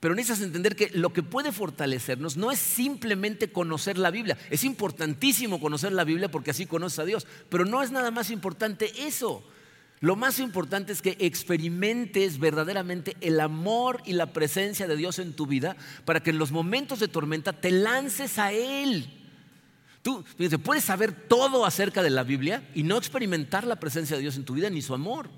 Pero 0.02 0.16
necesitas 0.16 0.44
entender 0.44 0.76
que 0.76 0.90
lo 0.96 1.14
que 1.14 1.22
puede 1.22 1.52
fortalecernos 1.52 2.36
no 2.36 2.52
es 2.52 2.58
simplemente 2.58 3.52
conocer 3.52 4.00
la 4.00 4.10
Biblia. 4.10 4.36
Es 4.50 4.64
importantísimo 4.64 5.62
conocer 5.62 5.94
la 5.94 6.04
Biblia 6.04 6.30
porque 6.30 6.50
así 6.52 6.66
conoces 6.66 6.98
a 6.98 7.06
Dios. 7.06 7.28
Pero 7.50 7.66
no 7.66 7.84
es 7.84 7.92
nada 7.92 8.10
más 8.10 8.32
importante 8.32 8.92
eso. 9.06 9.44
Lo 10.00 10.16
más 10.16 10.40
importante 10.40 10.92
es 10.92 11.04
que 11.04 11.18
experimentes 11.20 12.40
verdaderamente 12.40 13.16
el 13.22 13.40
amor 13.40 14.02
y 14.04 14.14
la 14.14 14.34
presencia 14.34 14.88
de 14.88 14.98
Dios 14.98 15.20
en 15.20 15.34
tu 15.34 15.46
vida 15.46 15.78
para 16.04 16.20
que 16.20 16.32
en 16.32 16.40
los 16.40 16.52
momentos 16.52 17.00
de 17.00 17.08
tormenta 17.08 17.54
te 17.54 17.70
lances 17.70 18.40
a 18.40 18.52
Él. 18.52 19.08
Tú 20.02 20.26
puedes 20.64 20.84
saber 20.84 21.12
todo 21.12 21.64
acerca 21.64 22.02
de 22.02 22.10
la 22.10 22.24
Biblia 22.24 22.68
y 22.74 22.82
no 22.82 22.98
experimentar 22.98 23.68
la 23.68 23.80
presencia 23.80 24.16
de 24.16 24.24
Dios 24.24 24.36
en 24.36 24.46
tu 24.46 24.56
vida 24.56 24.72
ni 24.72 24.82
su 24.82 24.96
amor. 24.96 25.30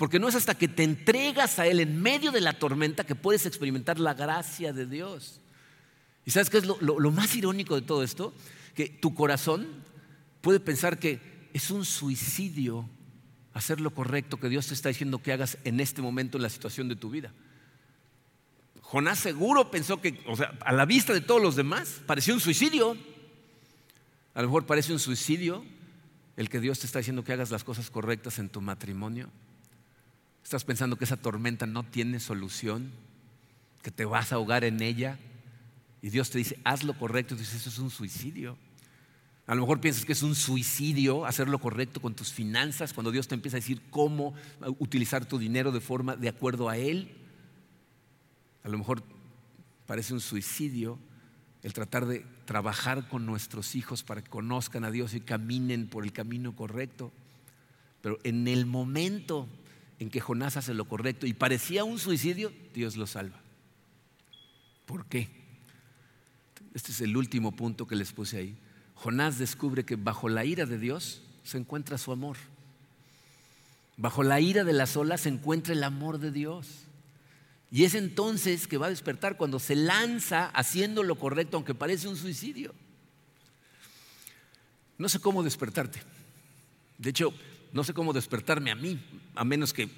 Porque 0.00 0.18
no 0.18 0.28
es 0.28 0.34
hasta 0.34 0.54
que 0.54 0.66
te 0.66 0.82
entregas 0.82 1.58
a 1.58 1.66
Él 1.66 1.78
en 1.78 2.00
medio 2.00 2.32
de 2.32 2.40
la 2.40 2.54
tormenta 2.54 3.04
que 3.04 3.14
puedes 3.14 3.44
experimentar 3.44 4.00
la 4.00 4.14
gracia 4.14 4.72
de 4.72 4.86
Dios. 4.86 5.42
¿Y 6.24 6.30
sabes 6.30 6.48
qué 6.48 6.56
es 6.56 6.64
lo, 6.64 7.10
más 7.10 7.36
irónico 7.36 7.74
de 7.74 7.82
todo 7.82 8.02
esto? 8.02 8.32
Que 8.74 8.88
tu 8.88 9.12
corazón 9.14 9.68
puede 10.40 10.58
pensar 10.58 10.98
que 10.98 11.20
es 11.52 11.70
un 11.70 11.84
suicidio 11.84 12.88
hacer 13.52 13.78
lo 13.82 13.90
correcto 13.90 14.40
que 14.40 14.48
Dios 14.48 14.68
te 14.68 14.72
está 14.72 14.88
diciendo 14.88 15.22
que 15.22 15.34
hagas 15.34 15.58
en 15.64 15.80
este 15.80 16.00
momento 16.00 16.38
en 16.38 16.44
la 16.44 16.48
situación 16.48 16.88
de 16.88 16.96
tu 16.96 17.10
vida. 17.10 17.34
Jonás 18.80 19.18
seguro 19.18 19.70
pensó 19.70 20.00
que, 20.00 20.24
o 20.26 20.34
sea, 20.34 20.58
a 20.64 20.72
la 20.72 20.86
vista 20.86 21.12
de 21.12 21.20
todos 21.20 21.42
los 21.42 21.56
demás, 21.56 22.00
parecía 22.06 22.32
un 22.32 22.40
suicidio. 22.40 22.96
A 24.32 24.40
lo 24.40 24.48
mejor 24.48 24.64
parece 24.64 24.94
un 24.94 24.98
suicidio 24.98 25.62
el 26.38 26.48
que 26.48 26.58
Dios 26.58 26.78
te 26.78 26.86
está 26.86 27.00
diciendo 27.00 27.22
que 27.22 27.34
hagas 27.34 27.50
las 27.50 27.64
cosas 27.64 27.90
correctas 27.90 28.38
en 28.38 28.48
tu 28.48 28.62
matrimonio. 28.62 29.28
Estás 30.42 30.64
pensando 30.64 30.96
que 30.96 31.04
esa 31.04 31.16
tormenta 31.16 31.66
no 31.66 31.84
tiene 31.84 32.20
solución, 32.20 32.90
que 33.82 33.90
te 33.90 34.04
vas 34.04 34.32
a 34.32 34.36
ahogar 34.36 34.64
en 34.64 34.82
ella. 34.82 35.18
Y 36.02 36.10
Dios 36.10 36.30
te 36.30 36.38
dice, 36.38 36.58
haz 36.64 36.82
lo 36.84 36.94
correcto. 36.98 37.34
Y 37.34 37.38
dices, 37.38 37.54
eso 37.56 37.70
es 37.70 37.78
un 37.78 37.90
suicidio. 37.90 38.56
A 39.46 39.54
lo 39.54 39.62
mejor 39.62 39.80
piensas 39.80 40.04
que 40.04 40.12
es 40.12 40.22
un 40.22 40.36
suicidio 40.36 41.26
hacer 41.26 41.48
lo 41.48 41.58
correcto 41.58 42.00
con 42.00 42.14
tus 42.14 42.32
finanzas 42.32 42.92
cuando 42.92 43.10
Dios 43.10 43.26
te 43.26 43.34
empieza 43.34 43.56
a 43.56 43.60
decir 43.60 43.82
cómo 43.90 44.32
utilizar 44.78 45.26
tu 45.26 45.38
dinero 45.38 45.72
de 45.72 45.80
forma 45.80 46.14
de 46.14 46.28
acuerdo 46.28 46.68
a 46.68 46.76
Él. 46.76 47.16
A 48.62 48.68
lo 48.68 48.78
mejor 48.78 49.02
parece 49.86 50.14
un 50.14 50.20
suicidio 50.20 50.98
el 51.62 51.72
tratar 51.72 52.06
de 52.06 52.24
trabajar 52.44 53.08
con 53.08 53.26
nuestros 53.26 53.74
hijos 53.74 54.02
para 54.02 54.22
que 54.22 54.30
conozcan 54.30 54.84
a 54.84 54.90
Dios 54.90 55.14
y 55.14 55.20
caminen 55.20 55.88
por 55.88 56.04
el 56.04 56.12
camino 56.12 56.54
correcto. 56.54 57.12
Pero 58.02 58.18
en 58.22 58.48
el 58.48 58.66
momento 58.66 59.48
en 60.00 60.10
que 60.10 60.20
Jonás 60.20 60.56
hace 60.56 60.74
lo 60.74 60.86
correcto 60.86 61.26
y 61.26 61.34
parecía 61.34 61.84
un 61.84 61.98
suicidio, 61.98 62.50
Dios 62.74 62.96
lo 62.96 63.06
salva. 63.06 63.38
¿Por 64.86 65.04
qué? 65.06 65.28
Este 66.74 66.90
es 66.90 67.02
el 67.02 67.16
último 67.16 67.52
punto 67.52 67.86
que 67.86 67.96
les 67.96 68.10
puse 68.10 68.38
ahí. 68.38 68.56
Jonás 68.94 69.38
descubre 69.38 69.84
que 69.84 69.96
bajo 69.96 70.28
la 70.30 70.44
ira 70.44 70.64
de 70.64 70.78
Dios 70.78 71.22
se 71.44 71.58
encuentra 71.58 71.98
su 71.98 72.12
amor. 72.12 72.38
Bajo 73.98 74.22
la 74.22 74.40
ira 74.40 74.64
de 74.64 74.72
las 74.72 74.96
olas 74.96 75.20
se 75.20 75.28
encuentra 75.28 75.74
el 75.74 75.84
amor 75.84 76.18
de 76.18 76.30
Dios. 76.30 76.66
Y 77.70 77.84
es 77.84 77.94
entonces 77.94 78.66
que 78.66 78.78
va 78.78 78.86
a 78.86 78.90
despertar 78.90 79.36
cuando 79.36 79.58
se 79.58 79.76
lanza 79.76 80.46
haciendo 80.46 81.02
lo 81.02 81.16
correcto, 81.16 81.58
aunque 81.58 81.74
parece 81.74 82.08
un 82.08 82.16
suicidio. 82.16 82.74
No 84.96 85.10
sé 85.10 85.20
cómo 85.20 85.42
despertarte. 85.42 86.00
De 86.96 87.10
hecho, 87.10 87.34
no 87.72 87.84
sé 87.84 87.94
cómo 87.94 88.12
despertarme 88.12 88.70
a 88.70 88.74
mí, 88.74 88.98
a 89.34 89.44
menos 89.44 89.72
que 89.72 89.88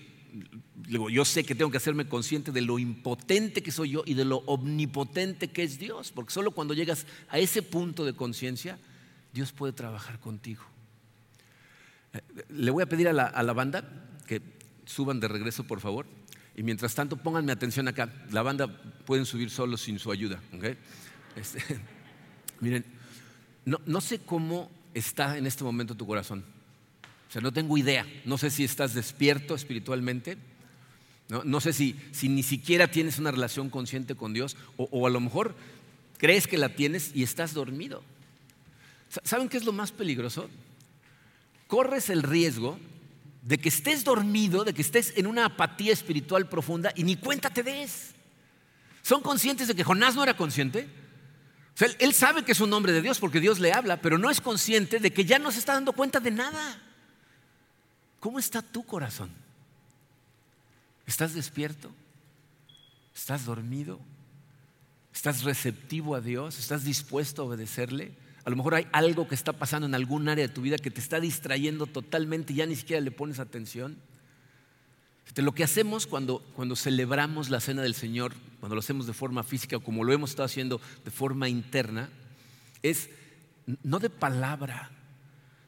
yo 0.86 1.24
sé 1.24 1.44
que 1.44 1.54
tengo 1.54 1.70
que 1.70 1.76
hacerme 1.76 2.08
consciente 2.08 2.52
de 2.52 2.62
lo 2.62 2.78
impotente 2.78 3.62
que 3.62 3.70
soy 3.70 3.90
yo 3.90 4.02
y 4.06 4.14
de 4.14 4.24
lo 4.24 4.38
omnipotente 4.46 5.48
que 5.48 5.62
es 5.62 5.78
Dios, 5.78 6.12
porque 6.12 6.32
solo 6.32 6.52
cuando 6.52 6.74
llegas 6.74 7.06
a 7.28 7.38
ese 7.38 7.62
punto 7.62 8.04
de 8.04 8.14
conciencia, 8.14 8.78
Dios 9.32 9.52
puede 9.52 9.72
trabajar 9.72 10.18
contigo. 10.18 10.62
Eh, 12.12 12.20
le 12.48 12.70
voy 12.70 12.82
a 12.82 12.86
pedir 12.86 13.08
a 13.08 13.12
la, 13.12 13.52
banda 13.52 13.84
que 14.26 14.42
suban 14.84 15.20
de 15.20 15.28
regreso, 15.28 15.64
por 15.64 15.80
favor, 15.80 16.06
y 16.56 16.62
mientras 16.62 16.94
tanto 16.94 17.16
pónganme 17.16 17.52
atención 17.52 17.88
acá. 17.88 18.12
La 18.30 18.42
banda 18.42 18.66
pueden 19.04 19.26
subir 19.26 19.50
solo 19.50 19.76
sin 19.76 19.98
su 19.98 20.10
ayuda. 20.10 20.40
Este, 21.36 21.60
miren, 22.60 22.84
no, 23.64 23.80
no 23.86 24.00
sé 24.00 24.18
cómo 24.20 24.70
está 24.94 25.38
en 25.38 25.46
este 25.46 25.64
momento 25.64 25.94
tu 25.94 26.06
corazón. 26.06 26.44
O 27.32 27.34
sea, 27.34 27.40
no 27.40 27.50
tengo 27.50 27.78
idea. 27.78 28.06
No 28.26 28.36
sé 28.36 28.50
si 28.50 28.62
estás 28.62 28.92
despierto 28.92 29.54
espiritualmente. 29.54 30.36
No, 31.30 31.60
sé 31.62 31.72
si, 31.72 31.96
ni 32.28 32.42
siquiera 32.42 32.90
tienes 32.90 33.18
una 33.18 33.30
relación 33.30 33.70
consciente 33.70 34.14
con 34.14 34.34
Dios. 34.34 34.54
O, 34.76 35.06
a 35.06 35.10
lo 35.10 35.18
mejor 35.18 35.54
crees 36.18 36.46
que 36.46 36.58
la 36.58 36.74
tienes 36.74 37.12
y 37.14 37.22
estás 37.22 37.54
dormido. 37.54 38.02
¿Saben 39.24 39.48
qué 39.48 39.56
es 39.56 39.64
lo 39.64 39.72
más 39.72 39.92
peligroso? 39.92 40.50
Corres 41.68 42.10
el 42.10 42.22
riesgo 42.22 42.78
de 43.40 43.56
que 43.56 43.70
estés 43.70 44.04
dormido, 44.04 44.64
de 44.64 44.74
que 44.74 44.82
estés 44.82 45.14
en 45.16 45.26
una 45.26 45.46
apatía 45.46 45.94
espiritual 45.94 46.50
profunda 46.50 46.92
y 46.96 47.02
ni 47.02 47.16
cuenta 47.16 47.48
te 47.48 47.62
des. 47.62 48.10
¿Son 49.00 49.22
conscientes 49.22 49.68
de 49.68 49.74
que 49.74 49.84
Jonás 49.84 50.14
no 50.16 50.22
era 50.22 50.36
consciente? 50.36 50.86
O 51.74 51.78
sea, 51.78 51.88
él 51.98 52.12
sabe 52.12 52.44
que 52.44 52.52
es 52.52 52.60
un 52.60 52.74
hombre 52.74 52.92
de 52.92 53.00
Dios 53.00 53.18
porque 53.18 53.40
Dios 53.40 53.58
le 53.58 53.72
habla, 53.72 54.02
pero 54.02 54.18
no 54.18 54.28
es 54.28 54.42
consciente 54.42 54.98
de 54.98 55.14
que 55.14 55.24
ya 55.24 55.38
no 55.38 55.50
se 55.50 55.60
está 55.60 55.72
dando 55.72 55.94
cuenta 55.94 56.20
de 56.20 56.30
nada. 56.30 56.91
¿Cómo 58.22 58.38
está 58.38 58.62
tu 58.62 58.84
corazón? 58.84 59.30
¿Estás 61.08 61.34
despierto? 61.34 61.90
¿Estás 63.12 63.46
dormido? 63.46 63.98
¿Estás 65.12 65.42
receptivo 65.42 66.14
a 66.14 66.20
Dios? 66.20 66.56
¿Estás 66.56 66.84
dispuesto 66.84 67.42
a 67.42 67.46
obedecerle? 67.46 68.12
A 68.44 68.50
lo 68.50 68.54
mejor 68.54 68.76
hay 68.76 68.86
algo 68.92 69.26
que 69.26 69.34
está 69.34 69.52
pasando 69.52 69.88
en 69.88 69.96
algún 69.96 70.28
área 70.28 70.46
de 70.46 70.54
tu 70.54 70.62
vida 70.62 70.78
que 70.78 70.92
te 70.92 71.00
está 71.00 71.18
distrayendo 71.18 71.88
totalmente 71.88 72.52
y 72.52 72.56
ya 72.56 72.66
ni 72.66 72.76
siquiera 72.76 73.00
le 73.00 73.10
pones 73.10 73.40
atención. 73.40 73.96
Lo 75.34 75.52
que 75.52 75.64
hacemos 75.64 76.06
cuando, 76.06 76.44
cuando 76.54 76.76
celebramos 76.76 77.50
la 77.50 77.58
cena 77.58 77.82
del 77.82 77.94
Señor, 77.94 78.34
cuando 78.60 78.76
lo 78.76 78.80
hacemos 78.82 79.08
de 79.08 79.14
forma 79.14 79.42
física 79.42 79.78
o 79.78 79.82
como 79.82 80.04
lo 80.04 80.12
hemos 80.12 80.30
estado 80.30 80.46
haciendo 80.46 80.80
de 81.04 81.10
forma 81.10 81.48
interna, 81.48 82.08
es 82.84 83.10
no 83.82 83.98
de 83.98 84.10
palabra, 84.10 84.92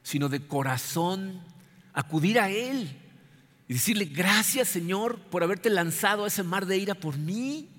sino 0.03 0.29
de 0.29 0.47
corazón, 0.47 1.41
acudir 1.95 2.39
a 2.39 2.51
Él 2.51 2.95
y 3.67 3.73
decirle, 3.73 4.05
gracias 4.05 4.67
Señor 4.67 5.17
por 5.17 5.41
haberte 5.41 5.69
lanzado 5.71 6.25
a 6.25 6.27
ese 6.27 6.43
mar 6.43 6.67
de 6.67 6.77
ira 6.77 6.93
por 6.93 7.17
mí. 7.17 7.69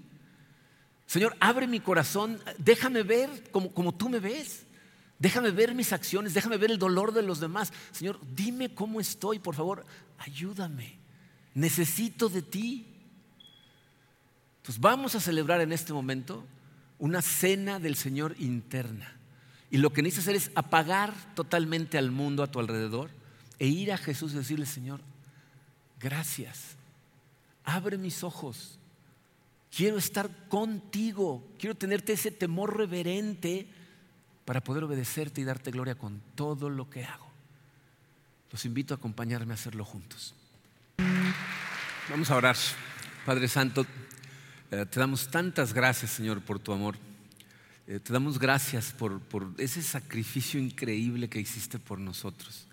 Señor, 1.06 1.36
abre 1.38 1.68
mi 1.68 1.78
corazón, 1.78 2.40
déjame 2.58 3.04
ver 3.04 3.28
como, 3.52 3.94
tú 3.94 4.08
me 4.08 4.18
ves. 4.18 4.64
Déjame 5.18 5.50
ver 5.50 5.74
mis 5.74 5.94
acciones, 5.94 6.34
déjame 6.34 6.58
ver 6.58 6.70
el 6.70 6.78
dolor 6.78 7.12
de 7.12 7.22
los 7.22 7.40
demás. 7.40 7.72
Señor, 7.92 8.20
dime 8.34 8.74
cómo 8.74 9.00
estoy, 9.00 9.38
por 9.38 9.54
favor, 9.54 9.86
ayúdame. 10.18 10.98
Necesito 11.54 12.28
de 12.28 12.42
ti. 12.42 12.86
Entonces 14.58 14.80
vamos 14.80 15.14
a 15.14 15.20
celebrar 15.20 15.62
en 15.62 15.72
este 15.72 15.94
momento 15.94 16.44
una 16.98 17.22
cena 17.22 17.78
del 17.78 17.96
Señor 17.96 18.34
interna. 18.38 19.16
Y 19.70 19.78
lo 19.78 19.90
que 19.90 20.02
necesitas 20.02 20.24
hacer 20.24 20.36
es 20.36 20.50
apagar 20.54 21.14
totalmente 21.34 21.96
al 21.96 22.10
mundo 22.10 22.42
a 22.42 22.50
tu 22.50 22.58
alrededor 22.58 23.10
e 23.58 23.66
ir 23.66 23.92
a 23.92 23.98
Jesús 23.98 24.32
y 24.32 24.36
decirle, 24.36 24.66
Señor, 24.66 25.00
gracias. 25.98 26.76
Abre 27.64 27.98
mis 27.98 28.22
ojos. 28.22 28.78
Quiero 29.74 29.98
estar 29.98 30.30
contigo. 30.48 31.46
Quiero 31.58 31.74
tenerte 31.74 32.12
ese 32.12 32.30
temor 32.30 32.76
reverente 32.76 33.66
para 34.44 34.62
poder 34.62 34.84
obedecerte 34.84 35.40
y 35.40 35.44
darte 35.44 35.70
gloria 35.70 35.96
con 35.96 36.22
todo 36.34 36.70
lo 36.70 36.88
que 36.88 37.04
hago. 37.04 37.26
Los 38.52 38.64
invito 38.64 38.94
a 38.94 38.96
acompañarme 38.96 39.52
a 39.52 39.54
hacerlo 39.54 39.84
juntos. 39.84 40.34
Vamos 42.08 42.30
a 42.30 42.36
orar. 42.36 42.56
Padre 43.24 43.48
Santo, 43.48 43.84
eh, 44.70 44.86
te 44.86 45.00
damos 45.00 45.28
tantas 45.28 45.72
gracias, 45.72 46.12
Señor, 46.12 46.40
por 46.42 46.60
tu 46.60 46.72
amor. 46.72 46.96
Eh, 47.88 47.98
te 47.98 48.12
damos 48.12 48.38
gracias 48.38 48.92
por, 48.92 49.20
por 49.20 49.52
ese 49.58 49.82
sacrificio 49.82 50.60
increíble 50.60 51.28
que 51.28 51.40
hiciste 51.40 51.78
por 51.78 51.98
nosotros. 51.98 52.65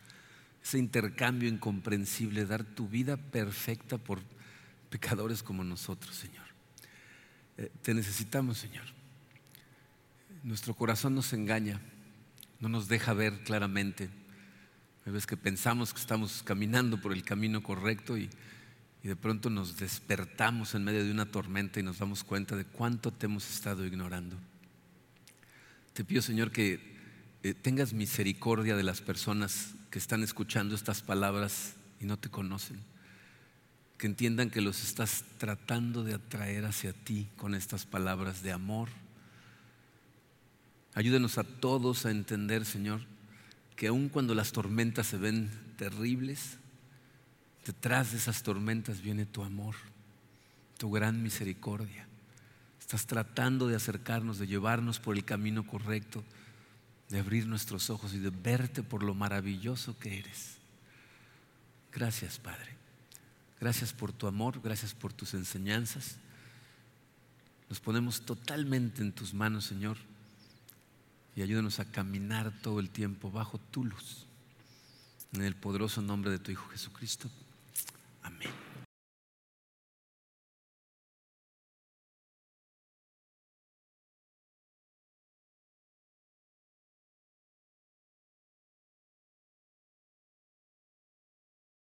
Ese 0.63 0.77
intercambio 0.77 1.49
incomprensible, 1.49 2.45
dar 2.45 2.63
tu 2.63 2.87
vida 2.87 3.17
perfecta 3.17 3.97
por 3.97 4.21
pecadores 4.89 5.43
como 5.43 5.63
nosotros, 5.63 6.15
Señor. 6.15 6.45
Eh, 7.57 7.71
te 7.81 7.93
necesitamos, 7.93 8.59
Señor. 8.59 8.85
Nuestro 10.43 10.73
corazón 10.73 11.15
nos 11.15 11.33
engaña, 11.33 11.81
no 12.59 12.69
nos 12.69 12.87
deja 12.87 13.13
ver 13.13 13.43
claramente. 13.43 14.09
Hay 15.05 15.11
veces 15.11 15.27
que 15.27 15.37
pensamos 15.37 15.93
que 15.93 15.99
estamos 15.99 16.43
caminando 16.43 16.99
por 16.99 17.11
el 17.11 17.23
camino 17.23 17.61
correcto 17.61 18.17
y, 18.17 18.29
de 19.03 19.17
pronto 19.17 19.49
nos 19.49 19.77
despertamos 19.77 20.75
en 20.75 20.85
medio 20.85 21.03
de 21.03 21.11
una 21.11 21.25
tormenta 21.25 21.81
y 21.81 21.83
nos 21.83 21.99
damos 21.99 22.23
cuenta 22.23 22.55
de 22.55 22.63
cuánto 22.63 23.11
te 23.11 23.25
hemos 23.25 23.49
estado 23.53 23.85
ignorando. 23.85 24.37
Te 25.91 26.05
pido, 26.05 26.21
Señor, 26.21 26.51
que 26.51 26.92
eh, 27.43 27.53
tengas 27.53 27.93
misericordia 27.93 28.75
de 28.75 28.83
las 28.83 29.01
personas 29.01 29.75
que 29.91 29.99
están 29.99 30.23
escuchando 30.23 30.75
estas 30.75 31.01
palabras 31.01 31.73
y 31.99 32.05
no 32.05 32.17
te 32.17 32.29
conocen. 32.29 32.79
Que 33.97 34.07
entiendan 34.07 34.49
que 34.49 34.61
los 34.61 34.83
estás 34.83 35.23
tratando 35.37 36.03
de 36.03 36.15
atraer 36.15 36.65
hacia 36.65 36.93
ti 36.93 37.27
con 37.37 37.53
estas 37.53 37.85
palabras 37.85 38.41
de 38.41 38.51
amor, 38.51 38.89
Ayúdenos 40.95 41.39
a 41.39 41.43
todos 41.43 42.05
a 42.05 42.11
entender, 42.11 42.65
Señor, 42.65 43.01
que 43.75 43.87
aun 43.87 44.09
cuando 44.09 44.35
las 44.35 44.51
tormentas 44.51 45.07
se 45.07 45.17
ven 45.17 45.49
terribles, 45.75 46.59
detrás 47.65 48.11
de 48.11 48.19
esas 48.19 48.43
tormentas 48.43 49.01
viene 49.01 49.25
tu 49.25 49.43
amor, 49.43 49.73
tu 50.77 50.91
gran 50.91 51.23
misericordia. 51.23 52.07
Estás 52.79 53.07
tratando 53.07 53.67
de 53.67 53.75
acercarnos, 53.75 54.37
de 54.37 54.45
llevarnos 54.45 54.99
por 54.99 55.15
el 55.15 55.25
camino 55.25 55.65
correcto, 55.65 56.23
de 57.13 57.19
abrir 57.19 57.47
nuestros 57.47 57.89
ojos 57.89 58.13
y 58.13 58.19
de 58.19 58.29
verte 58.29 58.83
por 58.83 59.03
lo 59.03 59.13
maravilloso 59.13 59.97
que 59.97 60.19
eres. 60.19 60.57
Gracias, 61.93 62.39
Padre. 62.39 62.75
Gracias 63.61 63.93
por 63.93 64.11
tu 64.11 64.27
amor, 64.27 64.59
gracias 64.61 64.93
por 64.93 65.13
tus 65.13 65.33
enseñanzas. 65.33 66.17
Nos 67.69 67.79
ponemos 67.79 68.25
totalmente 68.25 69.01
en 69.01 69.13
tus 69.13 69.33
manos, 69.33 69.63
Señor 69.63 69.97
y 71.35 71.41
ayúdanos 71.41 71.79
a 71.79 71.85
caminar 71.85 72.51
todo 72.61 72.79
el 72.79 72.89
tiempo 72.89 73.31
bajo 73.31 73.57
tu 73.57 73.85
luz. 73.85 74.25
En 75.33 75.41
el 75.41 75.55
poderoso 75.55 76.01
nombre 76.01 76.29
de 76.29 76.39
tu 76.39 76.51
Hijo 76.51 76.67
Jesucristo. 76.69 77.29
Amén. 78.21 78.62